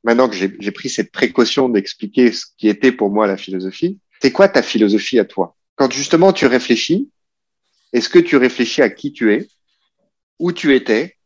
maintenant 0.02 0.28
que 0.28 0.37
j'ai 0.37 0.70
pris 0.72 0.88
cette 0.88 1.12
précaution 1.12 1.68
d'expliquer 1.68 2.32
ce 2.32 2.46
qui 2.58 2.68
était 2.68 2.92
pour 2.92 3.10
moi 3.10 3.26
la 3.26 3.37
philosophie, 3.37 3.98
c'est 4.20 4.32
quoi 4.32 4.48
ta 4.48 4.62
philosophie 4.62 5.18
à 5.18 5.24
toi? 5.24 5.56
Quand 5.76 5.92
justement 5.92 6.32
tu 6.32 6.46
réfléchis, 6.46 7.10
est-ce 7.92 8.08
que 8.08 8.18
tu 8.18 8.37
réfléchis 8.37 8.82
à 8.82 8.90
qui 8.90 9.12
tu 9.12 9.32
es, 9.32 9.48
où 10.38 10.52
tu 10.52 10.74
étais, 10.74 11.16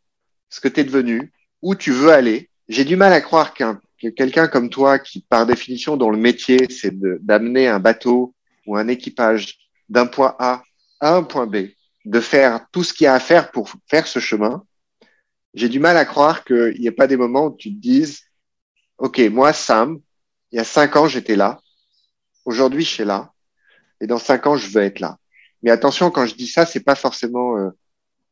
ce 0.48 0.60
que 0.60 0.68
tu 0.68 0.80
es 0.80 0.84
devenu, 0.84 1.32
où 1.62 1.74
tu 1.74 1.92
veux 1.92 2.10
aller? 2.10 2.50
J'ai 2.68 2.84
du 2.84 2.96
mal 2.96 3.12
à 3.12 3.20
croire 3.20 3.54
qu'un 3.54 3.80
que 4.00 4.08
quelqu'un 4.08 4.46
comme 4.46 4.70
toi, 4.70 4.98
qui 4.98 5.20
par 5.20 5.44
définition 5.46 5.96
dont 5.96 6.10
le 6.10 6.18
métier 6.18 6.66
c'est 6.70 6.92
d'amener 6.94 7.66
un 7.66 7.80
bateau 7.80 8.34
ou 8.66 8.76
un 8.76 8.86
équipage 8.88 9.58
d'un 9.88 10.06
point 10.06 10.36
A 10.38 10.62
à 11.00 11.16
un 11.16 11.22
point 11.22 11.46
B, 11.46 11.68
de 12.08 12.20
faire 12.20 12.66
tout 12.72 12.82
ce 12.82 12.94
qu'il 12.94 13.04
y 13.04 13.08
a 13.08 13.14
à 13.14 13.20
faire 13.20 13.50
pour 13.50 13.70
faire 13.86 14.06
ce 14.06 14.18
chemin, 14.18 14.64
j'ai 15.52 15.68
du 15.68 15.78
mal 15.78 15.96
à 15.98 16.06
croire 16.06 16.42
qu'il 16.44 16.76
n'y 16.78 16.86
ait 16.86 16.92
pas 16.92 17.06
des 17.06 17.18
moments 17.18 17.46
où 17.46 17.56
tu 17.56 17.74
te 17.74 17.80
dises 17.80 18.22
OK, 18.96 19.20
moi, 19.30 19.52
Sam, 19.52 20.00
il 20.50 20.56
y 20.56 20.58
a 20.58 20.64
cinq 20.64 20.96
ans, 20.96 21.06
j'étais 21.06 21.36
là. 21.36 21.60
Aujourd'hui, 22.44 22.82
je 22.82 22.88
suis 22.88 23.04
là. 23.04 23.32
Et 24.00 24.06
dans 24.06 24.18
cinq 24.18 24.46
ans, 24.46 24.56
je 24.56 24.70
veux 24.70 24.82
être 24.82 25.00
là. 25.00 25.18
Mais 25.62 25.70
attention, 25.70 26.10
quand 26.10 26.24
je 26.24 26.34
dis 26.34 26.46
ça, 26.46 26.64
c'est 26.64 26.82
pas 26.82 26.94
forcément 26.94 27.58
euh, 27.58 27.70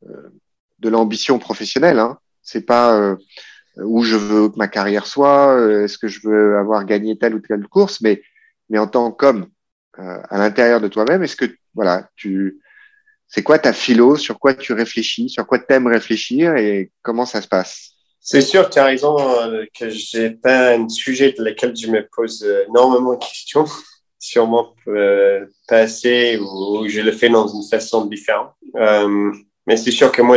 euh 0.04 0.30
de 0.78 0.90
l'ambition 0.90 1.38
professionnelle. 1.38 1.98
Hein. 1.98 2.18
C'est 2.42 2.66
pas 2.66 2.94
euh, 2.98 3.16
où 3.78 4.02
je 4.02 4.14
veux 4.14 4.50
que 4.50 4.58
ma 4.58 4.68
carrière 4.68 5.06
soit, 5.06 5.56
euh, 5.56 5.84
est-ce 5.84 5.96
que 5.96 6.06
je 6.06 6.20
veux 6.22 6.58
avoir 6.58 6.84
gagné 6.84 7.16
telle 7.16 7.34
ou 7.34 7.40
telle 7.40 7.66
course, 7.66 8.02
mais 8.02 8.22
mais 8.68 8.78
en 8.78 8.86
tant 8.86 9.10
qu'homme 9.10 9.48
à 9.94 10.36
l'intérieur 10.36 10.82
de 10.82 10.88
toi-même, 10.88 11.22
est-ce 11.22 11.36
que 11.36 11.46
voilà, 11.74 12.10
tu 12.14 12.60
c'est 13.28 13.42
quoi 13.42 13.58
ta 13.58 13.72
philo, 13.72 14.16
sur 14.16 14.38
quoi 14.38 14.54
tu 14.54 14.72
réfléchis, 14.72 15.28
sur 15.28 15.46
quoi 15.46 15.58
tu 15.58 15.66
aimes 15.70 15.88
réfléchir? 15.88 16.56
Et 16.56 16.90
comment 17.02 17.26
ça 17.26 17.42
se 17.42 17.48
passe? 17.48 17.92
C'est 18.20 18.40
sûr, 18.40 18.68
tu 18.70 18.78
as 18.78 18.84
raison 18.84 19.16
euh, 19.18 19.64
que 19.78 19.88
j'ai 19.88 20.30
pas 20.30 20.74
un 20.74 20.88
sujet 20.88 21.32
de 21.32 21.44
lequel 21.44 21.76
je 21.76 21.86
me 21.86 22.06
pose 22.08 22.44
énormément 22.68 23.14
de 23.14 23.24
questions, 23.24 23.64
sûrement 24.18 24.74
euh, 24.88 25.46
pas 25.68 25.78
assez 25.78 26.38
ou, 26.38 26.88
je 26.88 27.00
le 27.00 27.12
fais 27.12 27.28
dans 27.28 27.46
une 27.46 27.68
façon 27.68 28.06
différente. 28.06 28.52
Euh, 28.76 29.32
mais 29.66 29.76
c'est 29.76 29.90
sûr 29.90 30.12
que 30.12 30.22
moi, 30.22 30.36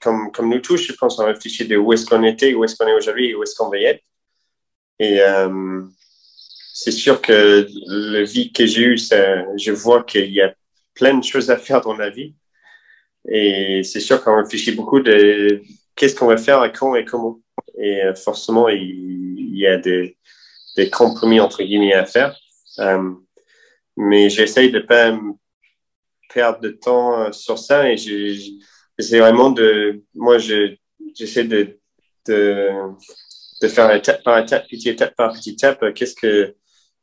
comme, 0.00 0.50
nous 0.50 0.60
tous, 0.60 0.78
je 0.78 0.92
pense, 0.92 1.18
on 1.18 1.26
réfléchit 1.26 1.66
de 1.66 1.76
où 1.76 1.92
est-ce 1.92 2.06
qu'on 2.06 2.24
était, 2.24 2.54
où 2.54 2.64
est-ce 2.64 2.76
qu'on 2.76 2.88
est 2.88 2.94
aujourd'hui 2.94 3.30
et 3.30 3.34
où 3.34 3.42
est-ce 3.42 3.54
qu'on 3.54 3.68
va 3.68 3.78
y 3.78 3.84
être. 3.84 4.02
Et 4.98 5.20
euh, 5.20 5.82
c'est 6.72 6.90
sûr 6.90 7.20
que 7.20 7.66
le 7.86 8.24
vie 8.24 8.52
que 8.52 8.66
j'ai 8.66 8.82
eu, 8.82 8.98
je 8.98 9.72
vois 9.72 10.02
qu'il 10.02 10.32
y 10.32 10.40
a 10.40 10.52
plein 10.94 11.14
de 11.14 11.24
choses 11.24 11.50
à 11.50 11.56
faire 11.56 11.80
dans 11.80 11.96
la 11.96 12.10
vie. 12.10 12.34
Et 13.28 13.82
c'est 13.84 14.00
sûr 14.00 14.22
qu'on 14.22 14.36
réfléchit 14.42 14.72
beaucoup 14.72 15.00
de 15.00 15.62
qu'est-ce 15.96 16.14
qu'on 16.14 16.26
va 16.26 16.36
faire, 16.36 16.70
quand 16.72 16.94
et 16.94 17.04
comment. 17.04 17.40
Et 17.78 18.02
euh, 18.02 18.14
forcément, 18.14 18.68
il, 18.68 19.56
y 19.56 19.66
a 19.66 19.78
des, 19.78 20.16
des, 20.76 20.90
compromis 20.90 21.40
entre 21.40 21.62
guillemets 21.62 21.94
à 21.94 22.04
faire. 22.04 22.36
Euh, 22.80 23.12
mais 23.96 24.28
j'essaye 24.28 24.70
de 24.70 24.80
pas 24.80 25.18
perdre 26.32 26.60
de 26.60 26.70
temps 26.70 27.20
euh, 27.20 27.32
sur 27.32 27.58
ça 27.58 27.90
et 27.90 27.96
j'essaie 27.96 29.20
vraiment 29.20 29.50
de, 29.50 30.02
moi, 30.14 30.38
j'essaie 30.38 31.44
de, 31.44 31.78
de, 32.26 32.70
de 33.62 33.68
faire 33.68 33.92
étape 33.92 34.22
par 34.24 34.38
étape, 34.38 34.68
petit 34.68 34.88
étape 34.88 35.14
par 35.16 35.32
petit 35.32 35.50
étape, 35.50 35.94
qu'est-ce 35.94 36.14
que, 36.14 36.54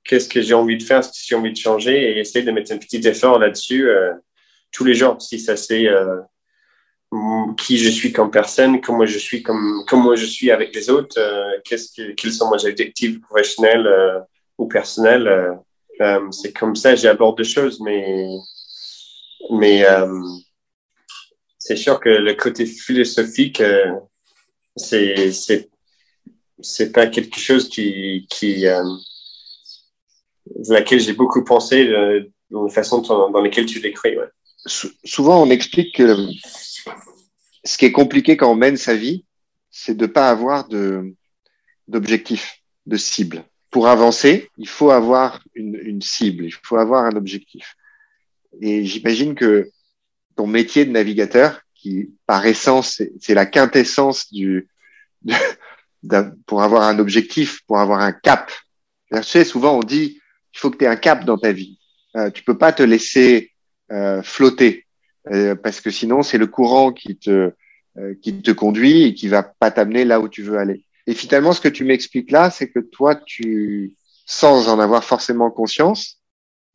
qu'est-ce 0.03 0.29
que 0.29 0.41
j'ai 0.41 0.53
envie 0.53 0.77
de 0.77 0.83
faire, 0.83 1.03
ce 1.03 1.09
que 1.09 1.17
j'ai 1.27 1.35
envie 1.35 1.51
de 1.51 1.57
changer 1.57 2.11
et 2.11 2.19
essayer 2.19 2.43
de 2.43 2.51
mettre 2.51 2.71
un 2.71 2.77
petit 2.77 3.05
effort 3.07 3.39
là-dessus 3.39 3.89
euh, 3.89 4.13
tous 4.71 4.83
les 4.83 4.93
jours. 4.93 5.21
Si 5.21 5.39
ça 5.39 5.55
c'est 5.55 5.87
euh, 5.87 6.21
qui 7.57 7.77
je 7.77 7.89
suis 7.89 8.13
comme 8.13 8.31
personne, 8.31 8.79
comment 8.81 9.05
je 9.05 9.17
suis 9.17 9.43
comme 9.43 9.83
comment 9.87 10.15
je 10.15 10.25
suis 10.25 10.51
avec 10.51 10.73
les 10.73 10.89
autres, 10.89 11.19
euh, 11.19 11.59
qu'est-ce 11.65 11.91
que, 11.91 12.11
quels 12.13 12.31
sont 12.31 12.49
mes 12.51 12.65
objectifs 12.65 13.19
professionnels 13.21 13.85
euh, 13.85 14.19
ou 14.57 14.67
personnels. 14.67 15.27
Euh, 15.27 15.53
euh 16.01 16.31
c'est 16.31 16.53
comme 16.53 16.75
ça 16.75 16.95
j'aborde 16.95 17.37
des 17.37 17.43
choses, 17.43 17.79
mais 17.81 18.27
mais 19.51 19.85
c'est 21.57 21.75
sûr 21.75 21.99
que 21.99 22.09
le 22.09 22.33
côté 22.35 22.65
philosophique, 22.65 23.61
c'est 24.75 25.31
c'est 25.31 25.69
c'est 26.61 26.91
pas 26.91 27.07
quelque 27.07 27.39
chose 27.39 27.69
qui 27.69 28.25
qui 28.29 28.65
de 30.55 30.73
laquelle 30.73 30.99
j'ai 30.99 31.13
beaucoup 31.13 31.43
pensé 31.43 31.85
de, 31.85 32.31
dans 32.49 32.63
la 32.63 32.69
façon 32.69 33.01
dans 33.01 33.41
laquelle 33.41 33.65
tu 33.65 33.79
l'écris. 33.79 34.15
Souvent, 34.65 35.41
on 35.41 35.49
explique 35.49 35.95
que 35.95 36.15
ce 37.63 37.77
qui 37.77 37.85
est 37.85 37.91
compliqué 37.91 38.37
quand 38.37 38.51
on 38.51 38.55
mène 38.55 38.77
sa 38.77 38.95
vie, 38.95 39.25
c'est 39.69 39.95
de 39.95 40.05
pas 40.05 40.29
avoir 40.29 40.67
de 40.67 41.13
d'objectif, 41.87 42.61
de 42.85 42.97
cible. 42.97 43.43
pour 43.71 43.87
avancer, 43.87 44.49
il 44.57 44.67
faut 44.67 44.91
avoir 44.91 45.41
une, 45.55 45.79
une 45.81 46.01
cible, 46.01 46.45
il 46.45 46.51
faut 46.51 46.75
avoir 46.75 47.05
un 47.05 47.15
objectif. 47.15 47.75
Et 48.61 48.85
j'imagine 48.85 49.33
que 49.33 49.71
ton 50.35 50.45
métier 50.45 50.85
de 50.85 50.91
navigateur, 50.91 51.61
qui 51.73 52.11
par 52.27 52.45
essence, 52.45 53.01
c'est 53.19 53.33
la 53.33 53.45
quintessence 53.45 54.31
du, 54.31 54.69
de, 55.23 55.35
pour 56.45 56.61
avoir 56.61 56.83
un 56.83 56.99
objectif, 56.99 57.61
pour 57.65 57.79
avoir 57.79 58.01
un 58.01 58.11
cap. 58.11 58.51
Tu 59.11 59.23
sais, 59.23 59.45
souvent 59.45 59.77
on 59.77 59.83
dit, 59.83 60.20
il 60.53 60.59
faut 60.59 60.69
que 60.69 60.77
tu 60.77 60.85
aies 60.85 60.89
un 60.89 60.95
cap 60.95 61.25
dans 61.25 61.37
ta 61.37 61.51
vie. 61.51 61.79
Euh, 62.15 62.29
tu 62.29 62.43
peux 62.43 62.57
pas 62.57 62.73
te 62.73 62.83
laisser 62.83 63.51
euh, 63.91 64.21
flotter 64.21 64.85
euh, 65.31 65.55
parce 65.55 65.81
que 65.81 65.91
sinon 65.91 66.23
c'est 66.23 66.37
le 66.37 66.47
courant 66.47 66.91
qui 66.91 67.17
te 67.17 67.53
euh, 67.97 68.15
qui 68.21 68.41
te 68.41 68.51
conduit 68.51 69.03
et 69.03 69.13
qui 69.13 69.27
va 69.27 69.43
pas 69.43 69.69
t'amener 69.69 70.05
là 70.05 70.21
où 70.21 70.29
tu 70.29 70.43
veux 70.43 70.57
aller. 70.57 70.85
Et 71.07 71.13
finalement, 71.13 71.51
ce 71.51 71.59
que 71.59 71.67
tu 71.67 71.83
m'expliques 71.83 72.31
là, 72.31 72.49
c'est 72.49 72.69
que 72.69 72.79
toi, 72.79 73.15
tu, 73.15 73.97
sans 74.25 74.69
en 74.69 74.79
avoir 74.79 75.03
forcément 75.03 75.51
conscience, 75.51 76.21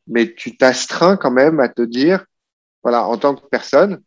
mais 0.07 0.35
tu 0.35 0.59
t'astreins 0.59 1.17
quand 1.17 1.31
même 1.31 1.59
à 1.59 1.71
te 1.71 1.81
dire, 1.81 2.27
voilà, 2.83 3.07
en 3.07 3.17
tant 3.17 3.35
que 3.35 3.47
personne, 3.49 4.03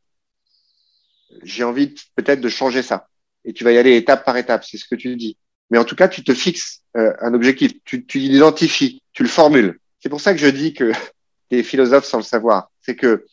j'ai 1.41 1.63
envie 1.63 1.95
peut-être 2.15 2.41
de 2.41 2.49
changer 2.49 2.83
ça. 2.83 3.07
Et 3.43 3.53
tu 3.53 3.63
vas 3.63 3.71
y 3.71 3.79
aller 3.79 3.95
étape 3.95 4.23
par 4.23 4.37
étape, 4.37 4.63
c'est 4.63 4.77
ce 4.77 4.85
que 4.87 4.93
tu 4.93 5.15
dis. 5.15 5.35
Mais 5.71 5.79
en 5.79 5.85
tout 5.85 5.95
cas, 5.95 6.09
tu 6.09 6.23
te 6.23 6.35
fixes 6.35 6.83
euh, 6.95 7.13
un 7.21 7.33
objectif, 7.33 7.73
tu, 7.85 8.05
tu 8.05 8.19
l'identifies, 8.19 9.01
tu 9.13 9.23
le 9.23 9.29
formules. 9.29 9.79
C'est 9.99 10.09
pour 10.09 10.21
ça 10.21 10.33
que 10.33 10.39
je 10.39 10.47
dis 10.47 10.73
que 10.73 10.91
tu 11.49 11.57
es 11.57 11.63
philosophe 11.63 12.05
sans 12.05 12.17
le 12.17 12.23
savoir. 12.23 12.71
C'est 12.81 12.95
que 12.95 13.25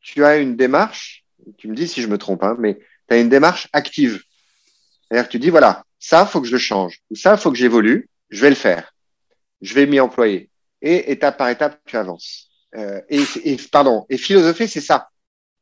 tu 0.00 0.24
as 0.24 0.36
une 0.36 0.56
démarche, 0.56 1.24
tu 1.58 1.68
me 1.68 1.74
dis 1.74 1.88
si 1.88 2.02
je 2.02 2.08
me 2.08 2.18
trompe, 2.18 2.42
hein, 2.42 2.56
mais 2.58 2.78
tu 3.08 3.14
as 3.14 3.18
une 3.18 3.28
démarche 3.28 3.68
active. 3.72 4.22
C'est-à-dire 5.08 5.26
que 5.26 5.32
tu 5.32 5.38
dis, 5.38 5.50
voilà, 5.50 5.84
ça, 5.98 6.26
faut 6.26 6.40
que 6.40 6.46
je 6.46 6.52
le 6.52 6.58
change. 6.58 7.00
Ou 7.10 7.16
ça, 7.16 7.36
faut 7.36 7.50
que 7.50 7.56
j'évolue. 7.56 8.08
Je 8.30 8.40
vais 8.42 8.50
le 8.50 8.56
faire. 8.56 8.94
Je 9.60 9.74
vais 9.74 9.86
m'y 9.86 10.00
employer. 10.00 10.50
Et 10.82 11.12
étape 11.12 11.38
par 11.38 11.48
étape, 11.48 11.80
tu 11.86 11.96
avances. 11.96 12.50
Euh, 12.76 13.00
et, 13.08 13.22
et, 13.44 13.56
pardon. 13.70 14.04
Et 14.10 14.18
philosopher, 14.18 14.66
c'est 14.66 14.80
ça. 14.80 15.08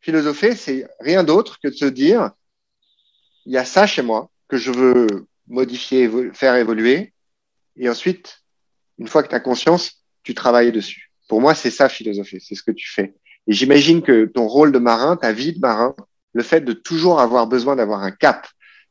Philosopher, 0.01 0.57
c'est 0.57 0.89
rien 1.01 1.23
d'autre 1.23 1.61
que 1.63 1.69
de 1.69 1.75
se 1.75 1.85
dire, 1.85 2.33
il 3.47 3.53
y 3.53 3.59
a 3.59 3.65
ça 3.65 3.87
chez 3.87 4.03
moi 4.03 4.31
que 4.49 4.57
je 4.57 4.73
veux 4.73 5.27
modifier, 5.47 6.11
faire 6.33 6.57
évoluer. 6.57 7.13
Et 7.77 7.89
ensuite, 7.89 8.42
une 8.99 9.09
fois 9.09 9.23
que 9.23 9.29
tu 9.29 9.35
as 9.35 9.41
conscience, 9.41 10.03
tu 10.23 10.35
travailles 10.35 10.73
dessus. 10.73 11.13
Pour 11.29 11.41
moi, 11.41 11.55
c'est 11.55 11.71
ça 11.71 11.89
philosopher. 11.89 12.39
C'est 12.41 12.55
ce 12.55 12.63
que 12.63 12.71
tu 12.71 12.91
fais. 12.91 13.15
Et 13.47 13.53
j'imagine 13.53 14.03
que 14.03 14.27
ton 14.27 14.47
rôle 14.47 14.73
de 14.73 14.79
marin, 14.79 15.17
ta 15.17 15.33
vie 15.33 15.53
de 15.53 15.61
marin, 15.61 15.95
le 16.33 16.43
fait 16.43 16.61
de 16.61 16.73
toujours 16.73 17.21
avoir 17.21 17.47
besoin 17.47 17.77
d'avoir 17.77 18.03
un 18.03 18.11
cap, 18.11 18.47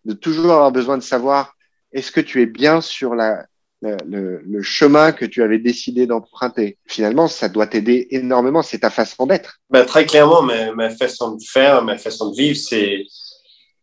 de 0.05 0.13
toujours 0.13 0.51
avoir 0.51 0.71
besoin 0.71 0.97
de 0.97 1.03
savoir 1.03 1.55
est-ce 1.91 2.11
que 2.11 2.21
tu 2.21 2.41
es 2.41 2.45
bien 2.45 2.81
sur 2.81 3.15
la, 3.15 3.45
le, 3.81 4.61
chemin 4.61 5.11
que 5.11 5.25
tu 5.25 5.43
avais 5.43 5.59
décidé 5.59 6.05
d'emprunter? 6.05 6.77
Finalement, 6.87 7.27
ça 7.27 7.49
doit 7.49 7.67
t'aider 7.67 8.07
énormément. 8.11 8.61
C'est 8.61 8.79
ta 8.79 8.89
façon 8.89 9.25
d'être. 9.25 9.59
Ben, 9.69 9.85
très 9.85 10.05
clairement, 10.05 10.41
ma, 10.41 10.89
façon 10.89 11.35
de 11.35 11.43
faire, 11.43 11.83
ma 11.83 11.97
façon 11.97 12.31
de 12.31 12.35
vivre, 12.35 12.57
c'est 12.57 13.03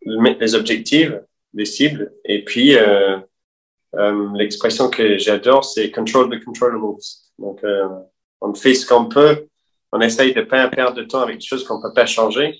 les 0.02 0.54
objectifs, 0.54 1.12
les 1.54 1.64
cibles. 1.64 2.12
Et 2.24 2.44
puis, 2.44 2.76
euh, 2.76 3.18
euh, 3.96 4.28
l'expression 4.34 4.90
que 4.90 5.18
j'adore, 5.18 5.64
c'est 5.64 5.90
control 5.90 6.30
the 6.30 6.44
controllables. 6.44 6.98
Donc, 7.38 7.62
euh, 7.64 7.88
on 8.40 8.54
fait 8.54 8.74
ce 8.74 8.86
qu'on 8.86 9.06
peut. 9.06 9.46
On 9.92 10.00
essaye 10.00 10.34
de 10.34 10.42
pas 10.42 10.68
perdre 10.68 10.96
de 10.96 11.04
temps 11.04 11.20
avec 11.22 11.38
des 11.38 11.46
choses 11.46 11.64
qu'on 11.64 11.80
peut 11.80 11.94
pas 11.94 12.06
changer. 12.06 12.58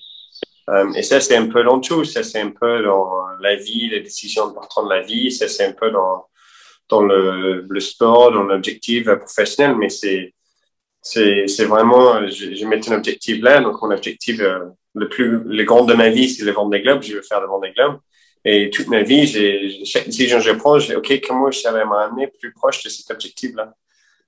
Euh, 0.69 0.91
et 0.93 1.03
ça, 1.03 1.19
c'est 1.19 1.35
un 1.35 1.47
peu 1.47 1.63
dans 1.63 1.79
tout. 1.79 2.03
Ça, 2.03 2.23
c'est 2.23 2.41
un 2.41 2.49
peu 2.49 2.83
dans 2.83 3.27
la 3.39 3.55
vie, 3.55 3.89
les 3.89 4.01
décisions 4.01 4.47
importantes 4.47 4.85
de 4.85 4.93
la 4.93 5.01
vie. 5.01 5.31
Ça, 5.31 5.47
c'est 5.47 5.65
un 5.65 5.73
peu 5.73 5.91
dans, 5.91 7.01
le, 7.01 7.79
sport, 7.79 8.31
dans 8.31 8.43
l'objectif 8.43 9.05
professionnel. 9.05 9.75
Mais 9.77 9.89
c'est, 9.89 10.33
c'est, 11.01 11.47
c'est 11.47 11.65
vraiment, 11.65 12.27
je, 12.27 12.55
je 12.55 12.65
mets 12.65 12.87
un 12.89 12.95
objectif 12.95 13.41
là. 13.43 13.61
Donc, 13.61 13.79
mon 13.81 13.91
objectif 13.91 14.41
le 14.95 15.09
plus, 15.09 15.43
le 15.43 15.63
grand 15.63 15.85
de 15.85 15.93
ma 15.93 16.09
vie, 16.09 16.29
c'est 16.29 16.43
le 16.43 16.51
Vendée 16.51 16.81
Globe. 16.81 17.03
Je 17.03 17.15
veux 17.15 17.21
faire 17.21 17.41
le 17.41 17.47
Vendée 17.47 17.71
Globe. 17.75 17.99
Et 18.45 18.69
toute 18.69 18.87
ma 18.87 19.03
vie, 19.03 19.27
j'ai, 19.27 19.83
que 19.83 20.11
je 20.11 20.51
prends, 20.51 20.79
j'ai, 20.79 20.95
OK, 20.95 21.21
comment 21.27 21.51
je 21.51 21.59
savais 21.59 21.83
m'amener 21.85 22.27
plus 22.27 22.53
proche 22.53 22.83
de 22.83 22.89
cet 22.89 23.11
objectif-là? 23.11 23.75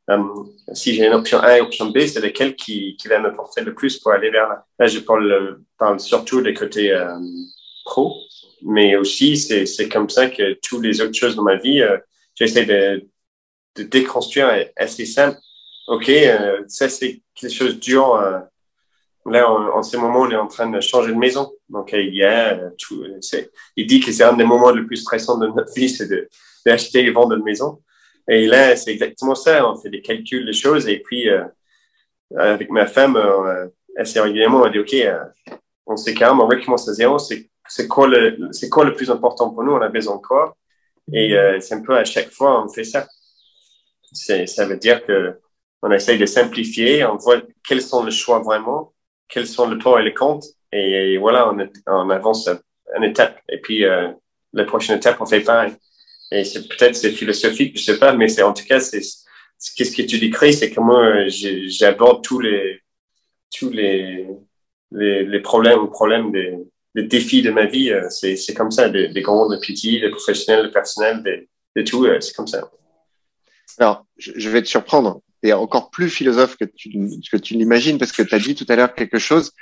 Um, 0.07 0.49
si 0.73 0.95
j'ai 0.95 1.05
une 1.05 1.13
option 1.13 1.39
A 1.39 1.57
et 1.57 1.61
option 1.61 1.85
B, 1.91 1.99
c'est 1.99 2.19
lequel 2.19 2.55
qui, 2.55 2.97
qui 2.97 3.07
va 3.07 3.19
me 3.19 3.33
porter 3.33 3.61
le 3.61 3.73
plus 3.73 3.99
pour 3.99 4.11
aller 4.11 4.29
vers 4.29 4.49
là? 4.49 4.65
Là, 4.79 4.87
je 4.87 4.99
parle, 4.99 5.61
parle 5.77 5.99
surtout 5.99 6.41
des 6.41 6.53
côtés 6.53 6.91
euh, 6.91 7.17
pro, 7.85 8.17
mais 8.63 8.95
aussi 8.97 9.37
c'est, 9.37 9.65
c'est 9.65 9.87
comme 9.87 10.09
ça 10.09 10.27
que 10.29 10.53
toutes 10.61 10.83
les 10.83 10.99
autres 11.01 11.13
choses 11.13 11.35
dans 11.35 11.43
ma 11.43 11.55
vie, 11.55 11.81
euh, 11.81 11.97
j'essaie 12.35 12.65
de, 12.65 13.07
de 13.77 13.83
déconstruire 13.83 14.69
assez 14.75 15.05
simple. 15.05 15.37
OK, 15.87 16.09
euh, 16.09 16.63
ça 16.67 16.89
c'est 16.89 17.21
quelque 17.35 17.53
chose 17.53 17.79
dur. 17.79 18.15
Euh, 19.27 19.31
là, 19.31 19.49
en, 19.49 19.83
ce 19.83 19.97
moment, 19.97 20.21
on 20.21 20.31
est 20.31 20.35
en 20.35 20.47
train 20.47 20.69
de 20.69 20.79
changer 20.79 21.11
de 21.11 21.17
maison. 21.17 21.51
Donc, 21.69 21.91
il 21.93 22.15
y 22.15 22.23
a 22.23 22.59
tout. 22.77 23.05
C'est, 23.21 23.51
il 23.75 23.87
dit 23.87 23.99
que 23.99 24.11
c'est 24.11 24.23
un 24.23 24.33
des 24.33 24.43
moments 24.43 24.71
les 24.71 24.83
plus 24.83 24.97
stressants 24.97 25.37
de 25.37 25.47
notre 25.47 25.73
vie, 25.73 25.89
c'est 25.89 26.07
de, 26.07 26.27
d'acheter 26.65 27.05
et 27.05 27.11
vendre 27.11 27.35
une 27.35 27.43
maison. 27.43 27.81
Et 28.27 28.47
là, 28.47 28.75
c'est 28.75 28.91
exactement 28.91 29.35
ça. 29.35 29.67
On 29.67 29.75
fait 29.75 29.89
des 29.89 30.01
calculs, 30.01 30.45
des 30.45 30.53
choses. 30.53 30.87
Et 30.87 30.99
puis, 30.99 31.29
euh, 31.29 31.43
avec 32.37 32.69
ma 32.69 32.85
femme, 32.85 33.15
euh, 33.15 33.67
assez 33.97 34.19
régulièrement, 34.19 34.61
on 34.63 34.69
dit, 34.69 34.79
OK, 34.79 34.93
euh, 34.93 35.23
on 35.85 35.97
sait 35.97 36.13
quand 36.13 36.29
même, 36.29 36.39
on 36.39 36.47
recommence 36.47 36.87
à 36.87 36.93
zéro. 36.93 37.17
C'est, 37.19 37.87
quoi 37.87 38.07
le, 38.07 38.49
c'est 38.51 38.69
quoi 38.69 38.85
le 38.85 38.93
plus 38.93 39.09
important 39.09 39.49
pour 39.51 39.63
nous? 39.63 39.73
On 39.73 39.81
a 39.81 39.89
besoin 39.89 40.17
de 40.17 40.21
quoi? 40.21 40.55
Et 41.11 41.35
euh, 41.35 41.59
c'est 41.59 41.75
un 41.75 41.81
peu 41.81 41.95
à 41.95 42.05
chaque 42.05 42.31
fois, 42.31 42.63
on 42.63 42.69
fait 42.69 42.83
ça. 42.83 43.07
Ça 44.13 44.65
veut 44.65 44.77
dire 44.77 45.05
que 45.05 45.39
on 45.81 45.91
essaye 45.91 46.19
de 46.19 46.25
simplifier, 46.25 47.05
on 47.05 47.17
voit 47.17 47.41
quels 47.67 47.81
sont 47.81 48.05
les 48.05 48.11
choix 48.11 48.39
vraiment, 48.39 48.90
quels 49.31 49.47
sont 49.47 49.67
le 49.67 49.77
pour 49.77 49.99
et 49.99 50.03
le 50.03 50.11
contre. 50.11 50.47
Et, 50.71 51.17
voilà, 51.17 51.51
on, 51.51 51.57
on 51.87 52.09
avance 52.09 52.49
une 52.95 53.03
étape. 53.03 53.39
Et 53.49 53.59
puis, 53.59 53.85
euh, 53.85 54.09
la 54.53 54.65
prochaine 54.65 54.97
étape, 54.97 55.19
on 55.19 55.25
fait 55.25 55.41
pareil. 55.41 55.73
Et 56.31 56.43
c'est 56.43 56.67
peut-être 56.67 56.95
c'est 56.95 57.11
philosophique, 57.11 57.77
je 57.77 57.83
sais 57.83 57.99
pas, 57.99 58.13
mais 58.13 58.29
c'est 58.29 58.43
en 58.43 58.53
tout 58.53 58.63
cas 58.63 58.79
c'est 58.79 59.01
qu'est-ce 59.75 59.95
que 59.95 60.03
tu 60.03 60.17
décris, 60.17 60.53
c'est 60.53 60.71
comment 60.71 61.27
j'aborde 61.27 62.23
tous 62.23 62.39
les 62.39 62.79
tous 63.53 63.69
les 63.69 64.27
les, 64.91 65.25
les 65.25 65.39
problèmes 65.41 65.89
problèmes 65.89 66.31
des, 66.31 66.57
des 66.95 67.03
défis 67.03 67.41
de 67.41 67.51
ma 67.51 67.65
vie. 67.65 67.91
Euh, 67.91 68.09
c'est 68.09 68.37
c'est 68.37 68.53
comme 68.53 68.71
ça, 68.71 68.87
des, 68.87 69.09
grands, 69.21 69.49
des 69.49 69.59
petits, 69.59 69.99
des 69.99 70.09
professionnels, 70.09 70.67
des 70.67 70.71
personnels, 70.71 71.47
des 71.75 71.83
tout. 71.83 72.05
Euh, 72.05 72.19
c'est 72.21 72.33
comme 72.33 72.47
ça. 72.47 72.71
Alors, 73.77 74.05
je 74.17 74.49
vais 74.49 74.61
te 74.61 74.67
surprendre. 74.67 75.21
Et 75.43 75.53
encore 75.53 75.89
plus 75.89 76.09
philosophe 76.09 76.55
que 76.57 76.65
tu, 76.65 76.89
que 77.31 77.37
tu 77.37 77.55
l'imagines 77.55 77.97
parce 77.97 78.11
que 78.11 78.21
tu 78.21 78.35
as 78.35 78.39
dit 78.39 78.55
tout 78.55 78.65
à 78.69 78.75
l'heure 78.75 78.93
quelque 78.93 79.19
chose 79.19 79.53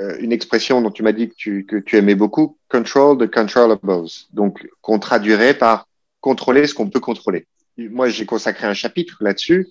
euh, 0.00 0.16
une 0.20 0.32
expression 0.32 0.80
dont 0.80 0.90
tu 0.90 1.02
m'as 1.02 1.12
dit 1.12 1.28
que 1.28 1.34
tu, 1.34 1.66
que 1.66 1.76
tu 1.76 1.96
aimais 1.96 2.14
beaucoup, 2.14 2.58
control 2.68 3.18
the 3.18 3.30
controllables. 3.30 4.08
Donc, 4.32 4.66
qu'on 4.80 4.98
traduirait 4.98 5.54
par 5.54 5.88
contrôler 6.20 6.66
ce 6.66 6.74
qu'on 6.74 6.88
peut 6.88 7.00
contrôler. 7.00 7.46
Moi, 7.76 8.08
j'ai 8.08 8.24
consacré 8.24 8.66
un 8.66 8.74
chapitre 8.74 9.18
là-dessus, 9.20 9.68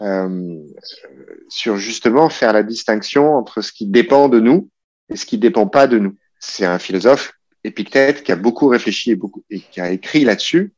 euh, 0.00 0.62
sur 1.48 1.76
justement 1.76 2.28
faire 2.28 2.52
la 2.52 2.62
distinction 2.62 3.34
entre 3.34 3.60
ce 3.60 3.72
qui 3.72 3.86
dépend 3.86 4.28
de 4.28 4.40
nous 4.40 4.70
et 5.10 5.16
ce 5.16 5.26
qui 5.26 5.36
dépend 5.38 5.66
pas 5.66 5.86
de 5.86 5.98
nous. 5.98 6.16
C'est 6.38 6.66
un 6.66 6.78
philosophe, 6.78 7.32
Épictète, 7.64 8.22
qui 8.22 8.32
a 8.32 8.36
beaucoup 8.36 8.68
réfléchi 8.68 9.10
et, 9.10 9.16
beaucoup, 9.16 9.44
et 9.50 9.60
qui 9.60 9.80
a 9.80 9.90
écrit 9.90 10.24
là-dessus, 10.24 10.72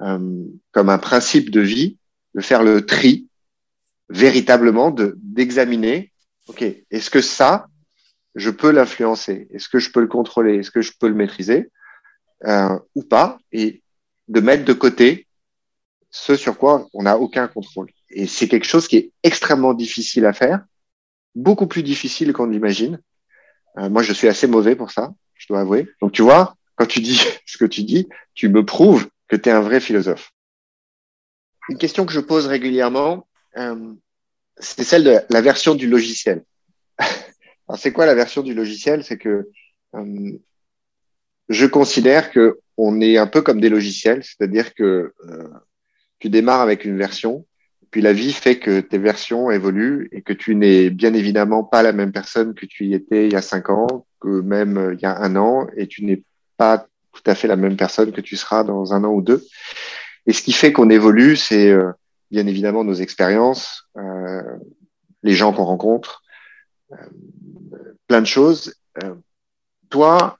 euh, 0.00 0.44
comme 0.72 0.90
un 0.90 0.98
principe 0.98 1.50
de 1.50 1.60
vie, 1.60 1.96
de 2.34 2.40
faire 2.40 2.62
le 2.62 2.84
tri, 2.84 3.28
véritablement, 4.08 4.90
de 4.90 5.16
d'examiner, 5.22 6.12
ok, 6.48 6.62
est-ce 6.90 7.10
que 7.10 7.20
ça, 7.20 7.66
je 8.34 8.50
peux 8.50 8.70
l'influencer? 8.70 9.48
Est-ce 9.52 9.68
que 9.68 9.78
je 9.78 9.90
peux 9.90 10.00
le 10.00 10.06
contrôler? 10.08 10.58
Est-ce 10.58 10.70
que 10.70 10.82
je 10.82 10.92
peux 10.98 11.08
le 11.08 11.14
maîtriser? 11.14 11.70
Euh, 12.44 12.78
ou 12.94 13.02
pas? 13.02 13.38
Et 13.52 13.82
de 14.28 14.40
mettre 14.40 14.64
de 14.64 14.72
côté 14.72 15.26
ce 16.10 16.36
sur 16.36 16.56
quoi 16.56 16.88
on 16.94 17.02
n'a 17.02 17.18
aucun 17.18 17.48
contrôle. 17.48 17.90
Et 18.10 18.26
c'est 18.26 18.48
quelque 18.48 18.66
chose 18.66 18.86
qui 18.86 18.96
est 18.96 19.12
extrêmement 19.22 19.74
difficile 19.74 20.26
à 20.26 20.32
faire, 20.32 20.64
beaucoup 21.34 21.66
plus 21.66 21.82
difficile 21.82 22.32
qu'on 22.32 22.46
l'imagine. 22.46 23.00
Euh, 23.78 23.90
moi, 23.90 24.02
je 24.02 24.12
suis 24.12 24.28
assez 24.28 24.46
mauvais 24.46 24.76
pour 24.76 24.92
ça, 24.92 25.12
je 25.34 25.48
dois 25.48 25.60
avouer. 25.60 25.88
Donc, 26.00 26.12
tu 26.12 26.22
vois, 26.22 26.56
quand 26.76 26.86
tu 26.86 27.00
dis 27.00 27.20
ce 27.46 27.58
que 27.58 27.64
tu 27.64 27.82
dis, 27.82 28.08
tu 28.34 28.48
me 28.48 28.64
prouves 28.64 29.08
que 29.28 29.36
tu 29.36 29.48
es 29.48 29.52
un 29.52 29.60
vrai 29.60 29.80
philosophe. 29.80 30.32
Une 31.68 31.78
question 31.78 32.04
que 32.06 32.12
je 32.12 32.20
pose 32.20 32.46
régulièrement, 32.46 33.26
euh, 33.56 33.92
c'est 34.58 34.84
celle 34.84 35.04
de 35.04 35.18
la 35.30 35.40
version 35.40 35.74
du 35.74 35.88
logiciel. 35.88 36.44
Alors, 37.68 37.78
c'est 37.78 37.92
quoi 37.92 38.06
la 38.06 38.14
version 38.14 38.42
du 38.42 38.54
logiciel? 38.54 39.04
C'est 39.04 39.18
que 39.18 39.48
euh, 39.94 40.32
je 41.48 41.66
considère 41.66 42.30
que 42.30 42.60
on 42.76 43.00
est 43.00 43.18
un 43.18 43.26
peu 43.26 43.42
comme 43.42 43.60
des 43.60 43.68
logiciels, 43.68 44.24
c'est-à-dire 44.24 44.74
que 44.74 45.14
euh, 45.28 45.48
tu 46.18 46.28
démarres 46.28 46.60
avec 46.60 46.84
une 46.84 46.98
version, 46.98 47.46
puis 47.90 48.02
la 48.02 48.12
vie 48.12 48.32
fait 48.32 48.58
que 48.58 48.80
tes 48.80 48.98
versions 48.98 49.50
évoluent 49.50 50.08
et 50.10 50.22
que 50.22 50.32
tu 50.32 50.56
n'es 50.56 50.90
bien 50.90 51.14
évidemment 51.14 51.62
pas 51.62 51.82
la 51.82 51.92
même 51.92 52.10
personne 52.10 52.54
que 52.54 52.66
tu 52.66 52.86
y 52.86 52.94
étais 52.94 53.26
il 53.26 53.32
y 53.32 53.36
a 53.36 53.42
cinq 53.42 53.70
ans, 53.70 54.06
que 54.20 54.40
même 54.40 54.76
euh, 54.76 54.94
il 54.94 55.00
y 55.00 55.06
a 55.06 55.16
un 55.16 55.36
an, 55.36 55.68
et 55.76 55.86
tu 55.86 56.04
n'es 56.04 56.22
pas 56.56 56.86
tout 57.12 57.22
à 57.26 57.36
fait 57.36 57.46
la 57.46 57.56
même 57.56 57.76
personne 57.76 58.10
que 58.10 58.20
tu 58.20 58.36
seras 58.36 58.64
dans 58.64 58.92
un 58.92 59.04
an 59.04 59.12
ou 59.12 59.22
deux. 59.22 59.44
Et 60.26 60.32
ce 60.32 60.42
qui 60.42 60.52
fait 60.52 60.72
qu'on 60.72 60.90
évolue, 60.90 61.36
c'est 61.36 61.70
euh, 61.70 61.92
bien 62.30 62.46
évidemment 62.46 62.84
nos 62.84 62.94
expériences, 62.94 63.88
euh, 63.96 64.42
les 65.22 65.34
gens 65.34 65.52
qu'on 65.52 65.64
rencontre, 65.64 66.22
euh, 66.92 66.96
plein 68.06 68.20
de 68.20 68.26
choses. 68.26 68.74
toi, 69.90 70.38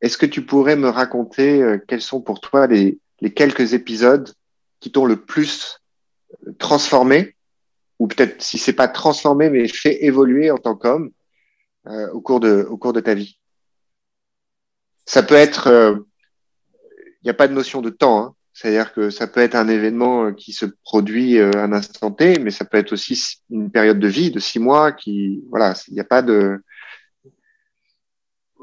est-ce 0.00 0.18
que 0.18 0.26
tu 0.26 0.44
pourrais 0.44 0.76
me 0.76 0.88
raconter 0.88 1.78
quels 1.86 2.02
sont 2.02 2.20
pour 2.20 2.40
toi 2.40 2.66
les, 2.66 2.98
quelques 3.34 3.72
épisodes 3.72 4.32
qui 4.80 4.90
t'ont 4.90 5.06
le 5.06 5.16
plus 5.16 5.80
transformé, 6.58 7.36
ou 7.98 8.08
peut-être 8.08 8.42
si 8.42 8.58
c'est 8.58 8.72
pas 8.72 8.88
transformé, 8.88 9.48
mais 9.48 9.68
fait 9.68 10.04
évoluer 10.04 10.50
en 10.50 10.58
tant 10.58 10.74
qu'homme 10.74 11.10
au 11.86 12.20
cours 12.20 12.40
de 12.40 12.66
au 12.68 12.76
cours 12.78 12.92
de 12.92 13.00
ta 13.00 13.14
vie? 13.14 13.38
Ça 15.04 15.22
peut 15.22 15.36
être 15.36 16.04
n'y 17.24 17.30
a 17.30 17.34
pas 17.34 17.48
de 17.48 17.52
notion 17.52 17.80
de 17.80 17.90
temps. 17.90 18.22
Hein. 18.22 18.34
C'est-à-dire 18.52 18.92
que 18.92 19.10
ça 19.10 19.26
peut 19.26 19.40
être 19.40 19.54
un 19.54 19.68
événement 19.68 20.26
euh, 20.26 20.32
qui 20.32 20.52
se 20.52 20.66
produit 20.84 21.38
à 21.38 21.44
euh, 21.44 21.50
un 21.56 21.72
instant 21.72 22.10
T, 22.10 22.38
mais 22.38 22.50
ça 22.50 22.64
peut 22.64 22.78
être 22.78 22.92
aussi 22.92 23.38
une 23.50 23.70
période 23.70 23.98
de 23.98 24.08
vie 24.08 24.30
de 24.30 24.38
six 24.38 24.58
mois 24.58 24.92
qui, 24.92 25.42
voilà, 25.50 25.74
il 25.88 25.94
n'y 25.94 26.00
a 26.00 26.04
pas 26.04 26.22
de. 26.22 26.58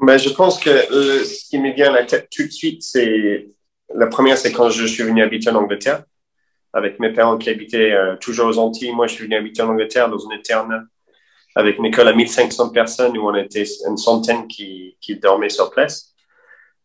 Ben, 0.00 0.16
je 0.16 0.30
pense 0.30 0.58
que 0.60 0.70
euh, 0.70 1.24
ce 1.24 1.48
qui 1.48 1.58
me 1.58 1.74
vient 1.74 1.92
à 1.92 2.00
la 2.00 2.04
tête 2.04 2.28
tout 2.30 2.44
de 2.44 2.50
suite, 2.50 2.82
c'est 2.82 3.48
la 3.94 4.06
première, 4.06 4.38
c'est 4.38 4.52
quand 4.52 4.70
je 4.70 4.86
suis 4.86 5.02
venu 5.02 5.22
habiter 5.22 5.50
en 5.50 5.56
Angleterre 5.56 6.04
avec 6.72 7.00
mes 7.00 7.12
parents 7.12 7.36
qui 7.36 7.50
habitaient 7.50 7.92
toujours 8.20 8.46
aux 8.46 8.58
Antilles. 8.58 8.92
Moi, 8.92 9.08
je 9.08 9.14
suis 9.14 9.24
venu 9.24 9.34
habiter 9.34 9.62
en 9.62 9.70
Angleterre 9.70 10.08
dans 10.08 10.18
une 10.18 10.32
éternelle 10.32 10.82
avec 11.56 11.78
une 11.78 11.86
école 11.86 12.06
à 12.06 12.12
1500 12.12 12.70
personnes 12.70 13.18
où 13.18 13.28
on 13.28 13.34
était 13.34 13.64
une 13.88 13.96
centaine 13.96 14.46
qui, 14.46 14.96
qui 15.00 15.16
dormaient 15.16 15.48
sur 15.48 15.70
place. 15.70 16.09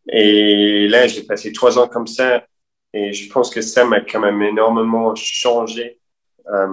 Et 0.08 0.88
là, 0.88 1.06
j'ai 1.06 1.22
passé 1.22 1.52
trois 1.52 1.78
ans 1.78 1.88
comme 1.88 2.06
ça. 2.06 2.44
Et 2.92 3.12
je 3.12 3.30
pense 3.30 3.50
que 3.50 3.60
ça 3.60 3.84
m'a 3.84 4.00
quand 4.00 4.20
même 4.20 4.42
énormément 4.42 5.14
changé 5.14 6.00
euh, 6.52 6.66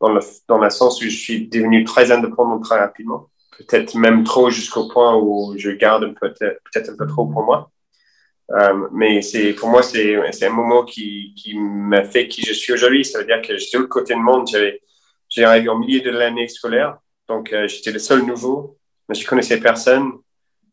dans, 0.00 0.12
le, 0.12 0.20
dans 0.48 0.58
le 0.58 0.70
sens 0.70 1.00
où 1.00 1.04
je 1.04 1.16
suis 1.16 1.48
devenu 1.48 1.84
très 1.84 2.10
indépendant 2.10 2.58
très 2.60 2.78
rapidement. 2.78 3.28
Peut-être 3.58 3.94
même 3.94 4.24
trop 4.24 4.50
jusqu'au 4.50 4.88
point 4.88 5.14
où 5.16 5.54
je 5.56 5.70
garde 5.70 6.14
peut-être 6.18 6.60
peut 6.72 6.92
un 6.92 6.96
peu 6.96 7.06
trop 7.06 7.26
pour 7.26 7.44
moi. 7.44 7.70
Euh, 8.50 8.88
mais 8.92 9.22
c'est 9.22 9.52
pour 9.52 9.68
moi, 9.68 9.82
c'est 9.82 10.44
un 10.44 10.50
moment 10.50 10.84
qui, 10.84 11.34
qui 11.36 11.56
m'a 11.56 12.04
fait 12.04 12.28
qui 12.28 12.42
je 12.42 12.52
suis 12.52 12.72
aujourd'hui. 12.72 13.04
Ça 13.04 13.18
veut 13.18 13.26
dire 13.26 13.40
que 13.40 13.56
j'étais 13.56 13.78
au 13.78 13.86
côté 13.86 14.14
du 14.14 14.20
monde. 14.20 14.48
J'ai 15.28 15.44
arrivé 15.44 15.68
au 15.68 15.78
milieu 15.78 16.00
de 16.00 16.10
l'année 16.10 16.48
scolaire. 16.48 16.98
Donc, 17.28 17.52
euh, 17.52 17.68
j'étais 17.68 17.92
le 17.92 17.98
seul 17.98 18.24
nouveau. 18.24 18.78
Mais 19.08 19.14
je 19.14 19.26
connaissais 19.26 19.60
personne. 19.60 20.12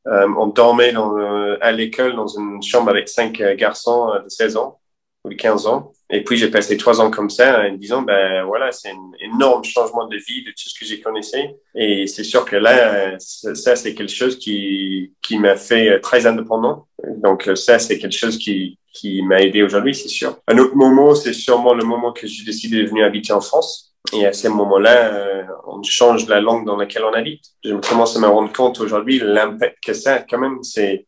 Euh, 0.09 0.27
on 0.37 0.47
dormait 0.47 0.91
dans, 0.91 1.17
euh, 1.17 1.57
à 1.61 1.71
l'école 1.71 2.15
dans 2.15 2.27
une 2.27 2.61
chambre 2.63 2.89
avec 2.89 3.09
cinq 3.09 3.39
euh, 3.41 3.55
garçons 3.55 4.11
de 4.23 4.29
16 4.29 4.57
ans 4.57 4.79
ou 5.23 5.29
de 5.29 5.35
15 5.35 5.67
ans. 5.67 5.91
Et 6.09 6.23
puis, 6.23 6.37
j'ai 6.37 6.49
passé 6.49 6.77
trois 6.77 7.01
ans 7.01 7.11
comme 7.11 7.29
ça 7.29 7.61
en 7.61 7.73
disant, 7.75 8.01
ben 8.01 8.43
voilà, 8.45 8.71
c'est 8.71 8.89
un 8.89 9.11
énorme 9.19 9.63
changement 9.63 10.07
de 10.07 10.17
vie 10.17 10.43
de 10.43 10.49
tout 10.51 10.67
ce 10.69 10.79
que 10.79 10.85
j'ai 10.85 11.01
connaissé. 11.01 11.55
Et 11.75 12.07
c'est 12.07 12.23
sûr 12.23 12.45
que 12.45 12.55
là, 12.55 13.17
ça, 13.19 13.75
c'est 13.75 13.93
quelque 13.93 14.11
chose 14.11 14.39
qui, 14.39 15.13
qui 15.21 15.37
m'a 15.37 15.55
fait 15.55 15.99
très 15.99 16.25
indépendant. 16.25 16.87
Donc, 17.17 17.49
ça, 17.55 17.77
c'est 17.77 17.99
quelque 17.99 18.17
chose 18.17 18.39
qui, 18.39 18.79
qui 18.93 19.21
m'a 19.21 19.41
aidé 19.41 19.61
aujourd'hui, 19.61 19.93
c'est 19.93 20.07
sûr. 20.07 20.37
Un 20.47 20.57
autre 20.57 20.75
moment, 20.75 21.13
c'est 21.13 21.33
sûrement 21.33 21.73
le 21.73 21.83
moment 21.83 22.11
que 22.11 22.25
j'ai 22.25 22.43
décidé 22.43 22.81
de 22.81 22.87
venir 22.87 23.05
habiter 23.05 23.33
en 23.33 23.41
France. 23.41 23.88
Et 24.13 24.25
à 24.25 24.33
ce 24.33 24.47
moment-là, 24.47 25.13
euh, 25.13 25.43
on 25.67 25.83
change 25.83 26.27
la 26.27 26.41
langue 26.41 26.65
dans 26.65 26.77
laquelle 26.77 27.03
on 27.03 27.13
habite. 27.13 27.43
Je 27.63 27.75
commence 27.75 28.15
à 28.15 28.19
me 28.19 28.27
rendre 28.27 28.51
compte 28.51 28.79
aujourd'hui 28.79 29.19
l'impact 29.19 29.77
que 29.83 29.93
ça, 29.93 30.19
quand 30.19 30.39
même, 30.39 30.63
c'est 30.63 31.05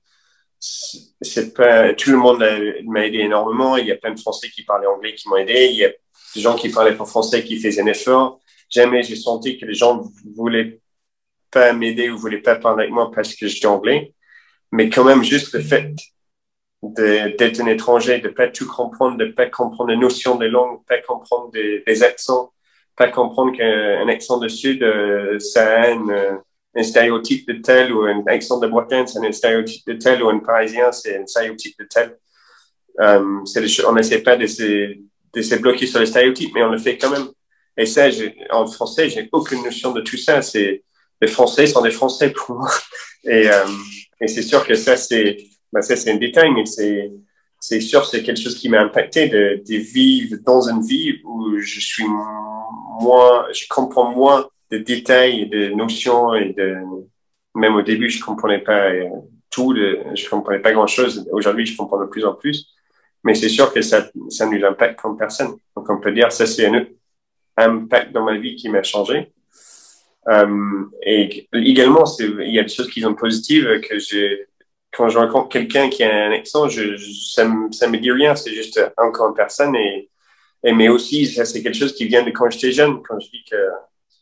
c'est 0.60 1.56
pas 1.56 1.94
tout 1.96 2.12
le 2.12 2.18
monde 2.18 2.46
m'a 2.86 3.06
aidé 3.06 3.20
énormément. 3.20 3.78
Il 3.78 3.88
y 3.88 3.92
a 3.92 3.96
plein 3.96 4.14
de 4.14 4.20
Français 4.20 4.50
qui 4.50 4.64
parlaient 4.64 4.86
anglais 4.86 5.16
qui 5.16 5.28
m'ont 5.28 5.38
aidé. 5.38 5.70
Il 5.72 5.78
y 5.78 5.86
a 5.86 5.90
des 6.36 6.42
gens 6.42 6.56
qui 6.56 6.70
parlaient 6.70 6.96
pas 6.96 7.06
français 7.06 7.44
qui 7.44 7.60
faisaient 7.60 7.82
un 7.82 7.88
effort. 7.88 8.40
Jamais 8.70 9.02
j'ai 9.02 9.16
senti 9.16 9.58
que 9.58 9.66
les 9.66 9.74
gens 9.74 10.04
voulaient 10.36 10.80
pas 11.50 11.74
m'aider 11.74 12.12
ou 12.12 12.18
voulaient 12.18 12.42
pas 12.42 12.56
parler 12.56 12.84
avec 12.84 12.94
moi 12.94 13.12
parce 13.12 13.34
que 13.34 13.48
j'étais 13.48 13.66
anglais. 13.66 14.14
Mais 14.72 14.90
quand 14.90 15.04
même, 15.04 15.24
juste 15.24 15.54
le 15.54 15.62
fait 15.62 15.96
d'être 16.84 17.60
un 17.60 17.68
étranger, 17.68 18.20
de 18.20 18.30
pas 18.30 18.48
tout 18.48 18.68
comprendre, 18.68 19.18
de 19.18 19.26
pas 19.26 19.48
comprendre 19.48 19.90
les 19.90 19.98
notions 19.98 20.36
des 20.36 20.48
langues, 20.48 20.80
pas 20.88 21.00
comprendre 21.02 21.52
des 21.52 22.04
accents, 22.04 22.54
pas 22.96 23.10
comprendre 23.10 23.56
qu'un 23.56 24.08
accent 24.08 24.38
de 24.38 24.48
Sud, 24.48 24.84
euh, 24.84 25.40
ça 25.40 25.82
a 25.82 25.94
un 26.76 26.84
stéréotype 26.84 27.48
de 27.48 27.62
tel, 27.62 27.94
ou 27.94 28.04
un 28.04 28.24
accent 28.28 28.60
de 28.60 28.68
Bretagne, 28.68 29.08
c'est 29.08 29.20
un 29.20 29.32
stéréotype 29.32 29.86
de 29.88 29.94
tel, 29.94 30.24
ou 30.24 30.30
un 30.30 30.40
Parisien, 30.40 30.92
c'est 30.92 31.18
un 31.18 31.26
stéréotype 31.26 31.78
de 31.80 31.86
tel. 31.86 32.18
Euh, 33.00 33.44
on 33.88 33.94
n'essaie 33.94 34.22
pas 34.22 34.36
de 34.36 34.46
se, 34.46 35.56
bloquer 35.56 35.88
sur 35.88 36.00
les 36.00 36.06
stéréotypes, 36.06 36.54
mais 36.54 36.64
on 36.64 36.70
le 36.70 36.78
fait 36.78 36.98
quand 36.98 37.10
même. 37.10 37.28
Et 37.78 37.86
ça, 37.86 38.08
en 38.52 38.68
français, 38.68 39.10
j'ai 39.10 39.30
aucune 39.32 39.64
notion 39.64 39.92
de 39.92 40.02
tout 40.02 40.18
ça. 40.18 40.42
C'est 40.42 40.84
les 41.22 41.28
Français 41.28 41.68
sont 41.68 41.82
des 41.82 41.92
Français 41.92 42.32
pour 42.32 42.58
moi. 42.58 42.70
Et, 43.24 43.48
euh, 43.48 43.66
et 44.20 44.28
c'est 44.28 44.42
sûr 44.42 44.66
que 44.66 44.74
ça, 44.74 44.98
c'est 44.98 45.38
ben 45.72 45.84
ça, 45.84 45.96
c'est 45.96 46.10
un 46.12 46.16
détail, 46.16 46.50
mais 46.56 46.66
c'est 46.66 47.12
c'est 47.60 47.80
sûr, 47.80 48.04
c'est 48.04 48.24
quelque 48.24 48.42
chose 48.42 48.56
qui 48.56 48.68
m'a 48.68 48.82
impacté 48.82 49.30
de 49.30 49.76
vivre 49.76 50.38
dans 50.44 50.68
une 50.68 50.82
vie 50.82 51.22
où 51.24 51.60
je 51.60 51.80
suis 51.80 52.04
moins, 53.02 53.48
je 53.52 53.66
comprends 53.70 54.12
moins 54.12 54.48
de 54.72 54.78
détails, 54.78 55.50
de 55.50 55.70
notions 55.70 56.34
et 56.34 56.54
de, 56.54 56.78
même 57.56 57.76
au 57.76 57.82
début, 57.82 58.10
je 58.10 58.24
comprenais 58.24 58.60
pas 58.60 58.90
euh, 58.90 59.10
tout, 59.50 59.76
je 59.76 60.30
comprenais 60.30 60.60
pas 60.60 60.72
grand 60.72 60.88
chose. 60.88 61.28
Aujourd'hui, 61.32 61.66
je 61.66 61.76
comprends 61.76 62.00
de 62.00 62.06
plus 62.06 62.26
en 62.26 62.34
plus. 62.34 62.68
Mais 63.24 63.36
c'est 63.36 63.50
sûr 63.50 63.72
que 63.72 63.82
ça, 63.82 64.10
ça 64.30 64.46
nous 64.48 64.66
impacte 64.66 65.00
comme 65.00 65.18
personne. 65.18 65.56
Donc, 65.76 65.90
on 65.90 66.00
peut 66.00 66.12
dire, 66.12 66.32
ça, 66.32 66.48
c'est 66.48 66.66
un 66.66 66.86
impact 67.58 68.12
dans 68.12 68.24
ma 68.24 68.38
vie 68.38 68.56
qui 68.56 68.70
m'a 68.70 68.84
changé. 68.84 69.32
Euh, 70.28 70.86
et 71.04 71.48
également, 71.54 72.06
il 72.20 72.54
y 72.54 72.60
a 72.60 72.64
des 72.64 72.70
choses 72.70 72.90
qui 72.90 73.02
sont 73.02 73.14
positives 73.14 73.82
que 73.82 74.00
j'ai, 74.00 74.48
quand 74.92 75.10
je 75.10 75.18
rencontre 75.18 75.50
quelqu'un 75.50 75.90
qui 75.90 76.04
a 76.04 76.28
un 76.28 76.32
accent, 76.32 76.68
ça, 76.70 77.46
me, 77.46 77.88
me 77.92 77.98
dit 77.98 78.12
rien. 78.12 78.36
C'est 78.36 78.54
juste 78.54 78.80
encore 78.98 79.30
une 79.30 79.36
personne 79.36 79.76
et 80.64 80.74
mais 80.74 80.90
aussi, 80.90 81.26
ça, 81.26 81.46
c'est 81.46 81.64
quelque 81.64 81.78
chose 81.78 81.94
qui 81.94 82.06
vient 82.06 82.24
de 82.24 82.32
quand 82.32 82.50
j'étais 82.50 82.72
jeune. 82.72 83.02
Quand 83.02 83.20
je 83.20 83.30
dis 83.30 83.44
que 83.50 83.56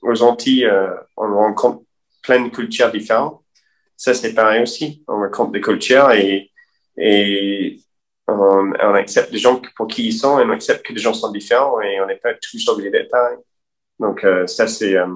aux 0.02 0.22
Antilles, 0.22 0.66
euh, 0.66 0.94
on 1.18 1.34
rencontre 1.34 1.84
plein 2.24 2.42
de 2.42 2.50
cultures 2.50 2.92
différentes. 2.92 3.42
Ça, 3.98 4.14
c'est 4.14 4.34
pareil 4.34 4.64
aussi. 4.64 5.04
On 5.08 5.20
rencontre 5.20 5.52
des 5.52 5.62
cultures 5.62 6.12
et, 6.12 6.52
et 6.98 7.80
on, 8.28 8.72
accepte 8.94 9.32
les 9.32 9.40
gens 9.40 9.62
pour 9.76 9.88
qui 9.88 10.08
ils 10.08 10.14
sont 10.14 10.40
et 10.40 10.46
on 10.46 10.50
accepte 10.52 10.86
que 10.86 10.94
les 10.94 11.00
gens 11.00 11.14
sont 11.14 11.32
différents 11.32 11.82
et 11.82 12.00
on 12.00 12.06
n'est 12.06 12.16
pas 12.16 12.34
tous 12.36 12.68
obligés 12.70 12.92
d'être 12.92 13.10
pareil. 13.10 13.38
Donc, 14.00 14.24
euh, 14.24 14.48
ça, 14.48 14.68
c'est, 14.68 14.96
euh, 14.96 15.08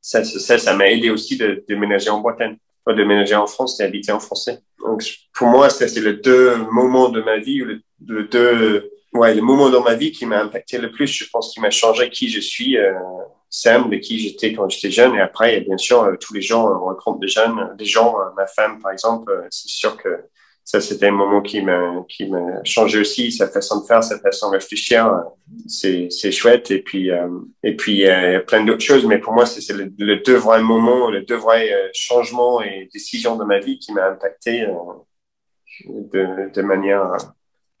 ça, 0.00 0.24
ça, 0.24 0.58
ça 0.58 0.74
m'a 0.74 0.90
aidé 0.90 1.10
aussi 1.10 1.36
de 1.36 1.64
déménager 1.68 2.10
en 2.10 2.20
Bretagne, 2.20 2.56
de 2.88 2.92
déménager 2.92 3.36
en 3.36 3.46
France 3.46 3.78
et 3.78 3.84
habiter 3.84 4.10
en 4.10 4.18
français. 4.18 4.58
Donc, 4.84 5.04
pour 5.32 5.46
moi, 5.46 5.70
ça, 5.70 5.86
c'est 5.86 6.00
les 6.00 6.14
deux 6.14 6.56
moments 6.56 7.08
de 7.10 7.20
ma 7.20 7.38
vie, 7.38 7.58
le, 7.58 7.80
le 8.04 8.24
deux, 8.24 8.90
ouais, 9.14 9.34
le 9.34 9.42
moment 9.42 9.70
dans 9.70 9.82
ma 9.82 9.94
vie 9.94 10.12
qui 10.12 10.26
m'a 10.26 10.40
impacté 10.40 10.78
le 10.78 10.90
plus, 10.90 11.06
je 11.06 11.28
pense, 11.30 11.52
qui 11.52 11.60
m'a 11.60 11.70
changé 11.70 12.10
qui 12.10 12.28
je 12.28 12.40
suis, 12.40 12.76
euh, 12.76 12.92
Sam, 13.50 13.88
de 13.88 13.96
qui 13.96 14.18
j'étais 14.18 14.52
quand 14.52 14.68
j'étais 14.68 14.90
jeune. 14.90 15.14
Et 15.14 15.20
après, 15.20 15.60
bien 15.60 15.78
sûr, 15.78 16.02
euh, 16.02 16.16
tous 16.20 16.34
les 16.34 16.42
gens, 16.42 16.68
on 16.70 16.80
rencontre 16.80 17.20
des 17.20 17.28
jeunes, 17.28 17.74
des 17.78 17.84
gens, 17.84 18.18
euh, 18.20 18.24
ma 18.36 18.46
femme, 18.46 18.80
par 18.80 18.92
exemple, 18.92 19.30
euh, 19.32 19.46
c'est 19.50 19.68
sûr 19.68 19.96
que 19.96 20.08
ça, 20.64 20.82
c'était 20.82 21.06
un 21.06 21.12
moment 21.12 21.40
qui 21.40 21.62
m'a, 21.62 22.04
qui 22.10 22.26
m'a 22.26 22.62
changé 22.62 22.98
aussi, 23.00 23.32
sa 23.32 23.48
façon 23.48 23.80
de 23.80 23.86
faire, 23.86 24.04
sa 24.04 24.18
façon 24.18 24.50
de 24.50 24.56
réfléchir. 24.56 25.10
C'est, 25.66 26.08
c'est 26.10 26.30
chouette. 26.30 26.70
Et 26.70 26.82
puis, 26.82 27.08
et 27.62 27.74
puis, 27.74 28.06
a 28.06 28.40
plein 28.40 28.62
d'autres 28.62 28.84
choses. 28.84 29.06
Mais 29.06 29.16
pour 29.16 29.32
moi, 29.32 29.46
c'est, 29.46 29.62
c'est 29.62 29.72
le, 29.72 29.90
le, 29.98 30.16
deux 30.16 30.36
vrais 30.36 30.60
moments, 30.60 31.10
le 31.10 31.22
deux 31.22 31.36
vrais 31.36 31.70
changements 31.94 32.60
et 32.60 32.86
décisions 32.92 33.36
de 33.36 33.44
ma 33.44 33.60
vie 33.60 33.78
qui 33.78 33.94
m'a 33.94 34.08
impacté 34.08 34.66
de, 35.86 36.52
de 36.52 36.62
manière 36.62 37.16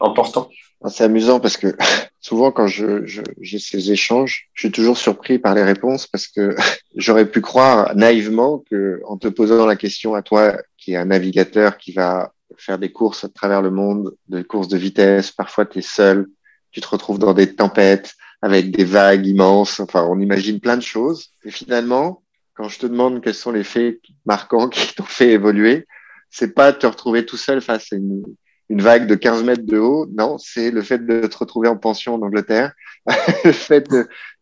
importante. 0.00 0.50
C'est 0.86 1.04
amusant 1.04 1.40
parce 1.40 1.56
que 1.56 1.76
souvent 2.20 2.52
quand 2.52 2.66
je, 2.66 3.04
j'ai 3.40 3.58
ces 3.58 3.90
échanges, 3.90 4.48
je 4.54 4.62
suis 4.62 4.72
toujours 4.72 4.96
surpris 4.96 5.38
par 5.38 5.54
les 5.54 5.62
réponses 5.62 6.06
parce 6.06 6.28
que 6.28 6.54
j'aurais 6.96 7.28
pu 7.28 7.40
croire 7.40 7.94
naïvement 7.96 8.62
que 8.70 9.00
en 9.06 9.16
te 9.16 9.28
posant 9.28 9.66
la 9.66 9.76
question 9.76 10.14
à 10.14 10.22
toi, 10.22 10.56
qui 10.76 10.92
est 10.92 10.96
un 10.96 11.06
navigateur 11.06 11.78
qui 11.78 11.92
va 11.92 12.32
faire 12.56 12.78
des 12.78 12.92
courses 12.92 13.24
à 13.24 13.28
travers 13.28 13.62
le 13.62 13.70
monde, 13.70 14.14
des 14.28 14.44
courses 14.44 14.68
de 14.68 14.78
vitesse, 14.78 15.30
parfois 15.30 15.66
tu 15.66 15.78
es 15.80 15.82
seul, 15.82 16.26
tu 16.70 16.80
te 16.80 16.88
retrouves 16.88 17.18
dans 17.18 17.34
des 17.34 17.54
tempêtes 17.54 18.14
avec 18.40 18.70
des 18.70 18.84
vagues 18.84 19.26
immenses, 19.26 19.80
enfin 19.80 20.06
on 20.08 20.20
imagine 20.20 20.60
plein 20.60 20.76
de 20.76 20.82
choses. 20.82 21.30
Et 21.44 21.50
finalement, 21.50 22.22
quand 22.54 22.68
je 22.68 22.78
te 22.78 22.86
demande 22.86 23.22
quels 23.22 23.34
sont 23.34 23.52
les 23.52 23.64
faits 23.64 24.00
marquants 24.26 24.68
qui 24.68 24.94
t'ont 24.94 25.04
fait 25.04 25.32
évoluer, 25.32 25.86
c'est 26.30 26.54
pas 26.54 26.72
te 26.72 26.86
retrouver 26.86 27.26
tout 27.26 27.36
seul 27.36 27.60
face 27.60 27.92
à 27.92 27.96
une, 27.96 28.22
une 28.68 28.82
vague 28.82 29.06
de 29.06 29.14
15 29.14 29.44
mètres 29.44 29.64
de 29.64 29.78
haut. 29.78 30.06
Non, 30.12 30.38
c'est 30.38 30.70
le 30.70 30.82
fait 30.82 31.04
de 31.04 31.26
te 31.26 31.36
retrouver 31.38 31.68
en 31.68 31.76
pension 31.76 32.14
en 32.14 32.22
Angleterre, 32.22 32.72
le 33.44 33.52
fait 33.52 33.88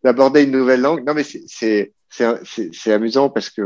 d'aborder 0.03 0.43
une 0.45 0.53
nouvelle 0.53 0.81
langue. 0.81 1.07
Non, 1.07 1.15
mais 1.15 1.25
c'est 1.25 1.93
c'est 2.09 2.93
amusant 2.93 3.29
parce 3.29 3.51
que 3.51 3.63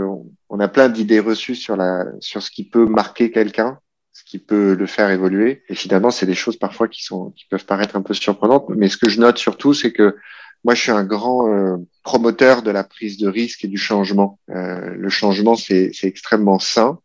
on, 0.48 0.60
a 0.60 0.66
plein 0.68 0.88
d'idées 0.88 1.20
reçues 1.20 1.54
sur 1.54 1.76
la 1.76 2.04
sur 2.20 2.42
ce 2.42 2.50
qui 2.50 2.68
peut 2.68 2.86
marquer 2.86 3.30
quelqu'un 3.30 3.78
ce 4.12 4.24
qui 4.24 4.38
peut 4.38 4.74
le 4.74 4.86
faire 4.86 5.10
évoluer. 5.10 5.62
Et 5.68 5.74
finalement, 5.74 6.10
c'est 6.10 6.26
des 6.26 6.34
choses 6.34 6.56
parfois 6.56 6.88
qui 6.88 7.02
sont, 7.02 7.30
qui 7.36 7.46
peuvent 7.48 7.64
paraître 7.64 7.96
un 7.96 8.02
peu 8.02 8.14
surprenantes. 8.14 8.68
Mais 8.68 8.88
ce 8.88 8.96
que 8.96 9.08
je 9.08 9.20
note 9.20 9.38
surtout, 9.38 9.72
c'est 9.72 9.92
que 9.92 10.16
moi, 10.64 10.74
je 10.74 10.82
suis 10.82 10.90
un 10.90 11.04
grand 11.04 11.48
euh, 11.48 11.76
promoteur 12.02 12.62
de 12.62 12.70
la 12.70 12.84
prise 12.84 13.16
de 13.18 13.28
risque 13.28 13.64
et 13.64 13.68
du 13.68 13.78
changement. 13.78 14.38
Euh, 14.50 14.94
le 14.94 15.08
changement, 15.08 15.54
c'est 15.54 15.92
extrêmement 16.02 16.58
sain 16.58 16.98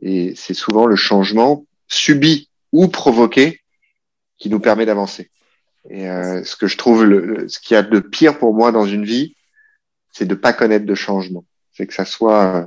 et 0.00 0.34
c'est 0.36 0.54
souvent 0.54 0.86
le 0.86 0.96
changement 0.96 1.66
subi 1.86 2.47
ou 2.72 2.88
provoqué 2.88 3.60
qui 4.38 4.50
nous 4.50 4.60
permet 4.60 4.86
d'avancer. 4.86 5.30
Et 5.90 6.08
euh, 6.08 6.44
ce 6.44 6.56
que 6.56 6.66
je 6.66 6.76
trouve, 6.76 7.04
le, 7.04 7.48
ce 7.48 7.58
qu'il 7.58 7.74
y 7.74 7.78
a 7.78 7.82
de 7.82 8.00
pire 8.00 8.38
pour 8.38 8.54
moi 8.54 8.72
dans 8.72 8.86
une 8.86 9.04
vie, 9.04 9.36
c'est 10.12 10.26
de 10.26 10.34
pas 10.34 10.52
connaître 10.52 10.86
de 10.86 10.94
changement. 10.94 11.44
C'est 11.72 11.86
que 11.86 11.94
ça 11.94 12.04
soit 12.04 12.56
euh, 12.56 12.66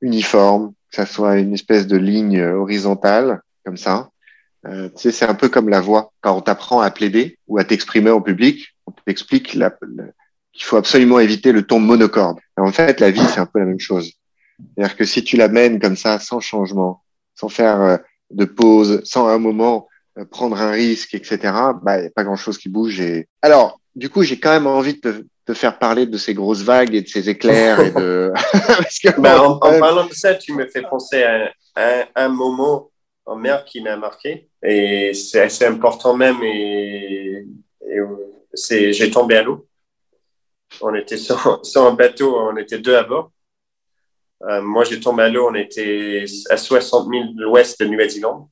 uniforme, 0.00 0.72
que 0.90 0.96
ça 0.96 1.06
soit 1.06 1.38
une 1.38 1.54
espèce 1.54 1.86
de 1.86 1.96
ligne 1.96 2.42
horizontale 2.42 3.42
comme 3.64 3.76
ça. 3.76 4.10
Euh, 4.66 4.88
tu 4.90 5.02
sais, 5.02 5.12
c'est 5.12 5.26
un 5.26 5.34
peu 5.34 5.48
comme 5.48 5.68
la 5.68 5.80
voix. 5.80 6.12
Quand 6.20 6.36
on 6.36 6.40
t'apprend 6.40 6.80
à 6.80 6.90
plaider 6.90 7.38
ou 7.46 7.58
à 7.58 7.64
t'exprimer 7.64 8.10
en 8.10 8.20
public, 8.20 8.74
on 8.86 8.92
t'explique 8.92 9.46
qu'il 9.46 9.72
faut 10.60 10.76
absolument 10.76 11.18
éviter 11.18 11.52
le 11.52 11.62
ton 11.62 11.78
monocorde. 11.78 12.38
en 12.56 12.72
fait, 12.72 13.00
la 13.00 13.10
vie, 13.10 13.24
c'est 13.32 13.40
un 13.40 13.46
peu 13.46 13.60
la 13.60 13.66
même 13.66 13.80
chose. 13.80 14.12
C'est-à-dire 14.58 14.96
que 14.96 15.04
si 15.04 15.24
tu 15.24 15.36
l'amènes 15.36 15.80
comme 15.80 15.96
ça, 15.96 16.18
sans 16.18 16.40
changement, 16.40 17.02
sans 17.34 17.48
faire 17.48 17.80
euh, 17.80 17.96
de 18.30 18.44
pause, 18.44 19.00
sans 19.04 19.26
à 19.26 19.32
un 19.32 19.38
moment 19.38 19.88
euh, 20.18 20.24
prendre 20.24 20.60
un 20.60 20.70
risque, 20.70 21.14
etc., 21.14 21.38
bah, 21.82 21.98
il 21.98 22.02
n'y 22.02 22.06
a 22.06 22.10
pas 22.10 22.24
grand-chose 22.24 22.58
qui 22.58 22.68
bouge. 22.68 23.00
Et... 23.00 23.28
Alors, 23.42 23.80
du 23.94 24.08
coup, 24.08 24.22
j'ai 24.22 24.38
quand 24.38 24.50
même 24.50 24.66
envie 24.66 25.00
de 25.00 25.26
te, 25.46 25.54
faire 25.54 25.78
parler 25.78 26.06
de 26.06 26.16
ces 26.16 26.34
grosses 26.34 26.62
vagues 26.62 26.94
et 26.94 27.02
de 27.02 27.08
ces 27.08 27.28
éclairs. 27.28 27.80
et 27.80 27.90
de... 27.90 28.32
bah, 29.18 29.42
en, 29.42 29.58
parlant 29.58 30.06
de 30.06 30.14
ça, 30.14 30.34
tu 30.34 30.52
me 30.52 30.66
fais 30.66 30.82
penser 30.82 31.24
à, 31.24 31.50
un 32.14 32.28
moment 32.28 32.90
en 33.26 33.36
mer 33.36 33.64
qui 33.64 33.80
m'a 33.80 33.96
marqué. 33.96 34.48
Et 34.62 35.12
c'est 35.14 35.40
assez 35.40 35.64
important 35.64 36.16
même. 36.16 36.42
Et, 36.42 37.44
c'est, 38.52 38.92
j'ai 38.92 39.10
tombé 39.10 39.36
à 39.36 39.42
l'eau. 39.42 39.66
On 40.80 40.94
était 40.94 41.16
sur, 41.16 41.60
sur, 41.64 41.86
un 41.86 41.92
bateau, 41.92 42.36
on 42.36 42.56
était 42.56 42.78
deux 42.78 42.96
à 42.96 43.02
bord. 43.02 43.30
Euh, 44.48 44.62
moi, 44.62 44.84
j'ai 44.84 45.00
tombé 45.00 45.24
à 45.24 45.28
l'eau, 45.28 45.48
on 45.50 45.54
était 45.54 46.24
à 46.48 46.56
60 46.56 47.08
000 47.08 47.24
de 47.34 47.42
l'ouest 47.42 47.78
de 47.80 47.86
Nouvelle-Zélande. 47.86 48.46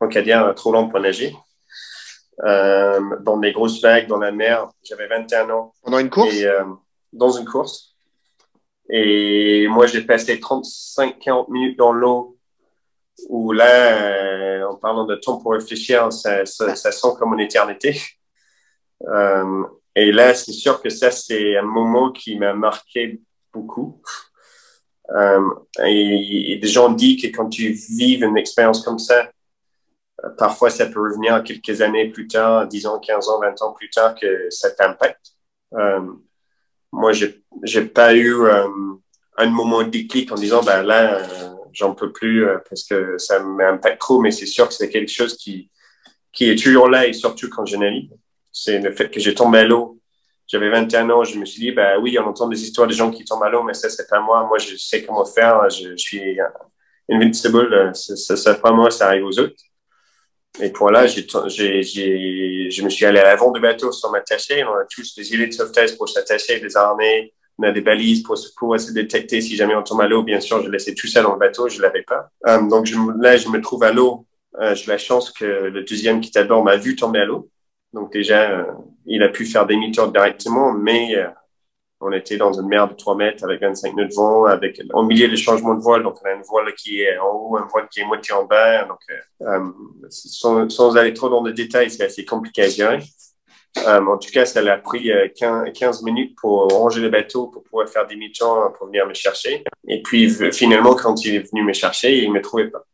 Donc, 0.00 0.16
à 0.16 0.22
dire 0.22 0.52
trop 0.54 0.72
long 0.72 0.88
pour 0.88 1.00
nager. 1.00 1.34
Euh, 2.44 3.00
dans 3.22 3.36
des 3.36 3.52
grosses 3.52 3.80
vagues, 3.80 4.06
dans 4.06 4.18
la 4.18 4.30
mer. 4.30 4.68
J'avais 4.84 5.08
21 5.08 5.50
ans. 5.50 5.74
Pendant 5.82 5.98
une 5.98 6.10
course? 6.10 6.34
Euh, 6.40 6.64
dans 7.12 7.32
une 7.32 7.46
course. 7.46 7.96
Et 8.90 9.66
moi, 9.68 9.86
j'ai 9.86 10.02
passé 10.02 10.36
35-40 10.36 11.50
minutes 11.50 11.78
dans 11.78 11.92
l'eau 11.92 12.36
où 13.28 13.50
là, 13.50 14.64
en 14.68 14.76
parlant 14.76 15.04
de 15.04 15.16
temps 15.16 15.38
pour 15.38 15.52
réfléchir, 15.52 16.12
ça, 16.12 16.46
ça, 16.46 16.76
ça 16.76 16.92
sent 16.92 17.08
comme 17.18 17.34
une 17.34 17.40
éternité. 17.40 18.00
et 19.96 20.12
là, 20.12 20.32
c'est 20.34 20.52
sûr 20.52 20.80
que 20.80 20.88
ça, 20.88 21.10
c'est 21.10 21.56
un 21.56 21.62
moment 21.62 22.12
qui 22.12 22.38
m'a 22.38 22.54
marqué 22.54 23.20
beaucoup. 23.52 24.00
Euh, 25.10 25.48
et, 25.84 26.58
des 26.60 26.68
gens 26.68 26.90
disent 26.90 27.22
que 27.22 27.28
quand 27.28 27.48
tu 27.48 27.70
vis 27.70 28.14
une 28.14 28.36
expérience 28.36 28.84
comme 28.84 28.98
ça, 28.98 29.30
euh, 30.24 30.30
parfois 30.36 30.70
ça 30.70 30.86
peut 30.86 31.00
revenir 31.00 31.42
quelques 31.44 31.80
années 31.80 32.10
plus 32.10 32.26
tard, 32.26 32.66
10 32.66 32.86
ans, 32.86 32.98
15 32.98 33.28
ans, 33.28 33.40
20 33.40 33.62
ans 33.62 33.72
plus 33.72 33.90
tard, 33.90 34.14
que 34.14 34.50
ça 34.50 34.70
t'impacte. 34.70 35.34
Euh, 35.74 36.00
moi, 36.92 37.12
j'ai, 37.12 37.42
j'ai 37.62 37.84
pas 37.84 38.14
eu 38.14 38.42
euh, 38.42 38.66
un 39.36 39.46
moment 39.50 39.82
de 39.82 39.90
déclic 39.90 40.30
en 40.32 40.36
disant, 40.36 40.62
ben 40.62 40.82
là, 40.82 41.14
euh, 41.16 41.54
j'en 41.72 41.94
peux 41.94 42.12
plus 42.12 42.46
parce 42.68 42.84
que 42.84 43.18
ça 43.18 43.40
m'impacte 43.40 44.00
trop, 44.00 44.20
mais 44.20 44.30
c'est 44.30 44.46
sûr 44.46 44.68
que 44.68 44.74
c'est 44.74 44.88
quelque 44.88 45.12
chose 45.12 45.36
qui, 45.36 45.70
qui 46.32 46.50
est 46.50 46.62
toujours 46.62 46.88
là 46.88 47.06
et 47.06 47.12
surtout 47.12 47.48
quand 47.48 47.66
je 47.66 47.76
navigue. 47.76 48.12
C'est 48.52 48.80
le 48.80 48.92
fait 48.92 49.10
que 49.10 49.20
j'ai 49.20 49.34
tombé 49.34 49.60
à 49.60 49.64
l'eau 49.64 49.97
j'avais 50.48 50.70
21 50.70 51.10
ans, 51.10 51.24
je 51.24 51.38
me 51.38 51.44
suis 51.44 51.60
dit, 51.60 51.72
bah 51.72 51.98
oui, 51.98 52.18
on 52.18 52.26
entend 52.26 52.48
des 52.48 52.62
histoires 52.62 52.88
de 52.88 52.94
gens 52.94 53.10
qui 53.10 53.24
tombent 53.24 53.42
à 53.42 53.50
l'eau, 53.50 53.62
mais 53.62 53.74
ça, 53.74 53.90
c'est 53.90 54.08
pas 54.08 54.20
moi. 54.20 54.44
Moi, 54.44 54.56
je 54.56 54.76
sais 54.76 55.04
comment 55.04 55.26
faire. 55.26 55.68
Je, 55.68 55.94
suis 55.96 56.38
invincible. 57.10 57.94
Ça, 57.94 58.34
ça, 58.36 58.54
pas 58.54 58.72
moi, 58.72 58.90
ça 58.90 59.08
arrive 59.08 59.26
aux 59.26 59.38
autres. 59.38 59.62
Et 60.60 60.70
pour 60.70 60.90
là, 60.90 61.06
j'ai, 61.06 61.26
j'ai, 61.48 62.70
je 62.70 62.82
me 62.82 62.88
suis 62.88 63.04
allé 63.04 63.18
à 63.18 63.24
l'avant 63.24 63.52
du 63.52 63.60
bateau 63.60 63.92
sans 63.92 64.10
m'attacher. 64.10 64.64
On 64.64 64.72
a 64.72 64.86
tous 64.90 65.14
des 65.14 65.22
gilets 65.22 65.48
de 65.48 65.52
sauvetage 65.52 65.96
pour 65.98 66.08
s'attacher, 66.08 66.60
des 66.60 66.76
armées. 66.78 67.34
On 67.58 67.64
a 67.64 67.70
des 67.70 67.82
balises 67.82 68.22
pour, 68.22 68.38
pour 68.56 68.80
se 68.80 68.92
détecter 68.92 69.42
si 69.42 69.54
jamais 69.54 69.74
on 69.74 69.82
tombe 69.82 70.00
à 70.00 70.08
l'eau. 70.08 70.22
Bien 70.22 70.40
sûr, 70.40 70.62
je 70.62 70.70
laissais 70.70 70.94
tout 70.94 71.08
ça 71.08 71.22
dans 71.22 71.34
le 71.34 71.38
bateau, 71.38 71.68
je 71.68 71.82
l'avais 71.82 72.02
pas. 72.02 72.30
Euh, 72.46 72.66
donc 72.68 72.86
je, 72.86 72.96
là, 73.20 73.36
je 73.36 73.48
me 73.48 73.60
trouve 73.60 73.82
à 73.84 73.92
l'eau. 73.92 74.26
Euh, 74.60 74.74
j'ai 74.74 74.86
la 74.86 74.98
chance 74.98 75.30
que 75.30 75.44
le 75.44 75.82
deuxième 75.82 76.20
qui 76.20 76.36
est 76.36 76.48
m'a 76.48 76.76
vu 76.76 76.96
tomber 76.96 77.20
à 77.20 77.24
l'eau. 77.26 77.50
Donc 77.92 78.12
déjà, 78.12 78.50
euh, 78.50 78.64
il 79.06 79.22
a 79.22 79.28
pu 79.28 79.46
faire 79.46 79.66
des 79.66 79.76
tours 79.92 80.08
directement, 80.08 80.72
mais 80.72 81.16
euh, 81.16 81.28
on 82.00 82.12
était 82.12 82.36
dans 82.36 82.52
une 82.52 82.68
mer 82.68 82.88
de 82.88 82.94
3 82.94 83.16
mètres 83.16 83.44
avec 83.44 83.60
25 83.60 83.94
nœuds 83.94 84.06
de 84.06 84.14
vent, 84.14 84.44
avec 84.44 84.80
au 84.92 85.02
milieu 85.02 85.28
des 85.28 85.36
changements 85.36 85.74
de 85.74 85.80
voile. 85.80 86.02
Donc, 86.02 86.16
on 86.22 86.26
a 86.26 86.32
une 86.32 86.42
voile 86.42 86.72
qui 86.74 87.00
est 87.00 87.18
en 87.18 87.28
haut, 87.28 87.58
une 87.58 87.66
voile 87.68 87.88
qui 87.88 88.00
est 88.00 88.04
moitié 88.04 88.34
en 88.34 88.44
bas. 88.44 88.84
Donc, 88.84 89.00
euh, 89.42 89.60
sans, 90.08 90.96
aller 90.96 91.14
trop 91.14 91.28
dans 91.28 91.42
les 91.42 91.52
détails, 91.52 91.90
c'est 91.90 92.04
assez 92.04 92.24
compliqué 92.24 92.62
à 92.62 92.68
gérer. 92.68 93.00
En 93.86 94.18
tout 94.18 94.30
cas, 94.32 94.44
ça 94.44 94.60
l'a 94.60 94.78
pris 94.78 95.10
15, 95.36 95.72
15, 95.72 96.02
minutes 96.02 96.36
pour 96.40 96.68
ranger 96.68 97.00
le 97.00 97.10
bateau, 97.10 97.46
pour 97.46 97.62
pouvoir 97.62 97.88
faire 97.88 98.06
des 98.06 98.16
mi-temps, 98.16 98.72
pour 98.72 98.86
venir 98.86 99.06
me 99.06 99.14
chercher. 99.14 99.62
Et 99.86 100.02
puis, 100.02 100.30
finalement, 100.52 100.94
quand 100.94 101.24
il 101.24 101.36
est 101.36 101.50
venu 101.50 101.62
me 101.62 101.72
chercher, 101.72 102.18
il 102.24 102.32
me 102.32 102.40
trouvait 102.40 102.68
pas 102.70 102.84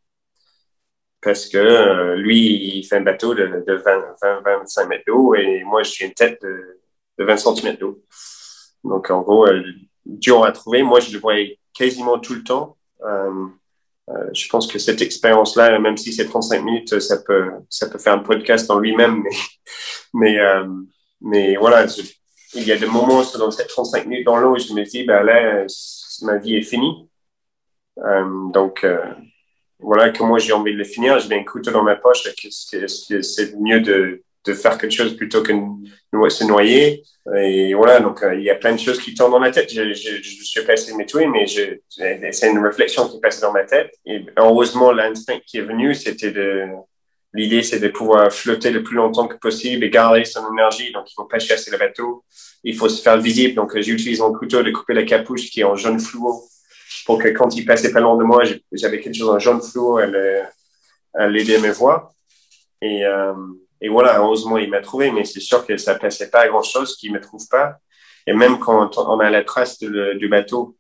parce 1.24 1.46
que 1.46 1.56
euh, 1.56 2.16
lui, 2.16 2.76
il 2.76 2.84
fait 2.86 2.96
un 2.96 3.00
bateau 3.00 3.34
de, 3.34 3.64
de 3.66 3.74
20, 3.74 4.16
20, 4.22 4.40
25 4.42 4.88
mètres 4.88 5.04
d'eau 5.06 5.34
et 5.34 5.64
moi, 5.64 5.82
je 5.82 5.90
suis 5.90 6.04
une 6.04 6.12
tête 6.12 6.38
de, 6.42 6.80
de 7.18 7.24
20 7.24 7.36
cm 7.38 7.76
d'eau. 7.76 8.02
Donc, 8.84 9.10
en 9.10 9.22
gros, 9.22 9.46
euh, 9.46 9.62
dur 10.04 10.44
à 10.44 10.52
trouver. 10.52 10.82
Moi, 10.82 11.00
je 11.00 11.12
le 11.12 11.18
voyais 11.18 11.58
quasiment 11.72 12.18
tout 12.18 12.34
le 12.34 12.44
temps. 12.44 12.76
Euh, 13.02 13.46
euh 14.10 14.28
je 14.34 14.48
pense 14.48 14.66
que 14.70 14.78
cette 14.78 15.00
expérience-là, 15.00 15.78
même 15.78 15.96
si 15.96 16.12
c'est 16.12 16.26
35 16.26 16.62
minutes, 16.62 17.00
ça 17.00 17.16
peut, 17.16 17.50
faire 17.98 18.12
un 18.12 18.18
podcast 18.18 18.70
en 18.70 18.78
lui-même. 18.78 19.24
Mais, 20.12 20.36
voilà, 21.58 21.86
il 22.54 22.64
y 22.64 22.72
a 22.72 22.76
des 22.76 22.86
moments 22.86 23.22
dans 23.38 23.50
ces 23.50 23.66
35 23.66 24.06
minutes 24.06 24.26
dans 24.26 24.36
l'eau, 24.36 24.58
je 24.58 24.74
me 24.74 24.84
dis, 24.84 25.04
ben 25.04 25.22
là, 25.22 25.64
ma 26.22 26.36
vie 26.36 26.56
est 26.56 26.62
finie. 26.62 27.08
donc, 28.52 28.84
voilà 29.84 30.10
comment 30.10 30.38
j'ai 30.38 30.52
envie 30.52 30.72
de 30.72 30.78
le 30.78 30.84
finir. 30.84 31.18
J'ai 31.20 31.34
un 31.34 31.44
couteau 31.44 31.70
dans 31.70 31.82
ma 31.82 31.96
poche. 31.96 32.26
Est-ce 32.26 33.06
que 33.08 33.22
c'est 33.22 33.54
mieux 33.56 33.80
de, 33.80 34.22
de, 34.46 34.54
faire 34.54 34.78
quelque 34.78 34.92
chose 34.92 35.16
plutôt 35.16 35.42
que 35.42 35.52
de 35.52 36.28
se 36.30 36.44
noyer 36.44 37.02
Et 37.36 37.74
voilà, 37.74 38.00
donc 38.00 38.22
euh, 38.22 38.34
il 38.34 38.42
y 38.42 38.50
a 38.50 38.54
plein 38.54 38.72
de 38.72 38.80
choses 38.80 38.98
qui 38.98 39.14
tournent 39.14 39.32
dans 39.32 39.40
ma 39.40 39.50
tête. 39.50 39.72
Je, 39.72 39.92
je, 39.92 40.22
je 40.22 40.44
suis 40.44 40.62
passé 40.62 40.92
de 40.92 40.96
m'étouiller, 40.96 41.28
mais 41.28 41.46
c'est 41.46 42.50
une 42.50 42.64
réflexion 42.64 43.08
qui 43.08 43.20
passe 43.20 43.40
dans 43.40 43.52
ma 43.52 43.64
tête. 43.64 43.94
Et 44.06 44.24
heureusement, 44.38 44.90
l'instinct 44.90 45.38
qui 45.46 45.58
est 45.58 45.62
venu, 45.62 45.94
c'était 45.94 46.32
de... 46.32 46.66
L'idée, 47.36 47.64
c'est 47.64 47.80
de 47.80 47.88
pouvoir 47.88 48.32
flotter 48.32 48.70
le 48.70 48.84
plus 48.84 48.94
longtemps 48.94 49.26
que 49.26 49.36
possible 49.36 49.82
et 49.82 49.90
garder 49.90 50.24
son 50.24 50.52
énergie. 50.52 50.92
Donc, 50.92 51.10
il 51.10 51.14
faut 51.14 51.24
pas 51.24 51.40
chasser 51.40 51.68
le 51.72 51.78
bateau. 51.78 52.24
Il 52.62 52.76
faut 52.76 52.88
se 52.88 53.02
faire 53.02 53.20
visible. 53.20 53.56
Donc, 53.56 53.76
j'utilise 53.80 54.20
mon 54.20 54.32
couteau 54.32 54.62
de 54.62 54.70
couper 54.70 54.94
la 54.94 55.02
capuche 55.02 55.50
qui 55.50 55.62
est 55.62 55.64
en 55.64 55.74
jaune 55.74 55.98
fluo 55.98 56.44
pour 57.06 57.18
que 57.18 57.28
quand 57.28 57.54
il 57.56 57.64
passait 57.64 57.92
pas 57.92 58.00
loin 58.00 58.16
de 58.16 58.24
moi, 58.24 58.42
j'avais 58.72 59.00
quelque 59.00 59.16
chose 59.16 59.30
en 59.30 59.38
jaune 59.38 59.62
flou, 59.62 59.98
elle, 59.98 60.48
elle 61.14 61.36
aidait 61.36 61.56
à 61.56 61.60
me 61.60 61.70
voir. 61.70 62.10
Et, 62.80 63.04
euh, 63.04 63.34
et 63.80 63.88
voilà, 63.88 64.18
heureusement, 64.18 64.58
il 64.58 64.70
m'a 64.70 64.80
trouvé, 64.80 65.10
mais 65.10 65.24
c'est 65.24 65.40
sûr 65.40 65.66
que 65.66 65.76
ça 65.76 65.94
passait 65.94 66.30
pas 66.30 66.40
à 66.40 66.48
grand 66.48 66.62
chose 66.62 66.96
qu'il 66.96 67.12
me 67.12 67.20
trouve 67.20 67.46
pas. 67.48 67.76
Et 68.26 68.32
même 68.32 68.58
quand 68.58 68.96
on 68.98 69.20
a 69.20 69.30
la 69.30 69.44
trace 69.44 69.78
du 69.78 70.28
bateau, 70.28 70.76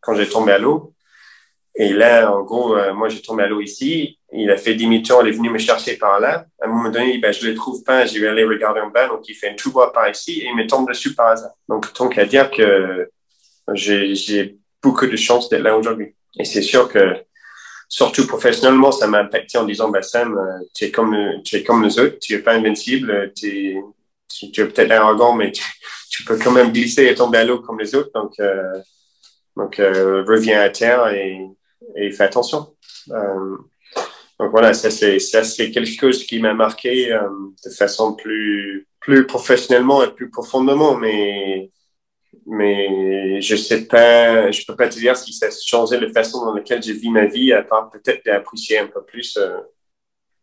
quand 0.00 0.14
j'ai 0.14 0.28
tombé 0.28 0.52
à 0.52 0.58
l'eau, 0.58 0.94
et 1.76 1.92
là, 1.92 2.32
en 2.32 2.42
gros, 2.42 2.76
euh, 2.76 2.94
moi, 2.94 3.08
j'ai 3.08 3.20
tombé 3.20 3.42
à 3.42 3.48
l'eau 3.48 3.60
ici. 3.60 4.16
Il 4.32 4.48
a 4.50 4.56
fait 4.56 4.74
demi-tour, 4.74 5.22
il 5.22 5.28
est 5.30 5.36
venu 5.36 5.50
me 5.50 5.58
chercher 5.58 5.96
par 5.96 6.20
là. 6.20 6.46
À 6.60 6.66
un 6.66 6.68
moment 6.68 6.88
donné, 6.88 7.18
ben, 7.18 7.32
je 7.32 7.48
le 7.48 7.54
trouve 7.54 7.82
pas, 7.82 8.06
je 8.06 8.16
vais 8.20 8.28
aller 8.28 8.44
regarder 8.44 8.80
en 8.80 8.90
bas. 8.90 9.08
Donc, 9.08 9.28
il 9.28 9.34
fait 9.34 9.50
un 9.50 9.54
tout 9.54 9.72
par 9.72 10.08
ici 10.08 10.40
et 10.40 10.46
il 10.46 10.56
me 10.56 10.68
tombe 10.68 10.88
dessus 10.88 11.14
par 11.14 11.28
hasard. 11.28 11.50
Donc, 11.68 11.92
tant 11.92 12.08
qu'à 12.08 12.26
dire 12.26 12.48
que 12.52 13.10
j'ai 13.72 14.56
beaucoup 14.84 15.06
de 15.06 15.16
chance 15.16 15.48
d'être 15.48 15.62
là 15.62 15.76
aujourd'hui. 15.76 16.14
Et 16.38 16.44
c'est 16.44 16.62
sûr 16.62 16.88
que, 16.88 17.16
surtout 17.88 18.26
professionnellement, 18.26 18.92
ça 18.92 19.06
m'a 19.06 19.20
impacté 19.20 19.58
en 19.58 19.64
disant, 19.64 19.88
bah, 19.88 20.02
Sam, 20.02 20.36
euh, 20.36 20.64
tu 20.74 20.84
es 20.84 20.90
comme, 20.90 21.16
tu 21.44 21.56
es 21.56 21.64
comme 21.64 21.82
les 21.82 21.98
autres, 21.98 22.18
tu 22.20 22.34
es 22.34 22.38
pas 22.38 22.52
invincible, 22.52 23.32
tu, 23.34 23.80
tu 24.28 24.60
es 24.60 24.66
peut-être 24.66 24.92
arrogant, 24.92 25.34
mais 25.34 25.52
tu, 25.52 26.24
peux 26.24 26.38
quand 26.38 26.52
même 26.52 26.72
glisser 26.72 27.06
et 27.06 27.14
tomber 27.14 27.38
à 27.38 27.44
l'eau 27.44 27.60
comme 27.60 27.80
les 27.80 27.94
autres. 27.94 28.10
Donc, 28.14 28.38
euh, 28.40 28.80
donc 29.56 29.78
euh, 29.78 30.24
reviens 30.26 30.60
à 30.60 30.68
terre 30.68 31.08
et, 31.08 31.40
et 31.96 32.10
fais 32.12 32.24
attention. 32.24 32.74
Euh, 33.10 33.56
donc 34.38 34.50
voilà, 34.50 34.74
ça 34.74 34.90
c'est 34.90 35.18
ça 35.20 35.44
c'est 35.44 35.70
quelque 35.70 35.96
chose 36.00 36.24
qui 36.24 36.40
m'a 36.40 36.54
marqué 36.54 37.16
de 37.64 37.70
façon 37.70 38.14
plus 38.14 38.88
plus 39.00 39.26
professionnellement 39.26 40.02
et 40.02 40.12
plus 40.12 40.30
profondément, 40.30 40.96
mais 40.96 41.70
mais 42.46 43.40
je 43.40 43.56
sais 43.56 43.86
pas, 43.86 44.50
je 44.50 44.64
peux 44.66 44.76
pas 44.76 44.88
te 44.88 44.98
dire 44.98 45.16
si 45.16 45.32
ça 45.32 45.46
a 45.46 45.50
changé 45.50 45.98
la 45.98 46.12
façon 46.12 46.44
dans 46.44 46.54
laquelle 46.54 46.82
je 46.82 46.92
vis 46.92 47.10
ma 47.10 47.26
vie, 47.26 47.52
à 47.52 47.62
part 47.62 47.90
peut-être 47.90 48.24
d'apprécier 48.24 48.78
un 48.78 48.86
peu 48.86 49.02
plus 49.02 49.36
euh, 49.36 49.58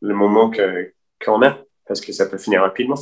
le 0.01 0.13
moment 0.15 0.49
que 0.49 0.93
qu'on 1.23 1.41
a, 1.43 1.59
parce 1.87 2.01
que 2.01 2.11
ça 2.11 2.25
peut 2.25 2.37
finir 2.37 2.61
rapidement. 2.61 2.97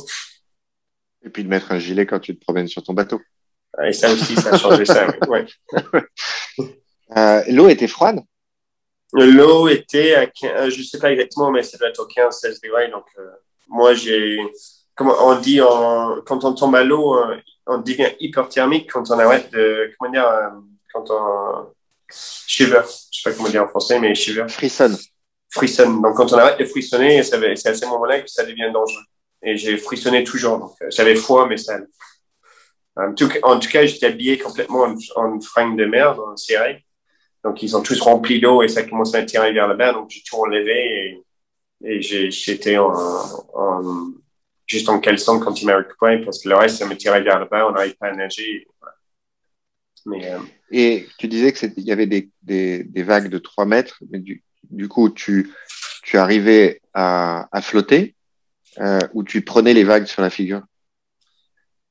Et 1.24 1.30
puis 1.30 1.44
de 1.44 1.48
mettre 1.48 1.72
un 1.72 1.78
gilet 1.78 2.06
quand 2.06 2.20
tu 2.20 2.36
te 2.36 2.44
promènes 2.44 2.68
sur 2.68 2.82
ton 2.82 2.92
bateau. 2.92 3.20
Et 3.84 3.92
ça 3.92 4.12
aussi, 4.12 4.34
ça 4.36 4.54
a 4.54 4.58
changé 4.58 4.84
ça. 4.84 5.06
Ouais. 5.28 5.46
Euh, 7.16 7.42
L'eau 7.48 7.68
était 7.68 7.88
froide? 7.88 8.20
L'eau 9.12 9.66
était 9.66 10.14
à, 10.14 10.28
euh, 10.44 10.70
je 10.70 10.80
sais 10.80 11.00
pas 11.00 11.10
exactement, 11.10 11.50
mais 11.50 11.64
ça 11.64 11.76
doit 11.76 11.88
être 11.88 11.98
au 11.98 12.06
15-16 12.06 12.62
degrés. 12.62 12.88
Donc, 12.88 13.06
euh, 13.18 13.30
moi, 13.66 13.94
j'ai, 13.94 14.38
comme 14.94 15.08
on 15.08 15.36
dit, 15.40 15.58
quand 15.58 16.44
on 16.44 16.54
tombe 16.54 16.76
à 16.76 16.84
l'eau, 16.84 17.16
on 17.70 17.78
devient 17.78 18.10
hyperthermique 18.20 18.90
quand 18.92 19.10
on 19.10 19.18
arrête 19.18 19.50
de, 19.52 19.92
comment 19.98 20.12
dire, 20.12 20.52
quand 20.92 21.10
on 21.10 21.72
shiver. 22.10 22.82
Je 23.12 23.20
sais 23.20 23.30
pas 23.30 23.36
comment 23.36 23.48
dire 23.48 23.64
en 23.64 23.68
français, 23.68 23.98
mais 23.98 24.14
shiver. 24.14 24.46
Frissonne. 24.48 24.96
Frissonne. 25.50 26.00
Donc, 26.02 26.16
quand 26.16 26.32
on 26.32 26.38
arrête 26.38 26.58
de 26.58 26.64
frissonner, 26.64 27.22
c'est 27.22 27.66
à 27.66 27.74
ce 27.74 27.86
moment-là 27.86 28.20
que 28.20 28.28
ça 28.28 28.44
devient 28.44 28.70
dangereux. 28.72 29.02
Et 29.42 29.56
j'ai 29.56 29.76
frissonné 29.76 30.24
toujours. 30.24 30.58
Donc, 30.58 30.72
j'avais 30.88 31.14
froid, 31.14 31.46
mais 31.48 31.56
ça. 31.56 31.78
En 32.96 33.14
tout, 33.14 33.28
cas, 33.28 33.86
j'étais 33.86 34.06
habillé 34.06 34.38
complètement 34.38 34.82
en, 34.82 34.96
en 35.16 35.40
fringue 35.40 35.78
de 35.78 35.86
merde, 35.86 36.18
en 36.20 36.36
serré. 36.36 36.84
Donc, 37.44 37.62
ils 37.62 37.74
ont 37.74 37.82
tous 37.82 37.98
rempli 38.00 38.40
d'eau 38.40 38.62
et 38.62 38.68
ça 38.68 38.82
commençait 38.82 39.16
à 39.16 39.24
tirer 39.24 39.52
vers 39.52 39.68
le 39.68 39.76
bas. 39.76 39.92
Donc, 39.92 40.10
j'ai 40.10 40.22
tout 40.22 40.36
enlevé 40.36 41.22
et, 41.84 41.96
et 41.96 42.02
j'étais 42.02 42.76
en, 42.76 42.92
en, 43.54 44.12
juste 44.70 44.88
en 44.88 45.00
caleçon 45.00 45.40
quand 45.40 45.60
il 45.60 45.66
m'a 45.66 45.76
récupéré 45.76 46.20
parce 46.20 46.42
que 46.42 46.48
le 46.48 46.54
reste, 46.54 46.76
ça 46.78 46.86
me 46.86 46.96
tirait 46.96 47.22
vers 47.22 47.40
le 47.40 47.46
bas. 47.46 47.66
On 47.68 47.72
n'arrive 47.72 47.96
pas 47.96 48.06
à 48.08 48.14
nager. 48.14 48.66
Mais, 50.06 50.30
euh... 50.30 50.38
Et 50.70 51.08
tu 51.18 51.26
disais 51.26 51.52
qu'il 51.52 51.72
y 51.80 51.92
avait 51.92 52.06
des, 52.06 52.30
des, 52.42 52.84
des, 52.84 53.02
vagues 53.02 53.28
de 53.28 53.38
3 53.38 53.64
mètres. 53.66 53.98
Mais 54.10 54.20
du, 54.20 54.44
du 54.70 54.86
coup, 54.86 55.10
tu, 55.10 55.50
tu 56.04 56.16
arrivais 56.16 56.80
à, 56.94 57.48
à 57.50 57.60
flotter 57.60 58.14
euh, 58.78 59.00
ou 59.12 59.24
tu 59.24 59.42
prenais 59.42 59.74
les 59.74 59.84
vagues 59.84 60.06
sur 60.06 60.22
la 60.22 60.30
figure? 60.30 60.62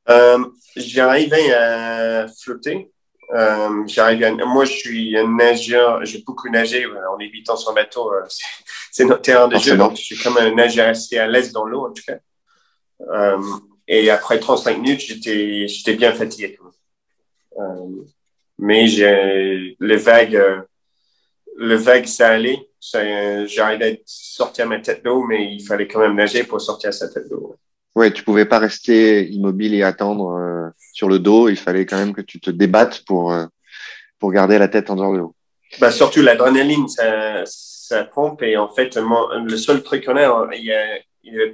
Euh, 0.09 0.39
J'arrivais 0.77 1.51
à 1.53 2.27
flotter. 2.41 2.91
Euh, 3.35 3.83
j'arrive 3.85 4.23
à... 4.23 4.31
Moi, 4.31 4.65
je 4.65 4.71
suis 4.71 5.17
un 5.17 5.27
nageur, 5.27 6.03
j'ai 6.03 6.23
beaucoup 6.25 6.49
nagé 6.49 6.85
en 6.87 7.19
évitant 7.19 7.57
sur 7.57 7.73
bateau. 7.73 8.11
Euh, 8.13 8.23
c'est 8.91 9.05
notre 9.05 9.21
terrain 9.21 9.47
de 9.47 9.57
jeu, 9.57 9.75
donc 9.75 9.97
je 9.97 10.01
suis 10.01 10.17
comme 10.17 10.37
un 10.37 10.51
nageur 10.55 10.87
assez 10.87 11.17
à 11.17 11.27
l'aise 11.27 11.51
dans 11.51 11.65
l'eau, 11.65 11.87
en 11.87 11.91
tout 11.91 12.03
cas. 12.07 12.17
Euh, 13.01 13.41
et 13.87 14.09
après 14.09 14.39
35 14.39 14.77
minutes, 14.77 15.01
j'étais, 15.01 15.67
j'étais 15.67 15.95
bien 15.95 16.13
fatigué. 16.13 16.57
Euh, 17.57 18.03
mais 18.57 18.87
j'ai 18.87 19.75
les 19.79 19.97
vagues, 19.97 20.35
euh, 20.35 20.61
le 21.57 21.75
vague, 21.75 22.05
ça 22.05 22.29
allait. 22.29 22.69
J'arrivais 22.81 23.93
à 23.93 23.95
sortir 24.05 24.67
ma 24.67 24.79
tête 24.79 25.03
d'eau, 25.03 25.23
mais 25.23 25.53
il 25.53 25.61
fallait 25.61 25.87
quand 25.87 25.99
même 25.99 26.15
nager 26.15 26.43
pour 26.43 26.61
sortir 26.61 26.93
sa 26.93 27.09
tête 27.09 27.29
d'eau. 27.29 27.55
Ouais, 27.95 28.11
tu 28.11 28.23
pouvais 28.23 28.45
pas 28.45 28.59
rester 28.59 29.27
immobile 29.27 29.73
et 29.73 29.83
attendre 29.83 30.37
euh, 30.37 30.69
sur 30.93 31.09
le 31.09 31.19
dos. 31.19 31.49
Il 31.49 31.57
fallait 31.57 31.85
quand 31.85 31.97
même 31.97 32.13
que 32.13 32.21
tu 32.21 32.39
te 32.39 32.49
débattes 32.49 33.03
pour 33.05 33.33
euh, 33.33 33.45
pour 34.19 34.31
garder 34.31 34.57
la 34.57 34.67
tête 34.67 34.89
en 34.89 34.95
dehors 34.95 35.13
de 35.13 35.17
l'eau. 35.17 35.35
Bah 35.79 35.91
surtout 35.91 36.21
l'adrénaline, 36.21 36.87
ça, 36.87 37.43
ça 37.45 38.03
pompe 38.03 38.41
et 38.41 38.57
en 38.57 38.67
fait 38.67 38.97
le 38.97 39.57
seul 39.57 39.83
truc 39.83 40.05
qu'on 40.05 40.15
a, 40.15 40.49
il 40.55 40.65
y 40.65 40.73
a, 40.73 40.97
il 41.23 41.33
y 41.33 41.41
a 41.41 41.45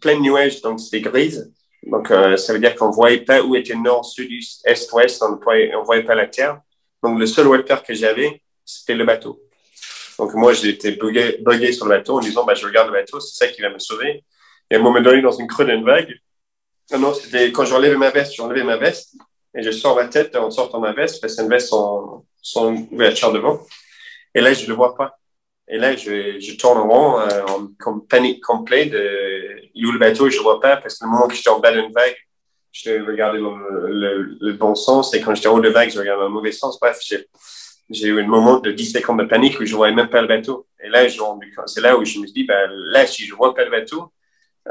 plein 0.00 0.16
de 0.16 0.22
nuages 0.22 0.60
donc 0.62 0.80
c'est 0.80 1.00
grise. 1.00 1.52
Donc 1.84 2.10
euh, 2.10 2.36
ça 2.36 2.52
veut 2.52 2.58
dire 2.58 2.76
qu'on 2.76 2.90
voyait 2.90 3.22
pas 3.22 3.42
où 3.42 3.56
était 3.56 3.74
nord, 3.74 4.04
sud, 4.04 4.30
est, 4.30 4.92
ouest. 4.92 5.22
On 5.22 5.36
voyait, 5.36 5.74
on 5.74 5.82
voyait 5.82 6.04
pas 6.04 6.14
la 6.14 6.26
terre. 6.26 6.60
Donc 7.02 7.18
le 7.18 7.26
seul 7.26 7.46
repère 7.46 7.82
que 7.82 7.94
j'avais, 7.94 8.42
c'était 8.64 8.94
le 8.94 9.04
bateau. 9.04 9.40
Donc 10.18 10.34
moi 10.34 10.52
j'étais 10.52 10.92
bugué, 10.92 11.38
bugué 11.40 11.72
sur 11.72 11.86
le 11.86 11.96
bateau 11.96 12.18
en 12.18 12.20
disant 12.20 12.44
bah 12.44 12.54
je 12.54 12.66
regarde 12.66 12.88
le 12.88 12.92
bateau, 12.92 13.20
c'est 13.20 13.44
ça 13.44 13.50
qui 13.50 13.62
va 13.62 13.70
me 13.70 13.78
sauver. 13.78 14.24
Et 14.70 14.76
à 14.76 14.78
un 14.78 14.82
moment 14.82 15.00
donné, 15.00 15.22
dans 15.22 15.32
une 15.32 15.46
creux 15.46 15.64
d'une 15.64 15.84
vague, 15.84 16.14
non, 16.92 16.98
non, 16.98 17.14
c'était 17.14 17.52
quand 17.52 17.64
j'enlevais 17.64 17.96
ma 17.96 18.10
veste, 18.10 18.34
j'enlevais 18.34 18.64
ma 18.64 18.76
veste 18.76 19.14
et 19.54 19.62
je 19.62 19.70
sors 19.70 19.96
ma 19.96 20.06
tête 20.06 20.34
en 20.36 20.50
sortant 20.50 20.80
ma 20.80 20.92
veste, 20.92 21.20
parce 21.20 21.32
que 21.32 21.36
c'est 21.36 21.42
une 21.42 21.50
veste 21.50 21.68
sans, 21.68 22.24
sans 22.42 22.72
ouverture 22.90 23.32
devant. 23.32 23.60
Et 24.34 24.40
là, 24.40 24.52
je 24.52 24.66
le 24.66 24.74
vois 24.74 24.94
pas. 24.94 25.19
Et 25.72 25.78
là, 25.78 25.94
je, 25.94 26.40
je 26.40 26.56
tourne 26.56 26.78
en 26.78 26.88
rond, 26.88 27.20
euh, 27.20 27.44
en 27.86 28.00
panique 28.00 28.42
complet 28.42 28.86
de 28.86 29.60
il 29.74 29.86
où 29.86 29.92
le 29.92 29.98
bateau? 29.98 30.26
Et 30.26 30.30
je 30.30 30.38
le 30.38 30.42
vois 30.42 30.60
pas 30.60 30.76
parce 30.76 30.98
que 30.98 31.04
le 31.04 31.10
moment 31.10 31.28
que 31.28 31.34
j'étais 31.34 31.48
en 31.48 31.60
bas 31.60 31.70
d'une 31.70 31.92
vague, 31.92 32.16
je 32.72 33.00
regardais 33.06 33.38
le, 33.38 34.36
le, 34.40 34.52
bon 34.54 34.74
sens 34.74 35.14
et 35.14 35.20
quand 35.20 35.34
j'étais 35.34 35.48
en 35.48 35.56
haut 35.56 35.60
de 35.60 35.68
vague, 35.68 35.90
je 35.90 35.98
regardais 35.98 36.24
le 36.24 36.28
mauvais 36.28 36.52
sens. 36.52 36.78
Bref, 36.80 36.98
j'ai 37.88 38.08
eu 38.08 38.20
un 38.20 38.26
moment 38.26 38.58
de 38.58 38.72
10 38.72 38.92
secondes 38.92 39.20
de 39.20 39.26
panique 39.26 39.60
où 39.60 39.64
je 39.64 39.74
voyais 39.74 39.94
même 39.94 40.08
pas 40.10 40.22
le 40.22 40.28
bateau. 40.28 40.66
Et 40.82 40.88
là, 40.88 41.06
c'est 41.66 41.80
là 41.80 41.96
où 41.96 42.04
je 42.04 42.18
me 42.18 42.26
suis 42.26 42.34
dit, 42.34 42.44
ben, 42.44 42.68
là, 42.92 43.06
si 43.06 43.24
je 43.24 43.34
vois 43.34 43.54
pas 43.54 43.64
le 43.64 43.70
bateau, 43.70 44.12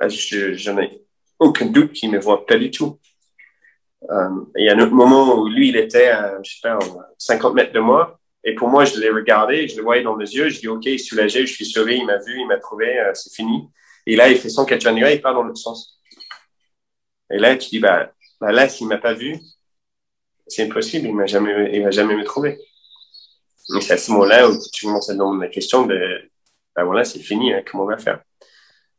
euh, 0.02 0.10
je, 0.10 0.54
je 0.54 0.72
n'ai 0.72 1.02
aucun 1.40 1.68
doute 1.68 1.94
qu'il 1.94 2.12
ne 2.12 2.18
me 2.18 2.22
voit 2.22 2.46
pas 2.46 2.58
du 2.58 2.72
tout. 2.72 3.00
Euh, 4.10 4.30
il 4.58 4.66
y 4.66 4.70
a 4.70 4.76
un 4.76 4.80
autre 4.80 4.94
moment 4.94 5.36
où 5.36 5.48
lui, 5.48 5.70
il 5.70 5.78
était, 5.78 6.10
à, 6.10 6.42
je 6.44 6.52
sais 6.52 6.60
pas, 6.62 6.80
50 7.18 7.54
mètres 7.54 7.74
de 7.74 7.80
moi. 7.80 8.19
Et 8.44 8.56
pour 8.56 8.70
moi, 8.70 8.86
je 8.86 9.00
l'ai 9.00 9.10
regardé, 9.10 9.68
je 9.68 9.78
le 9.78 9.84
voyais 9.84 10.04
dans 10.04 10.16
mes 10.16 10.30
yeux. 10.30 10.50
Je 10.50 10.60
dis, 10.60 10.68
OK, 10.68 10.86
il 10.86 10.94
est 10.94 10.98
soulagé, 10.98 11.46
je 11.46 11.54
suis 11.54 11.66
sauvé, 11.66 11.98
il 11.98 12.06
m'a 12.06 12.18
vu, 12.18 12.40
il 12.40 12.48
m'a 12.48 12.58
trouvé, 12.58 13.00
euh, 13.00 13.14
c'est 13.14 13.34
fini. 13.34 13.70
Et 14.06 14.16
là, 14.16 14.30
il 14.30 14.38
fait 14.38 14.50
son 14.50 14.66
catch 14.66 14.86
il 14.86 15.22
part 15.22 15.34
dans 15.34 15.44
l'autre 15.44 15.60
sens. 15.60 16.00
Et 17.32 17.38
là, 17.38 17.56
tu 17.58 17.70
dis, 17.70 17.80
bah, 17.80 18.12
bah 18.40 18.52
là, 18.52 18.70
s'il 18.70 18.88
m'a 18.88 18.98
pas 18.98 19.14
vu, 19.14 19.38
c'est 20.48 20.64
impossible, 20.64 21.08
il 21.08 21.16
m'a 21.16 21.26
jamais, 21.26 21.72
il 21.74 21.84
va 21.84 21.92
jamais 21.92 22.16
me 22.16 22.24
trouver. 22.24 22.58
Mais 23.70 23.82
c'est 23.82 23.94
à 23.94 23.98
ce 23.98 24.12
moment-là 24.12 24.50
où 24.50 24.58
tu 24.74 24.86
commences 24.86 25.10
à 25.10 25.14
la 25.14 25.48
question 25.48 25.86
de, 25.86 26.00
bah 26.76 26.84
voilà, 26.86 27.04
c'est 27.04 27.20
fini, 27.20 27.54
hein, 27.54 27.62
comment 27.70 27.84
on 27.84 27.88
va 27.88 27.98
faire? 27.98 28.22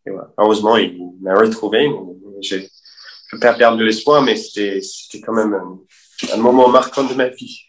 Et 0.07 0.11
voilà. 0.11 0.33
Heureusement, 0.39 0.77
il 0.77 0.97
m'a 1.21 1.35
retrouvé. 1.35 1.91
Je 2.43 2.57
ne 2.57 2.63
peux 3.31 3.41
pas 3.41 3.55
perdre 3.55 3.79
de 3.79 3.85
l'espoir, 3.85 4.23
mais 4.23 4.37
c'était 4.37 5.21
quand 5.21 5.33
même 5.33 5.55
un, 6.33 6.37
moment 6.37 6.69
marquant 6.69 7.05
de 7.05 7.15
ma 7.15 7.29
vie. 7.29 7.65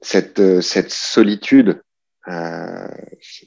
Cette, 0.00 0.38
euh, 0.38 0.60
cette 0.60 0.90
solitude, 0.90 1.82
euh, 2.28 2.88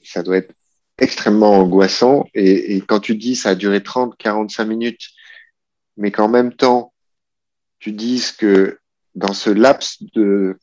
ça 0.03 0.23
doit 0.23 0.37
être 0.37 0.53
extrêmement 0.97 1.53
angoissant. 1.53 2.25
Et, 2.33 2.81
quand 2.81 2.99
tu 2.99 3.15
dis 3.15 3.35
ça 3.35 3.49
a 3.49 3.55
duré 3.55 3.83
30, 3.83 4.17
45 4.17 4.65
minutes, 4.65 5.09
mais 5.97 6.11
qu'en 6.11 6.29
même 6.29 6.53
temps, 6.53 6.93
tu 7.79 7.91
dises 7.91 8.31
que 8.31 8.79
dans 9.15 9.33
ce 9.33 9.49
laps 9.49 10.03
de, 10.13 10.57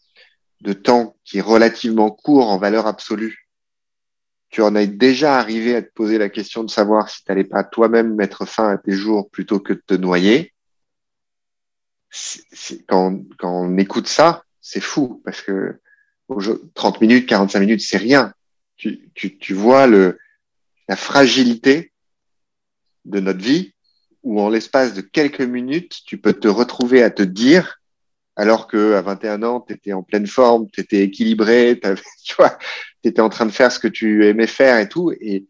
temps 0.84 1.16
qui 1.24 1.39
est 1.39 1.43
relativement 1.43 2.11
court 2.11 2.49
en 2.49 2.59
valeur 2.59 2.86
absolue, 2.86 3.49
tu 4.51 4.62
en 4.62 4.74
es 4.74 4.86
déjà 4.86 5.39
arrivé 5.39 5.74
à 5.74 5.82
te 5.82 5.93
poser 5.93 6.18
la 6.18 6.28
question 6.28 6.64
de 6.64 6.70
savoir 6.70 7.11
si 7.11 7.22
tu 7.24 7.30
n'allais 7.30 7.45
pas 7.45 7.64
toi-même 7.64 8.14
mettre 8.14 8.47
fin 8.47 8.70
à 8.70 8.78
tes 8.78 8.93
jours 8.93 9.28
plutôt 9.30 9.61
que 9.61 9.74
de 9.74 9.82
te 9.84 9.95
noyer. 9.95 10.55
quand, 12.89 13.20
on 13.43 13.76
écoute 13.76 14.09
ça, 14.09 14.45
c'est 14.69 14.81
fou 14.81 15.23
parce 15.25 15.41
que 15.41 15.81
30 16.75 17.01
minutes, 17.01 17.27
45 17.27 17.61
minutes, 17.61 17.81
c'est 17.81 17.97
rien. 17.97 18.35
Tu, 18.77 19.55
vois 19.55 19.87
le, 19.87 20.19
la 20.89 20.95
fragilité 20.95 21.93
de 23.07 23.19
notre 23.19 23.41
vie 23.41 23.73
où 24.23 24.41
en 24.41 24.51
l'espace 24.51 24.93
de 24.93 25.01
quelques 25.01 25.41
minutes, 25.41 26.01
tu 26.05 26.19
peux 26.19 26.35
te 26.35 26.49
retrouver 26.49 27.03
à 27.03 27.11
te 27.11 27.23
dire 27.23 27.81
alors 28.37 28.69
que 28.69 28.93
à 28.93 29.01
21 29.01 29.43
ans, 29.43 29.61
tu 29.62 29.73
étais 29.73 29.95
en 29.95 30.03
pleine 30.03 30.27
forme, 30.27 30.69
tu 30.71 30.83
étais 30.83 31.03
équilibré, 31.03 31.81
tu 32.25 32.35
vois, 32.35 32.59
étais 33.03 33.23
en 33.23 33.31
train 33.31 33.47
de 33.47 33.51
faire 33.51 33.73
ce 33.73 33.79
que 33.79 33.89
tu 33.89 34.27
aimais 34.27 34.47
faire 34.47 34.79
et 34.79 34.89
tout. 34.89 35.12
Et 35.19 35.49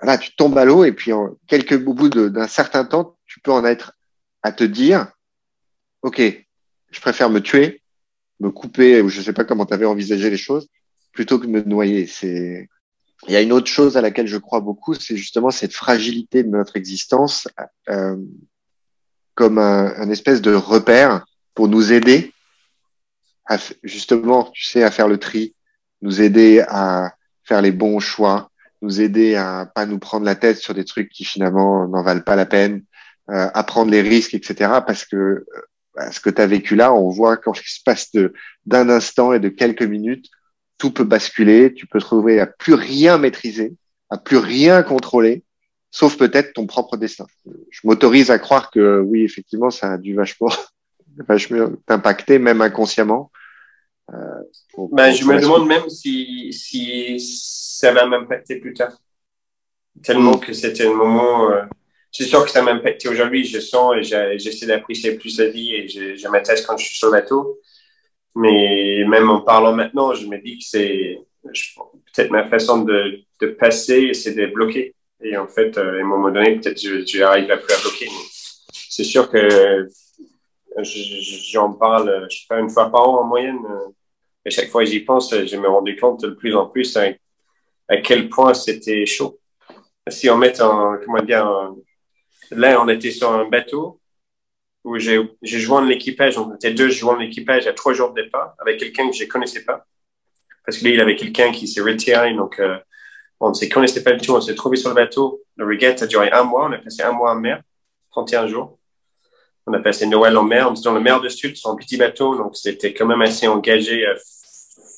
voilà, 0.00 0.18
tu 0.18 0.34
tombes 0.34 0.58
à 0.58 0.64
l'eau 0.64 0.84
et 0.84 0.92
puis 0.92 1.12
en 1.12 1.36
quelques, 1.46 1.86
au 1.86 1.94
bout 1.94 2.08
d'un 2.08 2.48
certain 2.48 2.84
temps, 2.84 3.16
tu 3.24 3.38
peux 3.38 3.52
en 3.52 3.64
être 3.64 3.92
à 4.42 4.50
te 4.50 4.64
dire, 4.64 5.12
OK, 6.02 6.20
je 6.90 7.00
préfère 7.00 7.30
me 7.30 7.40
tuer, 7.40 7.81
me 8.42 8.50
couper, 8.50 9.00
ou 9.00 9.08
je 9.08 9.20
sais 9.20 9.32
pas 9.32 9.44
comment 9.44 9.66
tu 9.66 9.74
avais 9.74 9.86
envisagé 9.86 10.28
les 10.30 10.36
choses, 10.36 10.68
plutôt 11.12 11.38
que 11.38 11.46
me 11.46 11.62
noyer. 11.62 12.06
C'est, 12.06 12.68
il 13.28 13.32
y 13.32 13.36
a 13.36 13.40
une 13.40 13.52
autre 13.52 13.68
chose 13.68 13.96
à 13.96 14.00
laquelle 14.00 14.26
je 14.26 14.36
crois 14.36 14.60
beaucoup, 14.60 14.94
c'est 14.94 15.16
justement 15.16 15.50
cette 15.50 15.74
fragilité 15.74 16.42
de 16.42 16.48
notre 16.48 16.76
existence 16.76 17.48
euh, 17.88 18.16
comme 19.34 19.58
un, 19.58 19.94
un 19.96 20.10
espèce 20.10 20.42
de 20.42 20.52
repère 20.52 21.24
pour 21.54 21.68
nous 21.68 21.92
aider 21.92 22.32
à, 23.46 23.58
justement, 23.82 24.50
tu 24.52 24.64
sais, 24.64 24.82
à 24.82 24.90
faire 24.90 25.08
le 25.08 25.18
tri, 25.18 25.54
nous 26.00 26.20
aider 26.20 26.64
à 26.68 27.14
faire 27.44 27.62
les 27.62 27.72
bons 27.72 28.00
choix, 28.00 28.50
nous 28.82 29.00
aider 29.00 29.36
à 29.36 29.70
pas 29.72 29.86
nous 29.86 29.98
prendre 29.98 30.24
la 30.24 30.34
tête 30.34 30.58
sur 30.58 30.74
des 30.74 30.84
trucs 30.84 31.10
qui 31.10 31.24
finalement 31.24 31.86
n'en 31.88 32.02
valent 32.02 32.22
pas 32.22 32.36
la 32.36 32.46
peine, 32.46 32.84
euh, 33.30 33.48
à 33.54 33.62
prendre 33.62 33.90
les 33.90 34.02
risques, 34.02 34.34
etc. 34.34 34.80
Parce 34.86 35.04
que 35.04 35.16
euh, 35.16 35.44
ce 36.10 36.20
que 36.20 36.30
tu 36.30 36.40
as 36.40 36.46
vécu 36.46 36.76
là, 36.76 36.92
on 36.92 37.08
voit 37.08 37.36
qu'en 37.36 37.52
l'espace 37.52 38.10
d'un 38.66 38.88
instant 38.88 39.32
et 39.32 39.40
de 39.40 39.48
quelques 39.48 39.82
minutes, 39.82 40.28
tout 40.78 40.90
peut 40.90 41.04
basculer, 41.04 41.72
tu 41.74 41.86
peux 41.86 41.98
te 41.98 42.04
retrouver 42.04 42.40
à 42.40 42.46
plus 42.46 42.74
rien 42.74 43.18
maîtriser, 43.18 43.74
à 44.10 44.18
plus 44.18 44.38
rien 44.38 44.82
contrôler, 44.82 45.44
sauf 45.90 46.16
peut-être 46.16 46.54
ton 46.54 46.66
propre 46.66 46.96
destin. 46.96 47.26
Je 47.70 47.80
m'autorise 47.84 48.30
à 48.30 48.38
croire 48.38 48.70
que 48.70 49.00
oui, 49.00 49.22
effectivement, 49.22 49.70
ça 49.70 49.92
a 49.92 49.98
dû 49.98 50.14
vachement 50.14 50.50
vachement 51.28 51.70
impacté, 51.88 52.38
même 52.38 52.62
inconsciemment. 52.62 53.30
Euh, 54.12 54.16
ben, 54.92 55.12
je 55.12 55.24
me 55.24 55.40
demande 55.40 55.66
même 55.66 55.88
si, 55.88 56.52
si 56.52 57.20
ça 57.20 57.92
va 57.92 58.06
m'impacter 58.06 58.56
plus 58.56 58.74
tard. 58.74 58.96
Tellement 60.02 60.36
mm. 60.36 60.40
que 60.40 60.52
c'était 60.52 60.86
un 60.86 60.94
moment. 60.94 61.50
Euh, 61.50 61.62
c'est 62.12 62.24
sûr 62.24 62.44
que 62.44 62.50
ça 62.50 62.60
m'a 62.60 62.72
impacté 62.72 63.08
aujourd'hui. 63.08 63.44
Je 63.44 63.58
sens 63.58 63.94
et 63.96 64.38
j'essaie 64.38 64.66
d'apprécier 64.66 65.16
plus 65.16 65.38
la 65.38 65.48
vie 65.48 65.74
et 65.74 65.88
je, 65.88 66.14
je 66.14 66.28
m'attache 66.28 66.62
quand 66.62 66.76
je 66.76 66.84
suis 66.84 66.98
sur 66.98 67.08
le 67.08 67.12
bateau. 67.14 67.58
Mais 68.34 69.04
même 69.08 69.30
en 69.30 69.40
parlant 69.40 69.72
maintenant, 69.72 70.14
je 70.14 70.26
me 70.26 70.38
dis 70.38 70.58
que 70.58 70.64
c'est 70.64 71.18
peut-être 71.42 72.30
ma 72.30 72.46
façon 72.48 72.82
de, 72.82 73.24
passer, 73.58 74.12
c'est 74.14 74.34
de 74.34 74.46
bloquer. 74.46 74.94
Et 75.22 75.36
en 75.36 75.48
fait, 75.48 75.76
euh, 75.78 75.98
à 75.98 76.02
un 76.02 76.04
moment 76.04 76.30
donné, 76.30 76.56
peut-être 76.58 76.80
je, 76.80 77.04
je 77.04 77.22
à 77.22 77.56
plus 77.56 77.74
à 77.74 77.80
bloquer. 77.80 78.08
C'est 78.72 79.04
sûr 79.04 79.30
que 79.30 79.88
j'en 81.50 81.72
parle, 81.72 82.26
je 82.30 82.38
sais 82.38 82.46
pas, 82.48 82.58
une 82.58 82.70
fois 82.70 82.90
par 82.90 83.08
an 83.08 83.20
en 83.20 83.24
moyenne. 83.24 83.58
Euh, 83.68 83.88
et 84.44 84.50
chaque 84.50 84.68
fois 84.68 84.84
que 84.84 84.90
j'y 84.90 85.00
pense, 85.00 85.34
je 85.34 85.56
me 85.56 85.68
rendu 85.68 85.96
compte 85.96 86.22
de 86.24 86.30
plus 86.30 86.54
en 86.54 86.66
plus 86.66 86.96
à, 86.96 87.08
à 87.88 87.96
quel 87.98 88.28
point 88.28 88.54
c'était 88.54 89.06
chaud. 89.06 89.38
Si 90.08 90.28
on 90.28 90.36
met 90.36 90.60
en, 90.60 90.98
comment 91.04 91.22
dire, 91.22 91.72
là, 92.54 92.82
on 92.82 92.88
était 92.88 93.10
sur 93.10 93.30
un 93.30 93.48
bateau 93.48 94.00
où 94.84 94.98
j'ai 94.98 95.28
joint 95.42 95.86
l'équipage. 95.86 96.38
On 96.38 96.54
était 96.54 96.72
deux 96.72 96.88
joints 96.90 97.18
l'équipage 97.18 97.66
à 97.66 97.72
trois 97.72 97.92
jours 97.92 98.12
de 98.12 98.22
départ 98.22 98.54
avec 98.58 98.78
quelqu'un 98.78 99.08
que 99.08 99.16
je 99.16 99.24
connaissais 99.24 99.64
pas. 99.64 99.86
Parce 100.64 100.78
que 100.78 100.84
là, 100.84 100.90
il 100.90 101.00
avait 101.00 101.16
quelqu'un 101.16 101.52
qui 101.52 101.66
s'est 101.66 101.80
retiré. 101.80 102.34
Donc, 102.34 102.58
euh, 102.60 102.78
on 103.40 103.50
ne 103.50 103.54
se 103.54 103.64
connaissait 103.66 104.02
pas 104.02 104.12
du 104.12 104.24
tout. 104.24 104.32
On 104.32 104.40
s'est 104.40 104.54
trouvé 104.54 104.76
sur 104.76 104.88
le 104.90 104.94
bateau. 104.94 105.42
Le 105.56 105.66
regate 105.66 106.02
a 106.02 106.06
duré 106.06 106.30
un 106.30 106.44
mois. 106.44 106.68
On 106.68 106.72
a 106.72 106.78
passé 106.78 107.02
un 107.02 107.12
mois 107.12 107.32
en 107.32 107.36
mer, 107.36 107.62
31 108.12 108.46
jours. 108.46 108.78
On 109.66 109.72
a 109.72 109.80
passé 109.80 110.06
Noël 110.06 110.36
en 110.36 110.44
mer. 110.44 110.68
On 110.68 110.74
était 110.74 110.82
dans 110.82 110.94
le 110.94 111.00
mer 111.00 111.20
de 111.20 111.28
Sud 111.28 111.56
sur 111.56 111.70
un 111.70 111.76
petit 111.76 111.96
bateau. 111.96 112.36
Donc, 112.36 112.56
c'était 112.56 112.94
quand 112.94 113.06
même 113.06 113.22
assez 113.22 113.46
engagé 113.48 114.06
euh, 114.06 114.14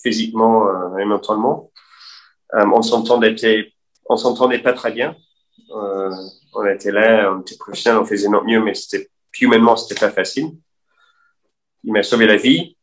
physiquement 0.02 0.68
euh, 0.68 0.98
et 0.98 1.04
mentalement. 1.04 1.70
On 2.52 2.80
on 4.10 4.16
s'entendait 4.16 4.58
pas 4.58 4.72
très 4.74 4.92
bien. 4.92 5.16
Euh, 5.70 6.10
on 6.54 6.66
était 6.66 6.92
là, 6.92 7.32
on 7.34 7.40
était 7.40 7.56
professionnels, 7.56 8.00
on 8.00 8.04
faisait 8.04 8.28
notre 8.28 8.44
mieux, 8.44 8.62
mais 8.62 8.74
c'était 8.74 9.08
humainement, 9.40 9.76
c'était 9.76 9.98
pas 9.98 10.10
facile. 10.10 10.50
Il 11.82 11.92
m'a 11.92 12.02
sauvé 12.02 12.26
la 12.26 12.36
vie. 12.36 12.76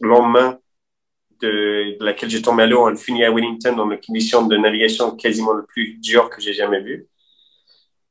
Le 0.00 0.08
lendemain 0.08 0.58
de, 1.40 1.96
laquelle 2.00 2.30
j'ai 2.30 2.42
tombé 2.42 2.64
à 2.64 2.66
l'eau, 2.66 2.88
on 2.88 2.96
finit 2.96 3.24
à 3.24 3.32
Wellington 3.32 3.74
dans 3.74 3.90
une 3.90 4.00
condition 4.00 4.46
de 4.46 4.56
navigation 4.56 5.16
quasiment 5.16 5.52
le 5.52 5.64
plus 5.64 5.94
dur 5.98 6.30
que 6.30 6.40
j'ai 6.40 6.52
jamais 6.52 6.80
vu. 6.80 7.08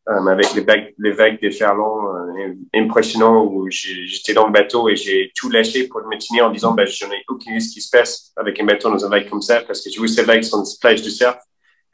Euh, 0.09 0.25
avec 0.27 0.53
les 0.53 0.61
vagues, 0.61 0.93
les 0.99 1.11
vagues 1.11 1.41
des 1.41 1.51
ferlants 1.51 2.15
euh, 2.15 2.53
impressionnants 2.73 3.43
où 3.43 3.69
j'étais 3.69 4.33
dans 4.33 4.47
le 4.47 4.53
bateau 4.53 4.87
et 4.87 4.95
j'ai 4.95 5.33
tout 5.35 5.49
lâché 5.49 5.89
pour 5.89 6.01
me 6.01 6.17
tenir 6.17 6.45
en 6.45 6.49
disant 6.49 6.73
bah, 6.73 6.85
je 6.85 7.05
n'ai 7.05 7.25
aucune 7.27 7.51
idée 7.51 7.59
ce 7.59 7.73
qui 7.73 7.81
se 7.81 7.89
passe 7.89 8.31
avec 8.37 8.57
un 8.61 8.63
bateau 8.63 8.89
dans 8.89 9.05
un 9.05 9.09
vague 9.09 9.29
comme 9.29 9.41
ça 9.41 9.59
parce 9.63 9.81
que 9.81 9.89
j'ai 9.89 9.99
vu 9.99 10.07
ces 10.07 10.23
vagues 10.23 10.43
sur 10.43 10.59
une 10.59 10.63
plage 10.79 11.01
de 11.01 11.09
surf 11.09 11.35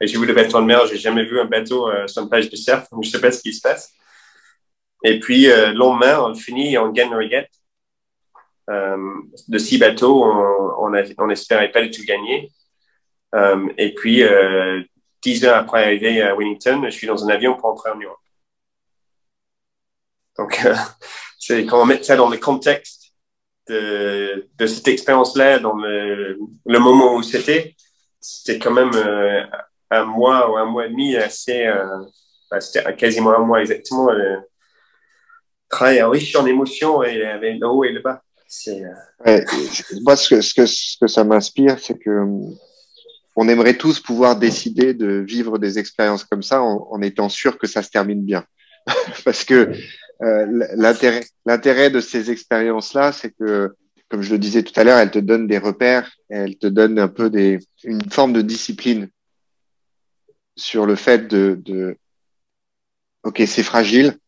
j'ai 0.06 0.18
vu 0.18 0.26
le 0.26 0.34
bateau 0.34 0.56
en 0.56 0.62
mer, 0.62 0.86
j'ai 0.86 0.98
jamais 0.98 1.24
vu 1.24 1.40
un 1.40 1.44
bateau 1.44 1.88
euh, 1.88 2.06
sur 2.06 2.22
une 2.22 2.28
plage 2.28 2.50
de 2.50 2.56
surf 2.56 2.88
donc 2.90 3.04
je 3.04 3.10
sais 3.10 3.20
pas 3.20 3.30
ce 3.30 3.42
qui 3.42 3.52
se 3.52 3.60
passe. 3.60 3.92
Et 5.02 5.20
puis 5.20 5.50
euh, 5.50 5.68
le 5.68 5.74
lendemain, 5.74 6.20
on 6.20 6.34
finit 6.34 6.76
en 6.78 6.90
gagne 6.90 7.14
regate. 7.14 7.50
Euh, 8.70 8.96
de 9.48 9.58
six 9.58 9.76
bateaux, 9.76 10.24
on, 10.24 10.86
on, 10.86 10.94
a, 10.94 11.02
on 11.18 11.28
espérait 11.28 11.70
pas 11.70 11.82
du 11.82 11.90
tout 11.90 12.04
gagner. 12.04 12.50
Et 13.78 13.92
puis, 13.96 14.22
dix 15.20 15.44
heures 15.44 15.56
après 15.56 15.82
arriver 15.82 16.22
à 16.22 16.36
Wellington, 16.36 16.82
je 16.84 16.90
suis 16.90 17.08
dans 17.08 17.26
un 17.26 17.28
avion 17.30 17.56
pour 17.56 17.70
entrer 17.70 17.90
en 17.90 17.98
Europe. 17.98 18.16
Donc, 20.38 20.60
c'est 21.40 21.66
quand 21.66 21.82
on 21.82 21.84
met 21.84 22.00
ça 22.00 22.14
dans 22.14 22.30
le 22.30 22.38
contexte 22.38 23.12
de, 23.68 24.48
de 24.54 24.66
cette 24.68 24.86
expérience-là, 24.86 25.58
dans 25.58 25.74
le, 25.74 26.38
le, 26.64 26.78
moment 26.78 27.16
où 27.16 27.24
c'était, 27.24 27.74
c'était 28.20 28.60
quand 28.60 28.70
même 28.70 28.92
un 29.90 30.04
mois 30.04 30.50
ou 30.50 30.56
un 30.56 30.64
mois 30.64 30.86
et 30.86 30.90
demi 30.90 31.16
assez, 31.16 31.66
euh, 31.66 31.84
bah, 32.50 32.60
c'était 32.60 32.94
quasiment 32.96 33.36
un 33.36 33.44
mois 33.44 33.60
exactement, 33.60 34.10
euh, 34.10 34.36
très 35.68 36.02
riche 36.02 36.34
en 36.36 36.46
émotions 36.46 37.02
et 37.02 37.24
avec 37.24 37.60
le 37.60 37.66
haut 37.66 37.84
et 37.84 37.92
le 37.92 38.00
bas. 38.00 38.22
Euh, 38.68 38.84
ouais, 39.26 39.44
moi, 40.02 40.16
ce 40.16 40.28
que, 40.28 40.40
ce 40.40 40.54
que, 40.54 40.66
ce 40.66 40.96
que 41.00 41.06
ça 41.06 41.24
m'inspire, 41.24 41.78
c'est 41.78 41.98
que 41.98 42.20
on 43.36 43.48
aimerait 43.48 43.76
tous 43.76 43.98
pouvoir 43.98 44.36
décider 44.36 44.94
de 44.94 45.24
vivre 45.26 45.58
des 45.58 45.78
expériences 45.78 46.24
comme 46.24 46.42
ça 46.42 46.62
en, 46.62 47.02
étant 47.02 47.28
sûr 47.28 47.58
que 47.58 47.66
ça 47.66 47.82
se 47.82 47.90
termine 47.90 48.24
bien. 48.24 48.44
Parce 49.24 49.44
que 49.44 49.72
euh, 50.22 50.66
l'intérêt 50.76 51.90
de 51.90 52.00
ces 52.00 52.30
expériences-là, 52.30 53.10
c'est 53.12 53.30
que, 53.30 53.74
comme 54.08 54.22
je 54.22 54.30
le 54.30 54.38
disais 54.38 54.62
tout 54.62 54.78
à 54.78 54.84
l'heure, 54.84 54.98
elles 54.98 55.10
te 55.10 55.18
donnent 55.18 55.48
des 55.48 55.58
repères, 55.58 56.12
elles 56.28 56.56
te 56.56 56.68
donnent 56.68 57.00
un 57.00 57.08
peu 57.08 57.28
des, 57.28 57.58
une 57.82 58.08
forme 58.08 58.32
de 58.32 58.42
discipline 58.42 59.08
sur 60.56 60.86
le 60.86 60.94
fait 60.94 61.26
de, 61.28 61.96
ok, 63.22 63.42
c'est 63.46 63.62
fragile, 63.62 64.18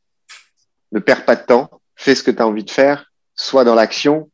ne 0.93 1.01
perds 1.01 1.25
pas 1.25 1.37
de 1.37 1.45
temps, 1.45 1.71
fais 1.95 2.15
ce 2.15 2.23
que 2.23 2.31
tu 2.31 2.41
as 2.41 2.47
envie 2.47 2.65
de 2.65 2.71
faire, 2.71 3.13
sois 3.35 3.65
dans 3.65 3.75
l'action, 3.75 4.31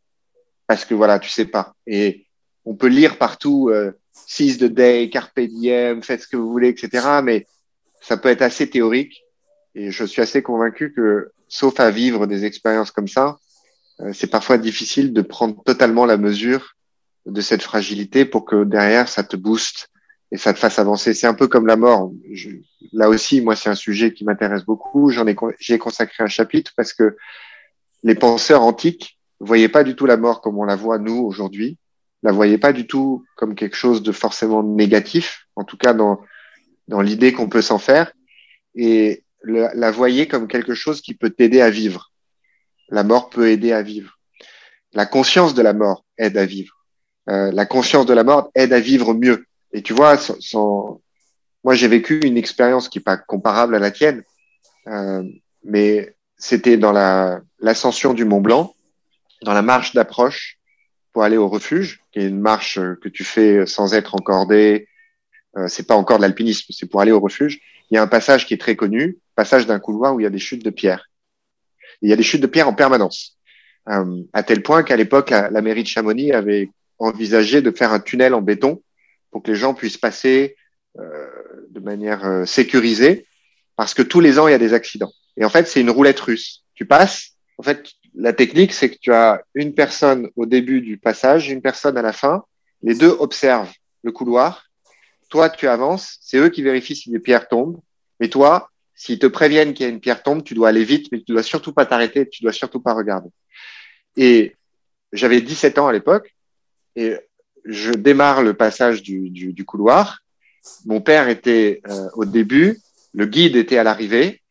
parce 0.67 0.85
que 0.85 0.95
voilà, 0.95 1.19
tu 1.19 1.29
sais 1.29 1.45
pas. 1.45 1.75
Et 1.87 2.27
on 2.65 2.75
peut 2.75 2.87
lire 2.87 3.19
partout 3.19 3.69
euh, 3.71 3.93
seize 4.13 4.59
the 4.59 4.65
day, 4.65 5.11
carpe 5.11 5.41
diem, 5.41 6.03
faites 6.03 6.23
ce 6.23 6.29
que 6.29 6.37
vous 6.37 6.51
voulez, 6.51 6.69
etc. 6.69 7.21
Mais 7.23 7.47
ça 8.01 8.17
peut 8.17 8.29
être 8.29 8.43
assez 8.43 8.69
théorique. 8.71 9.25
Et 9.75 9.91
je 9.91 10.05
suis 10.05 10.23
assez 10.23 10.43
convaincu 10.43 10.93
que, 10.93 11.33
sauf 11.49 11.81
à 11.81 11.91
vivre 11.91 12.27
des 12.27 12.45
expériences 12.45 12.91
comme 12.91 13.09
ça, 13.09 13.39
euh, 14.01 14.13
c'est 14.13 14.31
parfois 14.31 14.59
difficile 14.59 15.13
de 15.13 15.23
prendre 15.23 15.63
totalement 15.65 16.07
la 16.07 16.17
mesure 16.17 16.75
de 17.27 17.41
cette 17.41 17.63
fragilité 17.63 18.25
pour 18.25 18.45
que 18.45 18.65
derrière 18.65 19.09
ça 19.09 19.23
te 19.23 19.37
booste 19.37 19.89
et 20.33 20.37
ça 20.37 20.53
te 20.53 20.59
fasse 20.59 20.81
avancer. 20.81 21.15
C'est 21.15 21.29
un 21.29 21.35
peu 21.35 21.47
comme 21.47 21.67
la 21.67 21.77
mort. 21.77 22.11
Là 22.93 23.09
aussi, 23.09 23.41
moi, 23.41 23.55
c'est 23.55 23.71
un 23.71 23.77
sujet 23.77 24.13
qui 24.13 24.25
m'intéresse 24.25 24.65
beaucoup. 24.65 25.11
J'en 25.11 25.27
ai, 25.27 25.37
consacré 25.79 26.25
un 26.25 26.29
chapitre 26.29 26.73
parce 26.77 26.93
que 26.93 27.17
les 28.03 28.17
penseurs 28.17 28.63
antiques 28.63 29.21
voyaient 29.39 29.69
pas 29.69 29.85
du 29.85 29.95
tout 29.95 30.07
la 30.07 30.17
mort 30.17 30.41
comme 30.41 30.59
on 30.59 30.65
la 30.65 30.75
voit 30.75 30.99
nous 30.99 31.19
aujourd'hui 31.19 31.79
la 32.23 32.33
voyait 32.33 32.59
pas 32.59 32.73
du 32.73 32.87
tout 32.87 33.25
comme 33.37 33.55
quelque 33.55 33.77
chose 33.77 34.03
de 34.03 34.13
forcément 34.13 34.63
négatif, 34.63 35.47
en 35.57 35.65
tout 35.65 35.77
cas 35.77 35.93
dans, 35.93 36.21
l'idée 37.01 37.33
qu'on 37.33 37.49
peut 37.49 37.63
s'en 37.63 37.79
faire, 37.79 38.13
et 38.75 39.25
la 39.45 39.91
voyait 39.91 40.29
comme 40.29 40.47
quelque 40.47 40.75
chose 40.75 41.01
qui 41.01 41.15
peut 41.15 41.31
t'aider 41.31 41.61
à 41.61 41.71
vivre. 41.71 42.13
La 42.89 43.03
mort 43.03 43.31
peut 43.31 43.49
aider 43.49 43.73
à 43.73 43.83
vivre. 43.83 44.19
La 44.93 45.07
conscience 45.07 45.55
de 45.55 45.63
la 45.63 45.73
mort 45.73 46.05
aide 46.19 46.37
à 46.37 46.47
vivre. 46.47 46.85
Euh, 47.31 47.51
la 47.51 47.67
conscience 47.67 48.07
de 48.07 48.15
la 48.15 48.25
mort 48.25 48.51
aide 48.55 48.73
à 48.73 48.81
vivre 48.81 49.15
mieux. 49.15 49.47
Et 49.73 49.83
tu 49.83 49.93
vois, 49.93 50.17
sans, 50.17 51.01
moi 51.65 51.75
j'ai 51.75 51.89
vécu 51.89 52.21
une 52.25 52.37
expérience 52.37 52.89
qui 52.89 52.99
n'est 52.99 53.05
pas 53.05 53.17
comparable 53.17 53.75
à 53.75 53.79
la 53.79 53.91
tienne, 53.91 54.23
euh, 54.87 55.23
mais 55.65 56.15
c'était 56.37 56.77
dans 56.77 56.93
la 56.93 57.41
l'ascension 57.61 58.13
du 58.13 58.25
Mont 58.25 58.41
Blanc, 58.41 58.75
dans 59.43 59.55
la 59.55 59.63
marche 59.63 59.95
d'approche 59.95 60.59
pour 61.13 61.23
aller 61.23 61.37
au 61.37 61.49
refuge, 61.49 62.01
qui 62.11 62.21
est 62.21 62.29
une 62.29 62.41
marche 62.41 62.79
euh, 62.79 62.99
que 63.01 63.09
tu 63.09 63.25
fais 63.25 63.67
sans 63.67 63.95
être 63.95 64.15
encordé. 64.15 64.89
Euh, 65.57 65.69
c'est 65.69 65.87
pas 65.87 65.95
encore 65.95 66.17
de 66.17 66.23
l'alpinisme, 66.23 66.67
c'est 66.71 66.87
pour 66.87 67.01
aller 67.01 67.13
au 67.13 67.21
refuge. 67.21 67.61
Il 67.91 67.95
y 67.95 67.99
a 67.99 68.03
un 68.03 68.07
passage 68.07 68.47
qui 68.47 68.55
est 68.55 68.61
très 68.61 68.77
connu, 68.77 69.19
passage 69.35 69.67
d'un 69.67 69.79
couloir 69.79 70.15
où 70.15 70.21
il 70.21 70.25
y 70.25 70.27
a 70.27 70.31
des 70.31 70.39
chutes 70.39 70.65
de 70.65 70.71
pierre. 70.71 71.11
il 72.01 72.11
y 72.11 72.13
a 72.13 72.17
des 72.17 72.23
chutes 72.23 72.41
de 72.41 72.47
pierre 72.47 72.69
en 72.69 72.75
permanence, 72.75 73.39
euh, 73.89 74.23
à 74.33 74.43
tel 74.43 74.63
point 74.63 74.83
qu'à 74.83 74.97
l'époque, 74.97 75.31
la, 75.31 75.63
mairie 75.63 75.83
de 75.83 75.89
Chamonix 75.89 76.33
avait 76.33 76.71
envisagé 76.99 77.63
de 77.63 77.71
faire 77.71 77.93
un 77.93 78.01
tunnel 78.01 78.35
en 78.35 78.43
béton 78.43 78.83
pour 79.33 79.43
que 79.43 79.51
les 79.51 79.57
gens 79.57 79.75
puissent 79.75 79.99
passer 79.99 80.57
euh, 80.99 81.29
de 81.71 81.81
manière 81.81 82.25
euh, 82.25 82.45
sécurisée, 82.45 83.27
parce 83.75 83.95
que 83.95 84.03
tous 84.03 84.21
les 84.21 84.39
ans 84.39 84.47
il 84.47 84.53
y 84.53 84.55
a 84.55 84.59
des 84.59 84.75
accidents. 84.75 85.13
Et 85.37 85.45
en 85.45 85.49
fait, 85.49 85.67
c'est 85.67 85.81
une 85.81 85.91
roulette 85.91 86.21
russe. 86.21 86.63
Tu 86.75 86.85
passes, 86.87 87.31
en 87.59 87.63
fait, 87.63 87.91
la 88.15 88.33
technique, 88.33 88.73
c'est 88.73 88.91
que 88.91 88.99
tu 89.01 89.13
as 89.13 89.43
une 89.55 89.75
personne 89.75 90.29
au 90.37 90.47
début 90.47 90.83
du 90.83 90.99
passage, 90.99 91.49
une 91.49 91.63
personne 91.63 91.97
à 91.97 92.03
la 92.03 92.13
fin. 92.13 92.45
Les 92.83 92.95
deux 92.95 93.09
observent 93.09 93.73
le 94.03 94.13
couloir. 94.13 94.67
Toi, 95.31 95.49
tu 95.49 95.67
avances. 95.67 96.19
C'est 96.21 96.37
eux 96.37 96.51
qui 96.51 96.63
vérifient 96.63 96.97
si 96.97 97.11
les 97.11 97.19
pierres 97.19 97.49
tombent. 97.49 97.81
Mais 98.21 98.29
toi, 98.29 98.69
s'ils 98.95 99.19
te 99.19 99.27
préviennent 99.27 99.73
qu'il 99.73 99.87
y 99.87 99.89
a 99.89 99.93
une 99.93 100.01
pierre 100.01 100.23
tombe, 100.23 100.45
tu 100.45 100.53
dois 100.53 100.69
aller 100.69 100.85
vite, 100.85 101.09
mais 101.11 101.19
tu 101.23 101.33
dois 101.33 101.43
surtout 101.43 101.73
pas 101.73 101.87
t'arrêter. 101.87 102.29
Tu 102.29 102.43
dois 102.43 102.53
surtout 102.53 102.81
pas 102.81 102.93
regarder. 102.93 103.31
Et 104.17 104.57
j'avais 105.13 105.41
17 105.41 105.79
ans 105.79 105.89
à 105.89 105.93
l'époque 105.93 106.35
et 106.97 107.17
je 107.65 107.93
démarre 107.93 108.43
le 108.43 108.55
passage 108.55 109.03
du, 109.03 109.31
du, 109.31 109.53
du 109.53 109.65
couloir. 109.65 110.21
Mon 110.85 111.01
père 111.01 111.29
était 111.29 111.81
euh, 111.89 112.09
au 112.15 112.25
début, 112.25 112.79
le 113.13 113.27
guide 113.27 113.57
était 113.57 113.79
à 113.79 113.85
l'arrivée 113.85 114.43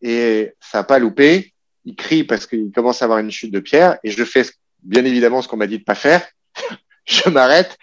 et 0.00 0.52
ça 0.60 0.78
n'a 0.78 0.84
pas 0.84 0.98
loupé 0.98 1.52
il 1.84 1.96
crie 1.96 2.24
parce 2.24 2.46
qu'il 2.46 2.70
commence 2.70 3.02
à 3.02 3.06
avoir 3.06 3.18
une 3.18 3.30
chute 3.30 3.52
de 3.52 3.60
pierre 3.60 3.98
et 4.04 4.10
je 4.10 4.24
fais 4.24 4.44
bien 4.82 5.04
évidemment 5.04 5.42
ce 5.42 5.48
qu'on 5.48 5.56
m'a 5.56 5.66
dit 5.66 5.78
de 5.78 5.84
pas 5.84 5.94
faire. 5.94 6.26
je 7.04 7.28
m'arrête 7.28 7.76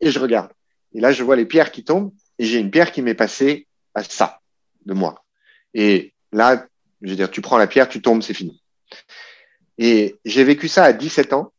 et 0.00 0.10
je 0.10 0.18
regarde. 0.18 0.50
Et 0.94 1.00
là, 1.00 1.12
je 1.12 1.22
vois 1.22 1.36
les 1.36 1.46
pierres 1.46 1.72
qui 1.72 1.84
tombent 1.84 2.12
et 2.38 2.44
j'ai 2.44 2.58
une 2.58 2.70
pierre 2.70 2.92
qui 2.92 3.02
m'est 3.02 3.14
passée 3.14 3.66
à 3.94 4.02
ça 4.02 4.40
de 4.86 4.94
moi. 4.94 5.24
Et 5.74 6.14
là, 6.32 6.66
je 7.02 7.10
veux 7.10 7.16
dire, 7.16 7.30
tu 7.30 7.40
prends 7.40 7.58
la 7.58 7.66
pierre, 7.66 7.88
tu 7.88 8.02
tombes, 8.02 8.22
c'est 8.22 8.34
fini. 8.34 8.62
Et 9.78 10.16
j'ai 10.24 10.44
vécu 10.44 10.68
ça 10.68 10.84
à 10.84 10.92
17 10.92 11.32
ans. 11.32 11.52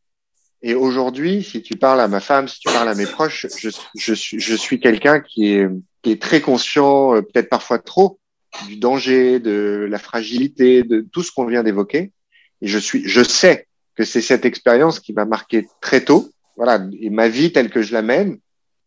Et 0.62 0.74
aujourd'hui, 0.74 1.42
si 1.42 1.62
tu 1.62 1.76
parles 1.76 2.00
à 2.00 2.08
ma 2.08 2.20
femme, 2.20 2.46
si 2.46 2.60
tu 2.60 2.68
parles 2.68 2.88
à 2.88 2.94
mes 2.94 3.06
proches, 3.06 3.46
je, 3.58 3.68
je 3.96 4.14
suis, 4.14 4.38
je 4.38 4.54
suis 4.54 4.78
quelqu'un 4.78 5.20
qui 5.20 5.54
est, 5.54 5.68
qui 6.02 6.12
est 6.12 6.22
très 6.22 6.40
conscient, 6.40 7.16
euh, 7.16 7.22
peut-être 7.22 7.48
parfois 7.48 7.78
trop, 7.78 8.20
du 8.68 8.76
danger, 8.76 9.40
de 9.40 9.86
la 9.90 9.98
fragilité, 9.98 10.84
de 10.84 11.00
tout 11.00 11.22
ce 11.22 11.32
qu'on 11.32 11.46
vient 11.46 11.64
d'évoquer. 11.64 12.12
Et 12.60 12.68
je 12.68 12.78
suis, 12.78 13.08
je 13.08 13.22
sais 13.22 13.66
que 13.96 14.04
c'est 14.04 14.20
cette 14.20 14.44
expérience 14.44 15.00
qui 15.00 15.12
m'a 15.12 15.24
marqué 15.24 15.66
très 15.80 16.04
tôt. 16.04 16.30
Voilà. 16.56 16.86
Et 17.00 17.10
ma 17.10 17.28
vie 17.28 17.52
telle 17.52 17.70
que 17.70 17.82
je 17.82 17.92
la 17.92 18.02
mène, 18.02 18.38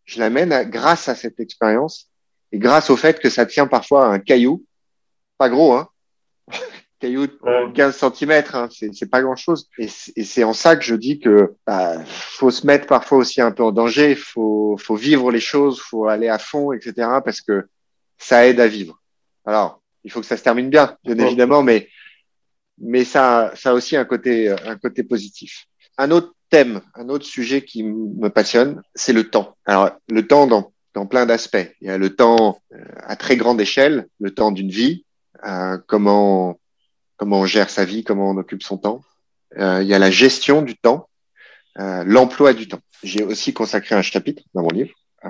je 0.05 0.19
la 0.19 0.30
mène 0.30 0.69
grâce 0.69 1.09
à 1.09 1.15
cette 1.15 1.39
expérience 1.39 2.09
et 2.51 2.57
grâce 2.57 2.89
au 2.89 2.95
fait 2.95 3.19
que 3.19 3.30
ça 3.30 3.45
tient 3.45 3.67
parfois 3.67 4.05
à 4.05 4.09
un 4.09 4.19
caillou, 4.19 4.63
pas 5.38 5.49
gros, 5.49 5.73
hein, 5.73 5.89
de 7.12 7.74
15 7.74 7.95
cm, 7.97 8.43
hein, 8.53 8.70
c'est 8.70 9.10
pas 9.10 9.22
grand 9.22 9.36
chose. 9.36 9.70
Et 9.78 9.88
c'est 9.88 10.43
en 10.43 10.53
ça 10.53 10.76
que 10.76 10.84
je 10.84 10.95
dis 10.95 11.20
que 11.20 11.53
bah, 11.66 12.03
faut 12.06 12.51
se 12.51 12.66
mettre 12.66 12.88
parfois 12.88 13.20
aussi 13.20 13.41
un 13.41 13.51
peu 13.51 13.64
en 13.64 13.72
danger, 13.72 14.12
il 14.12 14.18
faut, 14.18 14.78
faut 14.78 14.95
vivre 14.95 15.32
les 15.32 15.39
choses, 15.39 15.80
faut 15.80 16.08
aller 16.08 16.30
à 16.30 16.39
fond, 16.39 16.72
etc. 16.72 16.93
Parce 17.24 17.41
que 17.41 17.68
ça 18.18 18.47
aide 18.47 18.60
à 18.60 18.68
vivre. 18.68 19.01
Alors, 19.45 19.82
il 20.03 20.12
faut 20.12 20.22
que 20.22 20.26
ça 20.26 20.38
se 20.38 20.43
termine 20.43 20.70
bien, 20.70 20.97
bien 21.03 21.18
évidemment, 21.18 21.64
mais 21.64 21.89
mais 22.78 23.06
ça, 23.06 23.53
ça 23.56 23.72
a 23.72 23.74
aussi 23.74 23.95
un 23.95 24.06
côté, 24.06 24.49
un 24.49 24.76
côté 24.78 25.03
positif. 25.03 25.66
Un 25.97 26.12
autre 26.12 26.34
thème, 26.49 26.82
un 26.93 27.08
autre 27.10 27.26
sujet 27.26 27.64
qui 27.64 27.84
me 27.84 28.30
passionne, 28.30 28.82
c'est 28.95 29.14
le 29.14 29.30
temps. 29.30 29.56
Alors, 29.66 29.91
le 30.10 30.28
temps 30.28 30.45
dans, 30.45 30.74
dans 30.95 31.06
plein 31.06 31.26
d'aspects. 31.26 31.74
Il 31.82 31.88
y 31.88 31.91
a 31.91 31.97
le 31.97 32.16
temps 32.16 32.60
euh, 32.74 32.78
à 33.03 33.16
très 33.16 33.38
grande 33.38 33.62
échelle, 33.62 34.08
le 34.20 34.32
temps 34.32 34.51
d'une 34.51 34.70
vie, 34.70 35.06
euh, 35.45 35.78
comment 35.88 36.60
comment 37.18 37.41
on 37.41 37.45
gère 37.45 37.70
sa 37.70 37.86
vie, 37.86 38.03
comment 38.03 38.30
on 38.30 38.38
occupe 38.38 38.63
son 38.63 38.78
temps. 38.78 39.01
Euh, 39.57 39.82
il 39.82 39.88
y 39.88 39.93
a 39.93 39.99
la 39.99 40.11
gestion 40.11 40.61
du 40.61 40.76
temps, 40.76 41.09
euh, 41.80 42.03
l'emploi 42.05 42.53
du 42.53 42.68
temps. 42.68 42.82
J'ai 43.03 43.24
aussi 43.24 43.53
consacré 43.53 43.95
un 43.95 44.01
chapitre 44.01 44.43
dans 44.53 44.63
mon 44.63 44.70
livre 44.70 44.93
euh, 45.24 45.30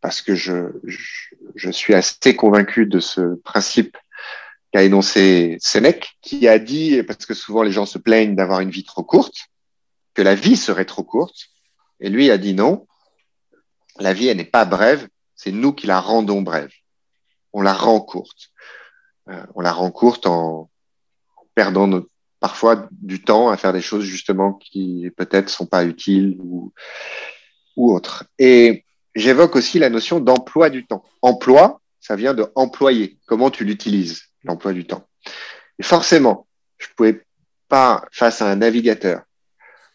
parce 0.00 0.20
que 0.20 0.34
je, 0.34 0.80
je, 1.54 1.70
suis 1.70 1.94
assez 1.94 2.36
convaincu 2.36 2.86
de 2.86 3.00
ce 3.00 3.36
principe 3.36 3.96
qu'a 4.72 4.82
énoncé 4.82 5.56
Sénèque, 5.60 6.16
qui 6.20 6.46
a 6.46 6.58
dit, 6.58 7.02
parce 7.04 7.26
que 7.26 7.34
souvent 7.34 7.62
les 7.62 7.72
gens 7.72 7.86
se 7.86 7.98
plaignent 7.98 8.36
d'avoir 8.36 8.60
une 8.60 8.70
vie 8.70 8.84
trop 8.84 9.02
courte, 9.02 9.48
que 10.12 10.22
la 10.22 10.34
vie 10.34 10.56
serait 10.56 10.84
trop 10.84 11.04
courte, 11.04 11.48
et 12.00 12.10
lui 12.10 12.30
a 12.30 12.38
dit 12.38 12.54
non, 12.54 12.86
la 13.98 14.12
vie, 14.12 14.26
elle 14.26 14.36
n'est 14.36 14.44
pas 14.44 14.64
brève, 14.64 15.08
c'est 15.36 15.52
nous 15.52 15.72
qui 15.72 15.86
la 15.86 16.00
rendons 16.00 16.42
brève. 16.42 16.72
On 17.52 17.62
la 17.62 17.72
rend 17.72 18.00
courte. 18.00 18.50
On 19.54 19.60
la 19.60 19.72
rend 19.72 19.90
courte 19.90 20.26
en, 20.26 20.68
perdant 21.54 22.02
parfois 22.40 22.88
du 22.90 23.22
temps 23.22 23.48
à 23.48 23.56
faire 23.56 23.72
des 23.72 23.80
choses 23.80 24.04
justement 24.04 24.52
qui 24.54 25.10
peut-être 25.16 25.48
sont 25.48 25.66
pas 25.66 25.84
utiles 25.84 26.36
ou, 26.40 26.72
ou 27.76 27.94
autres. 27.94 28.24
Et 28.38 28.84
j'évoque 29.14 29.56
aussi 29.56 29.78
la 29.78 29.90
notion 29.90 30.20
d'emploi 30.20 30.70
du 30.70 30.86
temps. 30.86 31.04
Emploi, 31.22 31.80
ça 32.00 32.16
vient 32.16 32.34
de 32.34 32.46
employer. 32.54 33.18
Comment 33.26 33.50
tu 33.50 33.64
l'utilises, 33.64 34.24
l'emploi 34.42 34.72
du 34.72 34.86
temps? 34.86 35.06
Et 35.78 35.82
forcément, 35.82 36.46
je 36.78 36.88
pouvais 36.96 37.22
pas, 37.68 38.04
face 38.12 38.42
à 38.42 38.50
un 38.50 38.56
navigateur, 38.56 39.22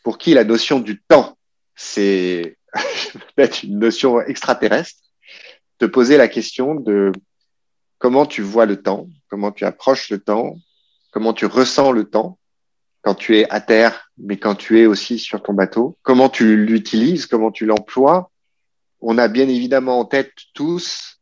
pour 0.03 0.17
qui 0.17 0.33
la 0.33 0.43
notion 0.43 0.79
du 0.79 1.01
temps, 1.01 1.37
c'est 1.75 2.57
peut-être 3.35 3.63
une 3.63 3.79
notion 3.79 4.21
extraterrestre, 4.21 4.99
te 5.77 5.85
poser 5.85 6.17
la 6.17 6.27
question 6.27 6.75
de 6.75 7.11
comment 7.99 8.25
tu 8.25 8.41
vois 8.41 8.65
le 8.65 8.81
temps, 8.81 9.07
comment 9.29 9.51
tu 9.51 9.65
approches 9.65 10.09
le 10.09 10.19
temps, 10.19 10.57
comment 11.19 11.33
tu 11.33 11.47
ressens 11.47 11.91
le 11.91 12.05
temps 12.05 12.39
quand 13.01 13.13
tu 13.13 13.37
es 13.37 13.49
à 13.49 13.59
terre, 13.59 14.09
mais 14.17 14.37
quand 14.37 14.55
tu 14.55 14.79
es 14.79 14.85
aussi 14.85 15.19
sur 15.19 15.43
ton 15.43 15.51
bateau, 15.51 15.97
comment 16.01 16.29
tu 16.29 16.55
l'utilises, 16.55 17.25
comment 17.25 17.51
tu 17.51 17.65
l'emploies? 17.65 18.31
On 19.01 19.17
a 19.17 19.27
bien 19.27 19.49
évidemment 19.49 19.99
en 19.99 20.05
tête 20.05 20.31
tous 20.53 21.19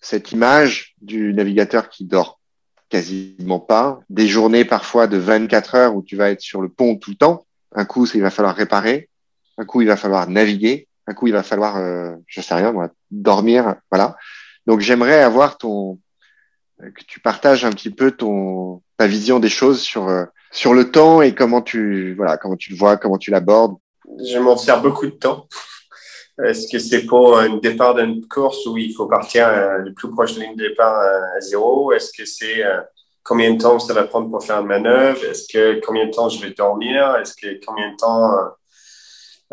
cette 0.00 0.32
image 0.32 0.94
du 1.02 1.34
navigateur 1.34 1.90
qui 1.90 2.06
dort 2.06 2.40
quasiment 2.88 3.60
pas, 3.60 4.00
des 4.08 4.26
journées 4.26 4.64
parfois 4.64 5.06
de 5.06 5.18
24 5.18 5.74
heures 5.74 5.94
où 5.94 6.02
tu 6.02 6.16
vas 6.16 6.30
être 6.30 6.40
sur 6.40 6.62
le 6.62 6.70
pont 6.70 6.96
tout 6.96 7.10
le 7.10 7.16
temps. 7.16 7.44
Un 7.74 7.84
coup, 7.84 8.06
il 8.14 8.22
va 8.22 8.30
falloir 8.30 8.56
réparer, 8.56 9.10
un 9.58 9.66
coup, 9.66 9.82
il 9.82 9.88
va 9.88 9.98
falloir 9.98 10.26
naviguer, 10.30 10.88
un 11.06 11.12
coup, 11.12 11.26
il 11.26 11.34
va 11.34 11.42
falloir, 11.42 11.76
euh, 11.76 12.14
je 12.26 12.40
sais 12.40 12.54
rien, 12.54 12.72
dormir, 13.10 13.74
voilà. 13.90 14.16
Donc, 14.66 14.80
j'aimerais 14.80 15.20
avoir 15.20 15.58
ton, 15.58 15.98
que 16.78 17.04
tu 17.06 17.20
partages 17.20 17.64
un 17.64 17.70
petit 17.70 17.90
peu 17.90 18.12
ton, 18.12 18.82
ta 18.96 19.06
vision 19.06 19.40
des 19.40 19.48
choses 19.48 19.80
sur, 19.80 20.08
euh, 20.08 20.24
sur 20.50 20.74
le 20.74 20.90
temps 20.90 21.22
et 21.22 21.34
comment 21.34 21.62
tu, 21.62 22.14
voilà, 22.14 22.36
comment 22.36 22.56
tu 22.56 22.72
le 22.72 22.76
vois, 22.76 22.96
comment 22.96 23.18
tu 23.18 23.30
l'abordes. 23.30 23.76
Je 24.24 24.38
m'en 24.38 24.56
sers 24.56 24.80
beaucoup 24.80 25.06
de 25.06 25.12
temps. 25.12 25.48
Est-ce 26.44 26.70
que 26.70 26.78
c'est 26.78 27.04
pour 27.04 27.36
un 27.36 27.56
départ 27.56 27.96
d'une 27.96 28.24
course 28.26 28.64
où 28.66 28.76
il 28.76 28.94
faut 28.94 29.06
partir 29.06 29.48
euh, 29.48 29.78
le 29.78 29.92
plus 29.92 30.10
proche 30.10 30.34
de 30.34 30.40
ligne 30.40 30.54
de 30.54 30.68
départ 30.68 31.00
euh, 31.00 31.36
à 31.36 31.40
zéro? 31.40 31.92
Est-ce 31.92 32.12
que 32.12 32.24
c'est 32.24 32.62
combien 33.24 33.52
de 33.52 33.60
temps 33.60 33.78
ça 33.80 33.92
va 33.92 34.04
prendre 34.04 34.30
pour 34.30 34.44
faire 34.44 34.60
une 34.60 34.68
manœuvre? 34.68 35.24
Est-ce 35.24 35.52
que 35.52 35.80
combien 35.84 36.06
de 36.06 36.12
temps 36.12 36.28
je 36.28 36.40
vais 36.40 36.52
dormir? 36.52 37.16
Est-ce 37.16 37.34
que 37.34 37.58
combien 37.66 37.90
de 37.90 37.96
temps 37.96 38.30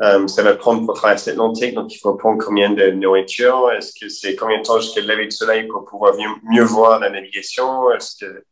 euh, 0.01 0.27
ça 0.27 0.43
va 0.43 0.55
prendre 0.55 0.85
pour 0.85 0.95
traverser 0.95 1.31
l'Atlantique, 1.31 1.73
donc 1.73 1.93
il 1.93 1.97
faut 1.97 2.15
prendre 2.15 2.43
combien 2.43 2.69
de 2.71 2.91
nourriture? 2.91 3.71
Est-ce 3.71 3.93
que 3.99 4.09
c'est 4.09 4.35
combien 4.35 4.59
de 4.59 4.63
temps 4.63 4.79
jusqu'à 4.79 5.01
le 5.01 5.07
lever 5.07 5.25
du 5.25 5.31
soleil 5.31 5.67
pour 5.67 5.85
pouvoir 5.85 6.13
mieux, 6.43 6.63
voir 6.63 6.99
la 6.99 7.09
navigation? 7.09 7.91
Est-ce 7.91 8.25
que 8.25 8.43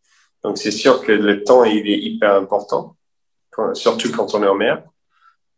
donc 0.43 0.57
c'est 0.57 0.71
sûr 0.71 1.01
que 1.01 1.11
le 1.11 1.43
temps 1.43 1.63
il 1.63 1.87
est 1.89 1.99
hyper 1.99 2.35
important, 2.35 2.95
surtout 3.73 4.11
quand 4.11 4.33
on 4.35 4.43
est 4.43 4.47
en 4.47 4.55
mer. 4.55 4.83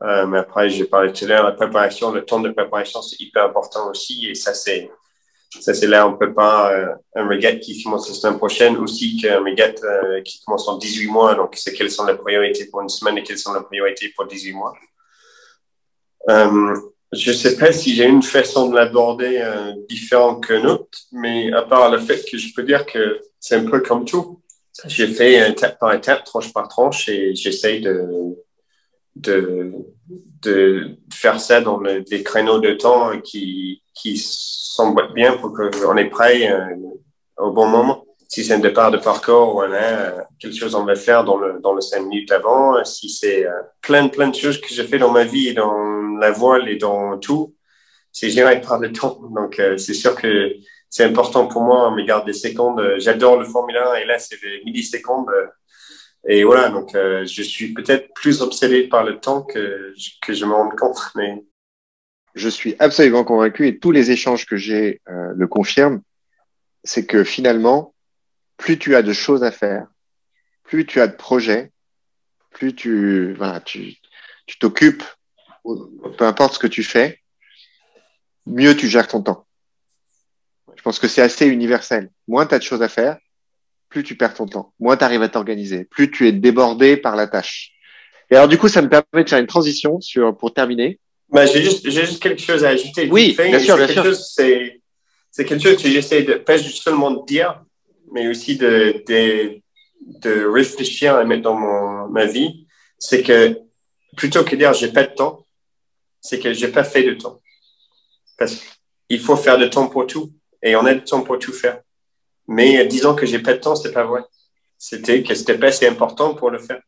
Euh, 0.04 0.28
mais 0.28 0.40
après, 0.40 0.70
j'ai 0.70 0.86
parlé 0.86 1.14
tout 1.14 1.26
à 1.26 1.28
l'heure, 1.28 1.44
la 1.44 1.54
préparation, 1.54 2.12
le 2.12 2.26
temps 2.26 2.40
de 2.40 2.50
préparation, 2.50 3.02
c'est 3.02 3.20
hyper 3.22 3.46
important 3.46 3.90
aussi. 3.90 4.28
Et 4.28 4.36
ça, 4.36 4.54
c'est 4.54 4.92
ça, 5.62 5.74
c'est 5.74 5.88
là, 5.88 6.06
on 6.08 6.18
peut 6.18 6.34
pas 6.34 6.74
euh, 6.74 6.88
un 7.16 7.28
regate 7.28 7.62
qui 7.62 7.82
commence 7.82 8.10
la 8.10 8.16
semaine 8.16 8.38
prochaine 8.38 8.76
aussi 8.78 9.18
qu'un 9.18 9.42
regate 9.42 9.82
euh, 9.84 10.22
qui 10.22 10.44
commence 10.44 10.68
en 10.68 10.78
18 10.78 11.08
mois. 11.08 11.36
Donc, 11.36 11.56
c'est 11.56 11.74
quelles 11.74 11.92
sont 11.92 12.06
les 12.06 12.16
priorités 12.16 12.66
pour 12.66 12.82
une 12.82 12.90
semaine 12.90 13.18
et 13.18 13.24
quelles 13.24 13.38
sont 13.38 13.54
les 13.54 13.64
priorités 13.64 14.12
pour 14.16 14.26
18 14.26 14.54
mois. 14.54 14.74
Euh, 16.30 16.76
je 17.12 17.32
ne 17.32 17.36
sais 17.36 17.58
pas 17.58 17.72
si 17.72 17.96
j'ai 17.96 18.06
une 18.06 18.24
façon 18.24 18.70
de 18.70 18.76
l'aborder 18.76 19.40
euh, 19.42 19.74
différente 19.88 20.44
que 20.44 20.54
l'autre, 20.54 20.98
mais 21.12 21.52
à 21.54 21.62
part 21.62 21.92
le 21.92 22.00
fait 22.00 22.24
que 22.30 22.38
je 22.38 22.54
peux 22.54 22.64
dire 22.64 22.86
que 22.86 23.20
c'est 23.40 23.56
un 23.56 23.66
peu 23.66 23.80
comme 23.80 24.06
tout. 24.06 24.42
J'ai 24.88 25.08
fait 25.08 25.52
étape 25.52 25.80
par 25.80 25.94
étape, 25.94 26.26
tranche 26.26 26.52
par 26.52 26.68
tranche, 26.68 27.08
et 27.08 27.34
j'essaye 27.34 27.80
de, 27.80 28.36
de, 29.16 29.72
de 30.42 30.98
faire 31.14 31.40
ça 31.40 31.62
dans 31.62 31.82
des 31.82 32.24
créneaux 32.24 32.60
de 32.60 32.74
temps 32.74 33.20
qui, 33.22 33.82
qui 33.94 34.18
semblent 34.18 35.14
bien 35.14 35.38
pour 35.38 35.54
qu'on 35.54 35.96
est 35.96 36.10
prêt 36.10 36.52
euh, 36.52 36.76
au 37.38 37.52
bon 37.52 37.68
moment 37.68 38.05
si 38.28 38.44
c'est 38.44 38.54
un 38.54 38.60
départ 38.60 38.92
de 38.92 38.98
parcours, 38.98 39.54
voilà, 39.54 40.18
euh, 40.18 40.22
quelque 40.40 40.58
chose 40.58 40.76
on 40.76 40.86
va 40.86 40.96
faire 40.96 41.24
dans 41.24 41.38
le, 41.38 41.60
dans 41.62 41.74
le 41.74 41.82
cinq 41.82 42.02
minutes 42.02 42.32
avant. 42.32 42.84
Si 42.84 43.10
c'est 43.10 43.46
euh, 43.46 43.62
plein, 43.82 44.08
plein 44.08 44.30
de 44.30 44.36
choses 44.36 44.60
que 44.60 44.68
j'ai 44.70 44.84
fait 44.86 44.98
dans 44.98 45.12
ma 45.12 45.24
vie, 45.24 45.54
dans 45.54 46.18
la 46.20 46.32
voile 46.32 46.68
et 46.70 46.78
dans 46.78 47.18
tout, 47.18 47.56
c'est 48.12 48.30
géré 48.30 48.62
par 48.62 48.80
le 48.80 48.92
temps. 48.92 49.20
Donc, 49.32 49.60
euh, 49.60 49.78
c'est 49.78 49.94
sûr 49.94 50.16
que 50.16 50.54
c'est 50.90 51.04
important 51.04 51.48
pour 51.48 51.62
moi. 51.62 51.90
On 51.90 51.96
me 51.96 52.04
garde 52.04 52.26
des 52.26 52.34
secondes. 52.34 52.96
J'adore 52.98 53.38
le 53.38 53.46
Formule 53.46 53.78
1 53.78 53.96
et 53.96 54.06
là, 54.06 54.18
c'est 54.18 54.42
des 54.42 54.62
millisecondes. 54.66 55.30
Et 56.28 56.44
voilà, 56.44 56.70
donc 56.70 56.92
je 56.94 57.42
suis 57.44 57.72
peut-être 57.74 58.12
plus 58.16 58.42
obsédé 58.42 58.88
par 58.88 59.04
le 59.04 59.20
temps 59.20 59.44
que, 59.44 59.94
que 60.22 60.34
je 60.34 60.46
me 60.46 60.54
rends 60.54 60.70
compte. 60.70 60.98
Mais... 61.16 61.44
Je 62.34 62.50
suis 62.50 62.76
absolument 62.80 63.24
convaincu 63.24 63.68
et 63.68 63.78
tous 63.78 63.92
les 63.92 64.10
échanges 64.10 64.48
que 64.48 64.56
j'ai 64.56 65.02
le 65.06 65.46
confirment. 65.46 66.02
C'est 66.84 67.06
que 67.06 67.24
finalement, 67.24 67.95
plus 68.58 68.80
tu 68.80 68.96
as 68.96 69.02
de 69.02 69.14
choses 69.14 69.44
à 69.44 69.52
faire, 69.52 69.88
plus 70.64 70.86
tu 70.86 71.02
as 71.02 71.08
de 71.08 71.16
projets, 71.16 71.72
plus 72.52 72.74
tu 72.76 73.34
voilà, 73.34 73.60
tu 73.60 73.96
tu 74.48 74.60
t'occupes, 74.60 75.04
peu 75.64 76.26
importe 76.26 76.56
ce 76.56 76.60
que 76.60 76.68
tu 76.68 76.84
fais, 76.84 77.22
mieux 78.46 78.76
tu 78.76 78.88
gères 78.88 79.08
ton 79.08 79.22
temps. 79.22 79.46
Je 80.76 80.82
pense 80.82 81.00
que 81.00 81.08
c'est 81.08 81.22
assez 81.22 81.48
universel. 81.48 82.12
Moins 82.28 82.46
tu 82.46 82.54
as 82.54 82.60
de 82.60 82.64
choses 82.64 82.84
à 82.84 82.90
faire, 82.90 83.18
plus 83.90 84.04
tu 84.04 84.16
perds 84.16 84.36
ton 84.36 84.46
temps. 84.46 84.74
Moins 84.80 84.98
tu 84.98 85.04
arrives 85.04 85.24
à 85.24 85.30
t'organiser, 85.30 85.86
plus 85.86 86.12
tu 86.12 86.28
es 86.28 86.32
débordé 86.32 86.98
par 86.98 87.16
la 87.16 87.28
tâche. 87.28 87.72
Et 88.30 88.36
alors 88.36 88.48
du 88.48 88.58
coup, 88.58 88.68
ça 88.68 88.82
me 88.82 88.90
permet 88.90 89.24
de 89.24 89.30
faire 89.30 89.40
une 89.40 89.48
transition 89.48 90.00
sur 90.02 90.36
pour 90.38 90.54
terminer. 90.54 91.00
Bah, 91.30 91.46
j'ai 91.46 91.64
juste, 91.64 91.90
j'ai 91.90 92.06
juste 92.06 92.22
quelque 92.22 92.42
chose 92.42 92.64
à 92.64 92.70
ajouter. 92.70 93.10
Oui, 93.12 93.36
bien 93.38 93.60
sûr, 93.60 93.78
bien 93.78 93.88
sûr. 93.88 94.16
C'est, 94.16 94.82
quelque 95.44 95.60
chose 95.60 95.82
que 95.82 95.90
j'essaie 95.90 96.24
de 96.24 96.36
pas 96.36 96.58
seulement 96.58 97.12
de 97.12 97.26
dire, 97.26 97.62
mais 98.12 98.28
aussi 98.28 98.58
de, 98.58 99.04
de, 99.08 99.62
de 100.06 100.46
réfléchir 100.46 101.20
et 101.20 101.26
mettre 101.26 101.44
dans 101.44 101.56
mon, 101.56 102.08
ma 102.10 102.26
vie, 102.26 102.68
c'est 103.00 103.24
que 103.24 103.60
plutôt 104.16 104.44
que 104.44 104.52
de 104.52 104.58
dire 104.58 104.74
j'ai 104.74 104.92
pas 104.92 105.04
de 105.04 105.14
temps, 105.14 105.46
c'est 106.22 106.40
que 106.40 106.54
j'ai 106.54 106.70
pas 106.70 106.84
fait 106.84 107.04
de 107.04 107.14
temps. 107.14 107.42
Parce 108.38 108.62
qu'il 109.10 109.20
faut 109.20 109.36
faire 109.36 109.58
de 109.58 109.68
temps 109.68 109.88
pour 109.88 110.08
tout 110.08 110.32
et 110.62 110.76
on 110.76 110.86
a 110.86 110.94
de 110.94 111.00
temps 111.00 111.22
pour 111.22 111.40
tout 111.40 111.54
faire. 111.54 111.82
Mais 112.48 112.86
disons 112.86 113.16
que 113.16 113.26
j'ai 113.26 113.40
pas 113.40 113.54
de 113.54 113.60
temps, 113.60 113.76
c'est 113.76 113.92
pas 113.92 114.06
vrai. 114.06 114.22
C'était 114.78 115.24
que 115.24 115.34
c'était 115.34 115.58
pas 115.58 115.68
assez 115.68 115.88
important 115.88 116.34
pour 116.36 116.50
le 116.50 116.60
faire. 116.60 116.82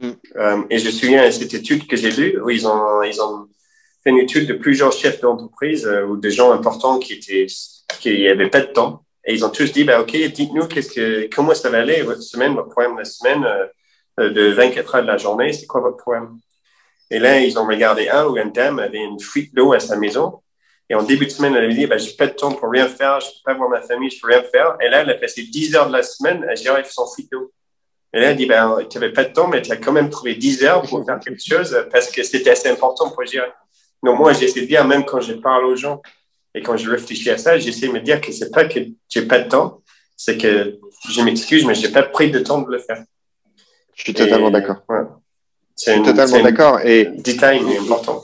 Mm. 0.00 0.10
Euh, 0.36 0.62
et 0.70 0.78
je 0.78 0.86
me 0.86 0.90
souviens 0.90 1.22
à 1.22 1.30
cette 1.30 1.54
étude 1.54 1.86
que 1.86 1.96
j'ai 1.96 2.10
lue 2.10 2.40
où 2.42 2.50
ils 2.50 2.66
ont, 2.66 3.02
ils 3.02 3.20
ont 3.20 3.48
fait 4.02 4.10
une 4.10 4.18
étude 4.18 4.48
de 4.48 4.54
plusieurs 4.54 4.92
chefs 4.92 5.20
d'entreprise 5.20 5.86
euh, 5.86 6.04
ou 6.04 6.16
de 6.16 6.28
gens 6.28 6.52
importants 6.52 6.98
qui 6.98 7.14
étaient, 7.14 7.46
qui 8.00 8.28
avaient 8.28 8.50
pas 8.50 8.60
de 8.60 8.72
temps. 8.72 9.04
Et 9.26 9.34
ils 9.34 9.44
ont 9.44 9.50
tous 9.50 9.72
dit, 9.72 9.84
bah, 9.84 10.00
OK, 10.00 10.14
dites-nous 10.14 10.66
qu'est-ce 10.66 10.92
que, 10.92 11.28
comment 11.34 11.54
ça 11.54 11.70
va 11.70 11.78
aller 11.78 12.02
votre 12.02 12.22
semaine, 12.22 12.54
votre 12.54 12.68
problème 12.68 12.92
de 12.92 12.98
la 12.98 13.04
semaine, 13.04 13.44
euh, 14.20 14.30
de 14.30 14.52
24 14.52 14.94
heures 14.94 15.02
de 15.02 15.06
la 15.06 15.16
journée, 15.16 15.52
c'est 15.52 15.66
quoi 15.66 15.80
votre 15.80 15.96
problème? 15.96 16.38
Et 17.10 17.18
là, 17.18 17.40
ils 17.40 17.58
ont 17.58 17.66
regardé 17.66 18.08
un 18.08 18.26
où 18.26 18.36
une 18.36 18.52
dame 18.52 18.78
avait 18.78 18.98
une 18.98 19.20
fuite 19.20 19.54
d'eau 19.54 19.72
à 19.72 19.80
sa 19.80 19.96
maison. 19.96 20.40
Et 20.90 20.94
en 20.94 21.02
début 21.02 21.26
de 21.26 21.30
semaine, 21.30 21.54
elle 21.54 21.64
avait 21.64 21.74
dit, 21.74 21.86
bah, 21.86 21.96
j'ai 21.96 22.12
pas 22.12 22.26
de 22.26 22.32
temps 22.32 22.52
pour 22.52 22.70
rien 22.70 22.88
faire, 22.88 23.20
je 23.20 23.26
peux 23.26 23.42
pas 23.44 23.54
voir 23.54 23.70
ma 23.70 23.80
famille, 23.80 24.10
je 24.10 24.20
peux 24.20 24.28
rien 24.28 24.42
faire. 24.42 24.76
Et 24.80 24.88
là, 24.88 25.00
elle 25.00 25.10
a 25.10 25.14
passé 25.14 25.42
10 25.42 25.74
heures 25.76 25.88
de 25.88 25.92
la 25.92 26.02
semaine 26.02 26.44
à 26.44 26.54
gérer 26.54 26.82
son 26.84 27.06
fuite 27.06 27.30
d'eau. 27.32 27.52
Et 28.12 28.20
là, 28.20 28.30
elle 28.30 28.36
dit, 28.36 28.46
ben, 28.46 28.78
tu 28.88 28.98
n'avais 28.98 29.12
pas 29.12 29.24
de 29.24 29.32
temps, 29.32 29.48
mais 29.48 29.62
tu 29.62 29.72
as 29.72 29.76
quand 29.76 29.92
même 29.92 30.10
trouvé 30.10 30.34
10 30.34 30.64
heures 30.64 30.82
pour 30.82 31.04
faire 31.04 31.18
quelque 31.18 31.42
chose 31.44 31.76
parce 31.90 32.10
que 32.10 32.22
c'était 32.22 32.50
assez 32.50 32.68
important 32.68 33.10
pour 33.10 33.24
gérer. 33.24 33.52
Donc, 34.02 34.18
moi, 34.18 34.32
j'essaie 34.34 34.60
de 34.60 34.66
dire, 34.66 34.84
même 34.84 35.04
quand 35.04 35.20
je 35.20 35.32
parle 35.32 35.64
aux 35.64 35.76
gens 35.76 36.02
et 36.54 36.62
quand 36.62 36.76
je 36.76 36.90
réfléchis 36.90 37.30
à 37.30 37.38
ça, 37.38 37.58
j'essaie 37.58 37.88
de 37.88 37.92
me 37.92 38.00
dire 38.00 38.20
que 38.20 38.32
c'est 38.32 38.50
pas 38.50 38.64
que 38.66 38.78
j'ai 39.08 39.22
pas 39.22 39.40
de 39.40 39.48
temps, 39.48 39.82
c'est 40.16 40.38
que 40.38 40.78
je 41.10 41.20
m'excuse, 41.20 41.64
mais 41.64 41.74
j'ai 41.74 41.90
pas 41.90 42.02
pris 42.02 42.30
de 42.30 42.38
temps 42.38 42.62
de 42.62 42.70
le 42.70 42.78
faire. 42.78 43.02
Je 43.94 44.04
suis 44.04 44.14
totalement 44.14 44.50
d'accord. 44.50 44.82
Je 45.76 45.92
suis 45.92 46.02
totalement 46.02 46.42
d'accord. 46.42 46.80
Et 46.80 47.06
détail, 47.06 47.60
mais 47.64 47.78
important. 47.78 48.22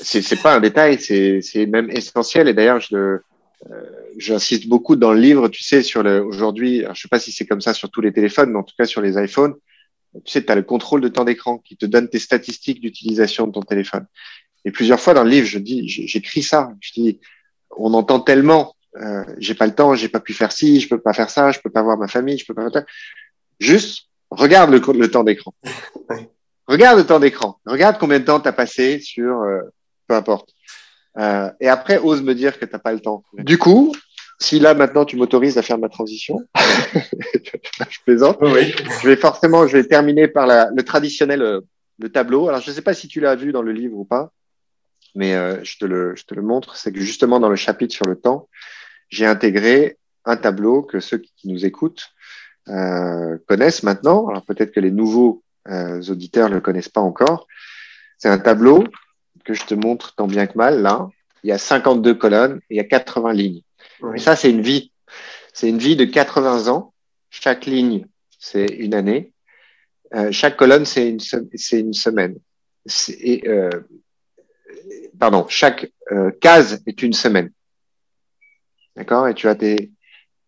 C'est 0.00 0.42
pas 0.42 0.56
un 0.56 0.60
détail, 0.60 1.00
c'est 1.00 1.66
même 1.66 1.90
essentiel. 1.90 2.48
Et 2.48 2.54
d'ailleurs, 2.54 2.80
je, 2.80 2.96
euh, 2.96 3.20
j'insiste 4.18 4.66
beaucoup 4.66 4.96
dans 4.96 5.12
le 5.12 5.20
livre, 5.20 5.48
tu 5.48 5.62
sais, 5.62 5.82
sur 5.82 6.02
le, 6.02 6.22
aujourd'hui, 6.22 6.84
je 6.92 7.00
sais 7.00 7.08
pas 7.08 7.20
si 7.20 7.32
c'est 7.32 7.46
comme 7.46 7.60
ça 7.60 7.72
sur 7.72 7.90
tous 7.90 8.00
les 8.00 8.12
téléphones, 8.12 8.50
mais 8.50 8.58
en 8.58 8.64
tout 8.64 8.74
cas 8.76 8.84
sur 8.84 9.00
les 9.00 9.16
iPhones, 9.22 9.54
tu 10.24 10.32
sais, 10.32 10.44
tu 10.44 10.52
as 10.52 10.54
le 10.54 10.62
contrôle 10.62 11.00
de 11.00 11.08
temps 11.08 11.24
d'écran 11.24 11.58
qui 11.58 11.76
te 11.76 11.86
donne 11.86 12.08
tes 12.08 12.18
statistiques 12.18 12.80
d'utilisation 12.80 13.46
de 13.46 13.52
ton 13.52 13.62
téléphone. 13.62 14.06
Et 14.64 14.70
plusieurs 14.70 15.00
fois 15.00 15.14
dans 15.14 15.24
le 15.24 15.30
livre, 15.30 15.46
je 15.46 15.58
dis, 15.58 15.88
j'écris 15.88 16.42
ça. 16.42 16.70
Je 16.80 16.92
dis, 16.92 17.20
on 17.76 17.94
entend 17.94 18.20
tellement, 18.20 18.74
euh, 18.96 19.24
j'ai 19.38 19.54
pas 19.54 19.66
le 19.66 19.74
temps, 19.74 19.94
j'ai 19.94 20.08
pas 20.08 20.20
pu 20.20 20.32
faire 20.32 20.52
ci, 20.52 20.80
je 20.80 20.88
peux 20.88 21.00
pas 21.00 21.12
faire 21.12 21.30
ça, 21.30 21.50
je 21.50 21.60
peux 21.60 21.70
pas 21.70 21.82
voir 21.82 21.98
ma 21.98 22.08
famille, 22.08 22.38
je 22.38 22.46
peux 22.46 22.54
pas 22.54 22.70
faire 22.70 22.84
Juste, 23.60 24.08
regarde 24.30 24.70
le, 24.70 24.80
le 24.92 25.10
temps 25.10 25.24
d'écran. 25.24 25.54
regarde 26.66 26.98
le 26.98 27.06
temps 27.06 27.20
d'écran. 27.20 27.58
Regarde 27.66 27.98
combien 27.98 28.18
de 28.18 28.24
temps 28.24 28.40
tu 28.40 28.48
as 28.48 28.52
passé 28.52 29.00
sur, 29.00 29.42
euh, 29.42 29.60
peu 30.06 30.14
importe. 30.14 30.50
Euh, 31.18 31.50
et 31.60 31.68
après, 31.68 31.98
ose 31.98 32.22
me 32.22 32.34
dire 32.34 32.58
que 32.58 32.64
t'as 32.64 32.78
pas 32.78 32.92
le 32.92 33.00
temps. 33.00 33.22
Du 33.34 33.58
coup, 33.58 33.94
si 34.40 34.58
là 34.58 34.74
maintenant 34.74 35.04
tu 35.04 35.16
m'autorises 35.16 35.58
à 35.58 35.62
faire 35.62 35.78
ma 35.78 35.88
transition, 35.88 36.40
je 36.56 37.98
plaisante. 38.04 38.38
Oui. 38.40 38.74
Je 39.02 39.08
vais 39.08 39.16
forcément, 39.16 39.66
je 39.66 39.76
vais 39.76 39.84
terminer 39.84 40.28
par 40.28 40.46
la, 40.46 40.70
le 40.74 40.82
traditionnel 40.82 41.42
euh, 41.42 41.60
le 41.98 42.08
tableau. 42.10 42.48
Alors 42.48 42.60
je 42.60 42.70
ne 42.70 42.74
sais 42.74 42.82
pas 42.82 42.94
si 42.94 43.08
tu 43.08 43.20
l'as 43.20 43.36
vu 43.36 43.52
dans 43.52 43.62
le 43.62 43.72
livre 43.72 43.96
ou 43.96 44.04
pas, 44.04 44.32
mais 45.14 45.34
euh, 45.34 45.62
je, 45.62 45.78
te 45.78 45.84
le, 45.84 46.14
je 46.16 46.24
te 46.24 46.34
le 46.34 46.42
montre. 46.42 46.76
C'est 46.76 46.92
que 46.92 47.00
justement 47.00 47.40
dans 47.40 47.48
le 47.48 47.56
chapitre 47.56 47.94
sur 47.94 48.06
le 48.06 48.16
temps, 48.16 48.48
j'ai 49.08 49.26
intégré 49.26 49.98
un 50.24 50.36
tableau 50.36 50.82
que 50.82 51.00
ceux 51.00 51.18
qui 51.18 51.48
nous 51.48 51.64
écoutent 51.64 52.10
euh, 52.68 53.38
connaissent 53.46 53.82
maintenant. 53.82 54.28
Alors 54.28 54.44
peut-être 54.44 54.72
que 54.72 54.80
les 54.80 54.90
nouveaux 54.90 55.42
euh, 55.68 56.00
auditeurs 56.02 56.48
ne 56.48 56.54
le 56.54 56.60
connaissent 56.60 56.88
pas 56.88 57.00
encore. 57.00 57.46
C'est 58.18 58.28
un 58.28 58.38
tableau 58.38 58.84
que 59.44 59.54
je 59.54 59.64
te 59.64 59.74
montre 59.74 60.14
tant 60.14 60.26
bien 60.26 60.46
que 60.46 60.56
mal, 60.56 60.80
là, 60.80 61.08
il 61.42 61.48
y 61.48 61.52
a 61.52 61.58
52 61.58 62.14
colonnes 62.14 62.60
et 62.70 62.74
il 62.74 62.76
y 62.78 62.80
a 62.80 62.84
80 62.84 63.32
lignes. 63.34 63.62
Et 64.14 64.18
ça, 64.18 64.34
c'est 64.34 64.50
une 64.50 64.62
vie. 64.62 64.92
C'est 65.52 65.68
une 65.68 65.78
vie 65.78 65.96
de 65.96 66.04
80 66.04 66.68
ans. 66.68 66.94
Chaque 67.30 67.66
ligne, 67.66 68.06
c'est 68.38 68.66
une 68.66 68.94
année. 68.94 69.32
Euh, 70.14 70.32
chaque 70.32 70.56
colonne, 70.56 70.86
c'est 70.86 71.08
une, 71.10 71.20
une 71.72 71.92
semaine. 71.92 72.36
Et, 73.20 73.44
pardon, 75.18 75.46
chaque 75.48 75.90
euh, 76.12 76.30
case 76.40 76.82
est 76.86 77.02
une 77.02 77.12
semaine. 77.12 77.50
D'accord? 78.96 79.28
Et 79.28 79.34
tu 79.34 79.48
as 79.48 79.54
tes, 79.54 79.90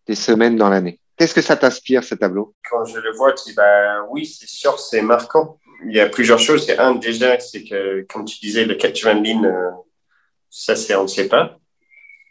tes 0.04 0.14
semaines 0.14 0.56
dans 0.56 0.68
l'année. 0.68 1.00
Qu'est-ce 1.16 1.34
que 1.34 1.42
ça 1.42 1.56
t'inspire, 1.56 2.04
ce 2.04 2.14
tableau? 2.14 2.54
Quand 2.70 2.84
je 2.84 2.98
le 2.98 3.12
vois, 3.12 3.32
tu 3.32 3.50
dis, 3.50 3.54
bah, 3.54 4.04
oui, 4.10 4.26
c'est 4.26 4.48
sûr, 4.48 4.78
c'est 4.78 5.02
marquant 5.02 5.58
il 5.84 5.94
y 5.94 6.00
a 6.00 6.08
plusieurs 6.08 6.38
choses. 6.38 6.64
C'est 6.64 6.78
un, 6.78 6.94
déjà, 6.94 7.38
c'est 7.38 7.62
que, 7.62 8.06
comme 8.08 8.24
tu 8.24 8.38
disais, 8.40 8.64
le 8.64 8.74
80 8.74 9.14
lignes, 9.20 9.46
euh, 9.46 9.70
ça, 10.48 10.74
c'est, 10.74 10.94
on 10.94 11.02
ne 11.02 11.08
sait 11.08 11.28
pas. 11.28 11.58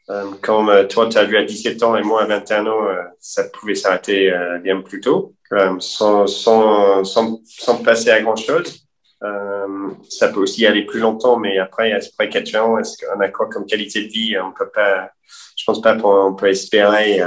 Euh, 0.09 0.31
comme 0.41 0.87
toi, 0.87 1.07
tu 1.09 1.17
as 1.17 1.25
vu 1.25 1.37
à 1.37 1.43
17 1.43 1.83
ans 1.83 1.95
et 1.95 2.01
moi 2.01 2.23
à 2.23 2.25
21 2.25 2.67
ans, 2.67 2.87
ça 3.19 3.43
pouvait 3.45 3.75
s'arrêter 3.75 4.31
bien 4.61 4.81
plus 4.81 4.99
tôt, 4.99 5.35
sans, 5.79 6.27
sans, 6.27 7.03
sans 7.03 7.83
passer 7.83 8.11
à 8.11 8.21
grand-chose. 8.21 8.84
Ça 9.21 10.27
peut 10.29 10.39
aussi 10.39 10.65
aller 10.65 10.83
plus 10.83 10.99
longtemps, 10.99 11.37
mais 11.37 11.57
après, 11.57 11.93
après 11.93 12.29
80 12.29 12.61
ans, 12.61 12.77
est-ce 12.77 12.97
qu'on 12.97 13.19
a 13.19 13.29
quoi 13.29 13.47
comme 13.49 13.65
qualité 13.65 14.03
de 14.03 14.09
vie 14.09 14.37
On 14.37 14.51
peut 14.51 14.69
pas, 14.69 15.09
je 15.57 15.63
pense 15.65 15.81
pas 15.81 15.95
qu'on 15.95 16.35
peut 16.35 16.49
espérer 16.49 17.21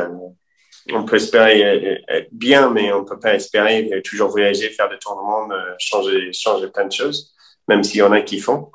on 0.93 1.05
peut 1.05 1.17
espérer 1.17 2.03
être 2.09 2.29
bien, 2.33 2.71
mais 2.71 2.93
on 2.93 3.05
peut 3.05 3.19
pas 3.19 3.35
espérer 3.35 4.03
toujours 4.05 4.31
voyager, 4.31 4.71
faire 4.71 4.89
des 4.89 4.99
tours 4.99 5.17
du 5.21 5.27
monde, 5.27 5.53
euh, 5.53 5.75
changer, 5.79 6.33
changer 6.33 6.69
plein 6.69 6.87
de 6.87 6.93
choses, 6.93 7.35
même 7.67 7.85
s'il 7.85 7.99
y 7.99 8.03
en 8.03 8.13
a 8.13 8.23
qui 8.23 8.41
font. 8.41 8.71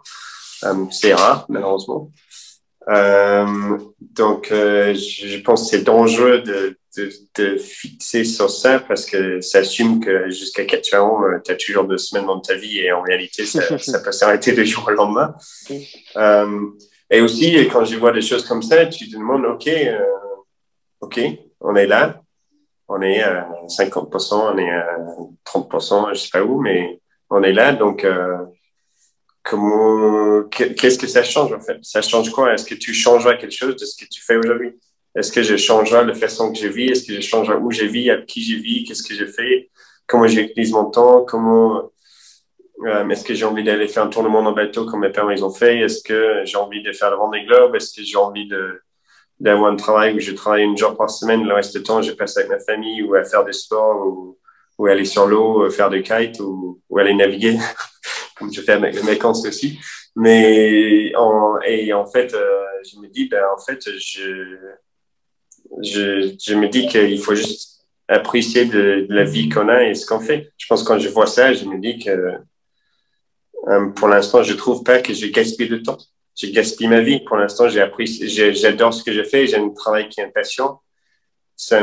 Euh, 0.64 0.86
c'est 0.92 1.14
rare, 1.14 1.46
malheureusement. 1.50 2.12
Euh, 2.90 3.78
donc, 4.02 4.48
je 4.50 5.42
pense 5.42 5.64
que 5.64 5.78
c'est 5.78 5.84
dangereux 5.84 6.40
de, 6.42 6.78
de, 6.98 7.10
de, 7.36 7.58
fixer 7.58 8.24
sur 8.24 8.50
ça 8.50 8.80
parce 8.80 9.06
que 9.06 9.42
ça 9.42 9.60
assume 9.60 10.00
que 10.00 10.30
jusqu'à 10.30 10.66
4 10.66 10.96
ans, 10.96 11.22
tu 11.44 11.52
as 11.52 11.56
toujours 11.56 11.86
deux 11.86 11.98
semaines 11.98 12.26
dans 12.26 12.40
ta 12.40 12.56
vie 12.56 12.80
et 12.80 12.92
en 12.92 13.02
réalité, 13.02 13.46
ça, 13.46 13.78
ça 13.80 14.00
peut 14.00 14.12
s'arrêter 14.12 14.52
de 14.52 14.64
jour 14.64 14.86
au 14.88 14.92
lendemain. 14.92 15.34
et 17.10 17.22
aussi, 17.22 17.56
quand 17.72 17.86
je 17.86 17.98
vois 17.98 18.12
des 18.12 18.22
choses 18.22 18.46
comme 18.46 18.62
ça, 18.62 18.86
tu 18.86 19.10
te 19.10 19.16
demandes, 19.16 19.46
OK, 19.46 19.70
OK, 21.00 21.20
on 21.62 21.76
est 21.76 21.88
là, 21.88 22.22
on 22.88 23.02
est 23.02 23.22
à 23.22 23.48
50%, 23.68 24.54
on 24.54 24.58
est 24.58 24.70
à 24.70 24.98
30%, 25.46 26.14
je 26.14 26.20
sais 26.20 26.30
pas 26.32 26.44
où, 26.44 26.62
mais 26.62 27.00
on 27.30 27.44
est 27.44 27.54
là. 27.54 27.74
Donc, 27.74 28.04
euh, 28.04 28.38
comment, 29.44 30.44
qu'est-ce 30.50 30.98
que 30.98 31.08
ça 31.08 31.24
change 31.24 31.54
en 31.54 31.60
fait? 31.60 31.78
Ça 31.82 32.02
change 32.02 32.32
quoi? 32.32 32.54
Est-ce 32.54 32.66
que 32.66 32.76
tu 32.76 32.94
changeras 32.94 33.36
quelque 33.36 33.56
chose 33.56 33.76
de 33.76 33.86
ce 33.86 33.96
que 33.96 34.10
tu 34.10 34.22
fais 34.22 34.38
aujourd'hui? 34.38 34.80
Est-ce 35.16 35.32
que 35.32 35.44
je 35.44 35.58
changerai 35.58 36.06
la 36.06 36.14
façon 36.16 36.52
que 36.52 36.58
je 36.58 36.68
vis? 36.68 36.92
Est-ce 36.92 37.06
que 37.06 37.14
je 37.14 37.22
changerai 37.22 37.58
où 37.58 37.72
je 37.72 37.86
vis, 37.86 38.10
avec 38.10 38.26
qui 38.26 38.42
je 38.42 38.58
vis, 38.58 38.84
qu'est-ce 38.84 39.04
que 39.04 39.14
je 39.14 39.26
fais, 39.26 39.70
comment 40.08 40.28
j'utilise 40.28 40.72
mon 40.72 40.86
temps, 40.86 41.24
comment 41.24 41.92
euh, 42.86 43.08
est-ce 43.10 43.24
que 43.24 43.34
j'ai 43.34 43.46
envie 43.46 43.64
d'aller 43.64 43.88
faire 43.88 44.04
un 44.04 44.08
tour 44.08 44.24
monde 44.24 44.48
en 44.48 44.52
bateau 44.52 44.86
comme 44.86 45.02
mes 45.02 45.12
parents 45.12 45.30
ils 45.30 45.46
ont 45.46 45.52
fait? 45.52 45.80
Est-ce 45.80 46.02
que 46.04 46.42
j'ai 46.46 46.58
envie 46.58 46.82
de 46.82 46.92
faire 46.92 47.12
le 47.12 47.18
Vendée 47.18 47.44
Globe 47.46 47.76
Est-ce 47.76 47.94
que 47.94 48.04
j'ai 48.04 48.18
envie 48.18 48.48
de 48.48 48.82
d'avoir 49.40 49.72
un 49.72 49.76
travail 49.76 50.16
où 50.16 50.20
je 50.20 50.32
travaille 50.32 50.64
une 50.64 50.78
jour 50.78 50.96
par 50.96 51.10
semaine, 51.10 51.44
le 51.44 51.54
reste 51.54 51.76
du 51.76 51.84
temps, 51.84 52.02
je 52.02 52.14
passe 52.14 52.38
avec 52.38 52.50
ma 52.50 52.60
famille 52.60 53.02
ou 53.04 53.14
à 53.16 53.24
faire 53.26 53.44
du 53.44 53.52
sport 53.52 54.08
ou, 54.08 54.38
ou 54.84 54.88
aller 54.88 55.06
sur 55.06 55.26
l'eau, 55.28 55.64
euh, 55.64 55.70
faire 55.70 55.90
du 55.90 56.04
kite 56.04 56.40
ou, 56.42 56.82
aller 56.98 57.14
naviguer, 57.14 57.58
comme 58.38 58.54
je 58.54 58.62
fais 58.62 58.74
avec 58.74 58.96
mes 58.96 59.14
vacances 59.14 59.46
aussi. 59.46 59.80
Mais 60.16 61.14
en, 61.16 61.60
et 61.66 61.94
en 61.94 62.06
fait, 62.06 62.34
euh, 62.34 62.66
je 62.92 63.00
me 63.00 63.08
dis, 63.08 63.28
ben, 63.30 63.42
en 63.56 63.60
fait, 63.60 63.80
je, 63.98 64.58
je, 65.82 66.54
me 66.56 66.68
dis 66.68 66.88
qu'il 66.88 67.20
faut 67.20 67.34
juste 67.34 67.86
apprécier 68.08 68.66
de, 68.66 69.08
la 69.10 69.24
vie 69.24 69.50
qu'on 69.50 69.70
a 69.70 69.86
et 69.86 69.96
ce 69.96 70.06
qu'on 70.06 70.20
fait. 70.20 70.52
Je 70.58 70.68
pense 70.68 70.84
que 70.84 70.88
quand 70.90 71.00
je 71.00 71.10
vois 71.10 71.28
ça, 71.28 71.54
je 71.54 71.66
me 71.66 71.80
dis 71.80 71.98
que 71.98 72.36
euh, 73.70 73.90
pour 73.96 74.10
l'instant, 74.10 74.44
je 74.44 74.54
trouve 74.54 74.84
pas 74.84 75.00
que 75.00 75.14
j'ai 75.14 75.32
gaspillé 75.32 75.70
de 75.70 75.78
temps 75.78 75.98
j'ai 76.36 76.52
gaspillé 76.52 76.90
ma 76.90 77.02
vie. 77.02 77.20
Pour 77.20 77.38
l'instant, 77.38 77.70
j'ai 77.70 77.82
appris, 77.82 78.08
j'adore 78.54 78.94
ce 78.94 79.04
que 79.04 79.14
je 79.14 79.24
fais, 79.24 79.48
j'ai 79.48 79.58
un 79.58 79.70
travail 79.70 80.10
qui 80.10 80.20
est 80.20 80.26
impatient. 80.26 80.82
Ça 81.56 81.82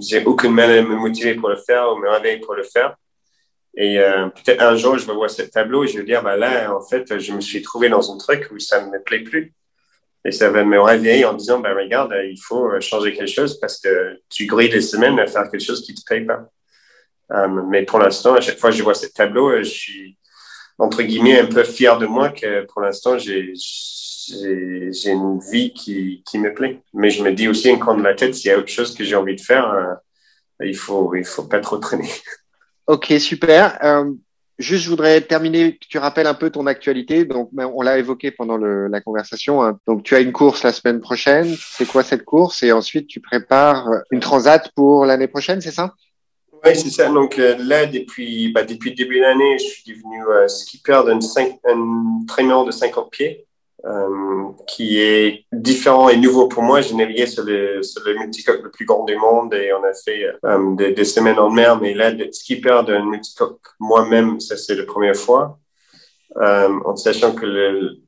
j'ai 0.00 0.24
aucun 0.24 0.50
mal 0.50 0.70
à 0.70 0.82
me 0.82 0.96
motiver 0.96 1.34
pour 1.34 1.48
le 1.48 1.56
faire 1.56 1.92
ou 1.92 1.96
me 1.96 2.08
réveiller 2.08 2.40
pour 2.40 2.54
le 2.54 2.62
faire. 2.62 2.96
Et 3.76 3.98
euh, 3.98 4.28
peut-être 4.28 4.62
un 4.62 4.76
jour, 4.76 4.98
je 4.98 5.06
vais 5.06 5.12
voir 5.12 5.28
ce 5.30 5.42
tableau 5.42 5.84
et 5.84 5.88
je 5.88 5.98
vais 5.98 6.04
dire, 6.04 6.22
bah 6.22 6.36
là, 6.36 6.74
en 6.74 6.80
fait, 6.80 7.18
je 7.18 7.32
me 7.32 7.40
suis 7.40 7.60
trouvé 7.60 7.88
dans 7.88 8.12
un 8.12 8.18
truc 8.18 8.48
où 8.52 8.58
ça 8.58 8.84
ne 8.84 8.90
me 8.90 9.02
plaît 9.02 9.24
plus. 9.24 9.52
Et 10.24 10.32
ça 10.32 10.48
va 10.50 10.64
me 10.64 10.80
réveiller 10.80 11.24
en 11.24 11.34
disant, 11.34 11.60
bah 11.60 11.74
regarde, 11.74 12.14
il 12.24 12.40
faut 12.40 12.80
changer 12.80 13.12
quelque 13.12 13.30
chose 13.30 13.58
parce 13.60 13.78
que 13.80 14.20
tu 14.30 14.46
grilles 14.46 14.70
les 14.70 14.80
semaines 14.80 15.18
à 15.18 15.26
faire 15.26 15.50
quelque 15.50 15.64
chose 15.64 15.84
qui 15.84 15.94
te 15.94 16.02
paye 16.08 16.24
pas. 16.24 16.48
Euh, 17.32 17.48
mais 17.48 17.84
pour 17.84 17.98
l'instant, 17.98 18.34
à 18.34 18.40
chaque 18.40 18.58
fois 18.58 18.70
que 18.70 18.76
je 18.76 18.82
vois 18.82 18.94
ce 18.94 19.06
tableau, 19.06 19.56
je 19.58 19.62
suis, 19.68 20.18
entre 20.78 21.02
guillemets, 21.02 21.40
un 21.40 21.46
peu 21.46 21.64
fier 21.64 21.98
de 21.98 22.06
moi 22.06 22.30
que 22.30 22.64
pour 22.66 22.82
l'instant, 22.82 23.18
j'ai, 23.18 23.52
j'ai, 24.28 25.10
une 25.10 25.38
vie 25.38 25.72
qui, 25.72 26.22
qui 26.26 26.38
me 26.38 26.52
plaît. 26.54 26.80
Mais 26.92 27.10
je 27.10 27.22
me 27.22 27.32
dis 27.32 27.48
aussi, 27.48 27.70
un 27.70 27.78
coin 27.78 27.96
de 27.96 28.02
la 28.02 28.14
tête, 28.14 28.34
s'il 28.34 28.50
y 28.50 28.54
a 28.54 28.58
autre 28.58 28.68
chose 28.68 28.94
que 28.94 29.04
j'ai 29.04 29.16
envie 29.16 29.36
de 29.36 29.40
faire, 29.40 29.70
euh, 29.70 29.94
il 30.64 30.76
faut, 30.76 31.14
il 31.14 31.24
faut 31.24 31.44
pas 31.44 31.60
trop 31.60 31.78
traîner. 31.78 32.08
Ok, 32.86 33.14
super. 33.18 33.78
Euh, 33.82 34.12
juste, 34.58 34.84
je 34.84 34.90
voudrais 34.90 35.22
terminer, 35.22 35.78
que 35.78 35.86
tu 35.88 35.96
rappelles 35.96 36.26
un 36.26 36.34
peu 36.34 36.50
ton 36.50 36.66
actualité. 36.66 37.24
Donc, 37.24 37.48
ben, 37.52 37.72
on 37.74 37.80
l'a 37.80 37.98
évoqué 37.98 38.30
pendant 38.30 38.58
le, 38.58 38.88
la 38.88 39.00
conversation. 39.00 39.62
Hein. 39.62 39.78
Donc, 39.86 40.02
tu 40.02 40.14
as 40.14 40.20
une 40.20 40.32
course 40.32 40.62
la 40.64 40.72
semaine 40.74 41.00
prochaine. 41.00 41.56
C'est 41.58 41.86
quoi 41.86 42.02
cette 42.02 42.26
course? 42.26 42.62
Et 42.62 42.72
ensuite, 42.72 43.06
tu 43.06 43.20
prépares 43.20 43.88
une 44.10 44.20
transat 44.20 44.70
pour 44.76 45.06
l'année 45.06 45.28
prochaine, 45.28 45.62
c'est 45.62 45.70
ça? 45.70 45.94
Oui, 46.62 46.76
c'est 46.76 46.90
ça. 46.90 47.08
Donc 47.08 47.38
là, 47.38 47.86
depuis, 47.86 48.52
bah, 48.52 48.64
depuis 48.64 48.90
le 48.90 48.96
début 48.96 49.16
de 49.16 49.22
l'année, 49.22 49.58
je 49.58 49.64
suis 49.64 49.84
devenu 49.86 50.22
skipper 50.46 51.00
d'un 51.06 51.20
traîneur 52.26 52.66
de 52.66 52.70
50 52.70 53.10
pieds. 53.10 53.46
Euh, 53.86 54.48
qui 54.66 54.98
est 54.98 55.44
différent 55.52 56.08
et 56.08 56.16
nouveau 56.16 56.48
pour 56.48 56.62
moi. 56.62 56.80
J'ai 56.80 56.94
navigué 56.94 57.26
sur 57.26 57.44
le, 57.44 57.82
sur 57.82 58.02
le 58.06 58.14
multicoque 58.14 58.62
le 58.62 58.70
plus 58.70 58.86
grand 58.86 59.04
du 59.04 59.14
monde 59.14 59.52
et 59.52 59.74
on 59.74 59.84
a 59.84 59.92
fait 59.92 60.24
euh, 60.42 60.74
des, 60.74 60.92
des, 60.92 61.04
semaines 61.04 61.38
en 61.38 61.50
mer, 61.50 61.78
mais 61.78 61.92
là, 61.92 62.10
d'être 62.10 62.32
skipper 62.34 62.80
d'un 62.86 63.04
multicoque 63.04 63.60
moi-même, 63.78 64.40
ça 64.40 64.56
c'est 64.56 64.74
la 64.74 64.84
première 64.84 65.16
fois. 65.16 65.58
Euh, 66.38 66.70
en 66.86 66.96
sachant 66.96 67.34
que 67.34 67.44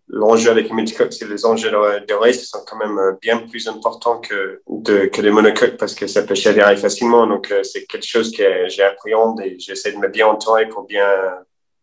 l'enjeu 0.08 0.50
avec 0.50 0.70
les 0.70 0.74
multicoques, 0.74 1.12
c'est 1.12 1.28
les 1.28 1.44
enjeux 1.44 1.70
de, 1.70 2.06
de 2.06 2.14
race 2.14 2.46
sont 2.46 2.64
quand 2.66 2.78
même 2.78 2.98
bien 3.20 3.36
plus 3.36 3.68
importants 3.68 4.18
que, 4.18 4.62
que 4.86 5.20
les 5.20 5.30
monocoques 5.30 5.76
parce 5.76 5.94
que 5.94 6.06
ça 6.06 6.22
peut 6.22 6.34
chavirer 6.34 6.78
facilement. 6.78 7.26
Donc, 7.26 7.52
c'est 7.64 7.84
quelque 7.84 8.06
chose 8.06 8.32
que 8.34 8.82
appris 8.82 9.12
et 9.44 9.58
j'essaie 9.58 9.92
de 9.92 9.98
me 9.98 10.08
bien 10.08 10.26
entourer 10.26 10.68
pour 10.68 10.84
bien 10.86 11.06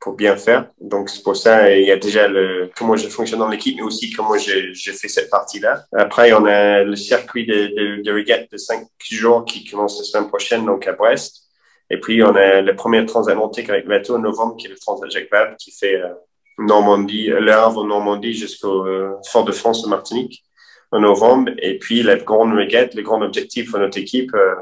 pour 0.03 0.15
bien 0.15 0.35
faire. 0.35 0.67
Donc, 0.81 1.09
c'est 1.09 1.23
pour 1.23 1.37
ça, 1.37 1.73
il 1.73 1.87
y 1.87 1.91
a 1.91 1.95
déjà 1.95 2.27
le, 2.27 2.69
comment 2.75 2.97
je 2.97 3.07
fonctionne 3.07 3.39
dans 3.39 3.47
l'équipe, 3.47 3.77
mais 3.77 3.83
aussi 3.83 4.11
comment 4.11 4.37
j'ai 4.37 4.73
fait 4.73 5.07
cette 5.07 5.29
partie-là. 5.29 5.85
Après, 5.93 6.33
on 6.33 6.45
a 6.45 6.83
le 6.83 6.97
circuit 6.97 7.45
de, 7.45 7.67
de, 7.67 8.01
de 8.03 8.47
de 8.51 8.57
cinq 8.57 8.85
jours 9.09 9.45
qui 9.45 9.63
commence 9.63 9.97
la 9.99 10.03
semaine 10.03 10.27
prochaine, 10.27 10.65
donc 10.65 10.85
à 10.87 10.91
Brest. 10.91 11.43
Et 11.89 12.01
puis, 12.01 12.21
on 12.21 12.35
a 12.35 12.59
le 12.59 12.75
premier 12.75 13.05
transatlantique 13.05 13.69
avec 13.69 13.87
bateau 13.87 14.15
en 14.15 14.19
novembre, 14.19 14.57
qui 14.57 14.67
est 14.67 14.71
le 14.71 14.75
Transat 14.77 15.09
Jacques 15.09 15.31
Vabre, 15.31 15.55
qui 15.57 15.71
fait 15.71 15.95
euh, 15.95 16.09
Normandie, 16.57 17.27
Le 17.27 17.53
Havre 17.53 17.83
en 17.83 17.85
Normandie 17.85 18.33
jusqu'au 18.33 18.85
euh, 18.85 19.15
Fort 19.31 19.45
de 19.45 19.53
France 19.53 19.85
en 19.85 19.89
Martinique 19.89 20.43
en 20.91 20.99
novembre. 20.99 21.53
Et 21.59 21.79
puis, 21.79 22.03
la 22.03 22.17
grande 22.17 22.53
regate, 22.53 22.93
le 22.93 23.03
grand 23.03 23.21
objectif 23.21 23.71
de 23.71 23.77
notre 23.79 23.97
équipe, 23.97 24.33
euh, 24.35 24.55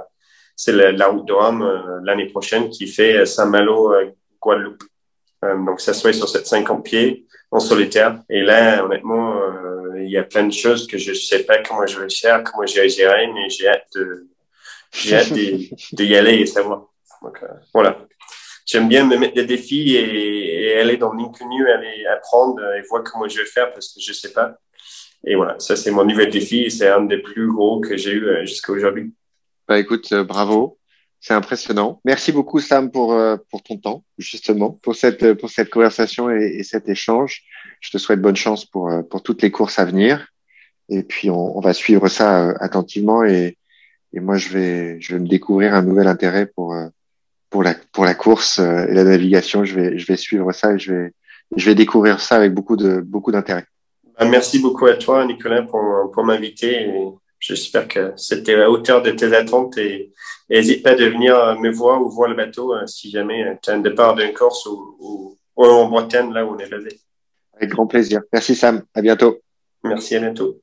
c'est 0.55 0.71
la, 0.71 1.07
route 1.07 1.25
de 1.25 1.33
Rome 1.33 1.63
euh, 1.63 1.99
l'année 2.03 2.27
prochaine 2.27 2.69
qui 2.69 2.85
fait 2.85 3.25
Saint-Malo, 3.25 3.91
Guadeloupe. 4.39 4.83
Euh, 5.43 5.57
donc, 5.65 5.81
ça 5.81 5.93
soit 5.93 6.13
sur 6.13 6.29
cette 6.29 6.47
50 6.47 6.83
pieds 6.83 7.25
en 7.51 7.59
solitaire. 7.59 8.21
Et 8.29 8.41
là, 8.41 8.83
honnêtement, 8.85 9.37
euh, 9.37 10.01
il 10.03 10.09
y 10.09 10.17
a 10.17 10.23
plein 10.23 10.45
de 10.45 10.53
choses 10.53 10.87
que 10.87 10.97
je 10.97 11.13
sais 11.13 11.43
pas 11.43 11.59
comment 11.59 11.85
je 11.85 11.99
vais 11.99 12.09
faire, 12.09 12.43
comment 12.43 12.65
je 12.65 12.79
vais 12.79 12.89
gérer, 12.89 13.27
mais 13.33 13.49
j'ai 13.49 13.67
hâte 13.67 13.87
de, 13.95 14.27
j'ai 14.93 15.15
hâte 15.15 15.33
d'y 15.93 16.15
aller 16.15 16.35
et 16.35 16.45
savoir. 16.45 16.87
Donc, 17.21 17.37
euh, 17.43 17.47
voilà. 17.73 17.97
J'aime 18.65 18.87
bien 18.87 19.05
me 19.05 19.17
mettre 19.17 19.33
des 19.33 19.45
défis 19.45 19.95
et, 19.95 20.67
et 20.67 20.79
aller 20.79 20.97
dans 20.97 21.11
l'inconnu, 21.13 21.69
aller 21.69 22.05
apprendre 22.05 22.61
et 22.75 22.81
voir 22.87 23.03
comment 23.03 23.27
je 23.27 23.39
vais 23.39 23.45
faire 23.45 23.73
parce 23.73 23.93
que 23.93 23.99
je 23.99 24.13
sais 24.13 24.31
pas. 24.31 24.55
Et 25.25 25.35
voilà, 25.35 25.59
ça 25.59 25.75
c'est 25.75 25.91
mon 25.91 26.05
nouvel 26.05 26.29
défi 26.29 26.63
et 26.63 26.69
c'est 26.69 26.87
un 26.87 27.01
des 27.01 27.17
plus 27.17 27.47
gros 27.47 27.79
que 27.79 27.97
j'ai 27.97 28.13
eu 28.13 28.47
jusqu'à 28.47 28.71
aujourd'hui. 28.71 29.13
Bah 29.67 29.77
écoute, 29.77 30.13
bravo. 30.13 30.79
C'est 31.23 31.35
impressionnant. 31.35 32.01
Merci 32.03 32.31
beaucoup 32.31 32.59
Sam 32.59 32.89
pour 32.89 33.13
euh, 33.13 33.37
pour 33.51 33.61
ton 33.61 33.77
temps 33.77 34.03
justement 34.17 34.71
pour 34.71 34.95
cette 34.95 35.35
pour 35.35 35.51
cette 35.51 35.69
conversation 35.69 36.31
et, 36.31 36.55
et, 36.57 36.63
cet 36.63 36.89
échange. 36.89 37.43
Je 37.79 37.91
te 37.91 37.99
souhaite 37.99 38.19
bonne 38.19 38.35
chance 38.35 38.65
pour 38.65 38.89
euh, 38.89 39.03
pour 39.03 39.21
toutes 39.21 39.43
les 39.43 39.51
courses 39.51 39.77
à 39.77 39.85
venir. 39.85 40.29
Et 40.89 41.03
puis 41.03 41.29
on, 41.29 41.55
on 41.55 41.61
va 41.61 41.73
suivre 41.73 42.07
ça 42.07 42.47
euh, 42.49 42.53
attentivement 42.59 43.23
et 43.23 43.59
et 44.13 44.19
moi 44.19 44.37
je 44.37 44.49
vais 44.49 44.99
je 44.99 45.13
vais 45.13 45.21
me 45.21 45.27
découvrir 45.27 45.75
un 45.75 45.83
nouvel 45.83 46.07
intérêt 46.07 46.47
pour 46.47 46.75
pour 47.51 47.61
la 47.61 47.75
pour 47.91 48.03
la 48.03 48.15
course 48.15 48.57
et 48.57 48.93
la 48.93 49.03
navigation. 49.03 49.63
Je 49.63 49.75
vais 49.75 49.99
je 49.99 50.07
vais 50.07 50.17
suivre 50.17 50.51
ça 50.53 50.73
et 50.73 50.79
je 50.79 50.91
vais 50.91 51.11
je 51.55 51.65
vais 51.67 51.75
découvrir 51.75 52.19
ça 52.19 52.35
avec 52.35 52.51
beaucoup 52.51 52.77
de 52.77 52.99
beaucoup 52.99 53.31
d'intérêt. 53.31 53.65
Bah, 54.19 54.25
merci 54.25 54.57
beaucoup 54.57 54.87
à 54.87 54.95
toi 54.95 55.23
Nicolas 55.23 55.61
pour 55.61 56.09
pour 56.11 56.23
m'inviter. 56.23 56.91
J'espère 57.41 57.87
que 57.87 58.13
c'était 58.17 58.53
à 58.53 58.57
la 58.57 58.69
hauteur 58.69 59.01
de 59.01 59.09
tes 59.09 59.33
attentes 59.35 59.75
et 59.79 60.13
n'hésite 60.47 60.83
pas 60.83 60.93
de 60.93 61.05
venir 61.05 61.35
me 61.59 61.71
voir 61.71 61.99
ou 61.99 62.07
voir 62.07 62.29
le 62.29 62.35
bateau 62.35 62.75
euh, 62.75 62.85
si 62.85 63.09
jamais 63.09 63.43
euh, 63.43 63.55
tu 63.59 63.71
as 63.71 63.73
un 63.73 63.79
départ 63.79 64.13
d'une 64.13 64.31
Corse 64.31 64.67
ou, 64.67 64.95
ou, 64.99 65.37
ou, 65.55 65.65
en 65.65 65.89
Bretagne, 65.89 66.31
là 66.31 66.45
où 66.45 66.53
on 66.53 66.59
est 66.59 66.69
basé. 66.69 66.99
Avec 67.55 67.71
grand 67.71 67.87
plaisir. 67.87 68.21
Merci 68.31 68.53
Sam. 68.53 68.83
À 68.93 69.01
bientôt. 69.01 69.39
Merci, 69.83 70.15
à 70.15 70.19
bientôt. 70.19 70.61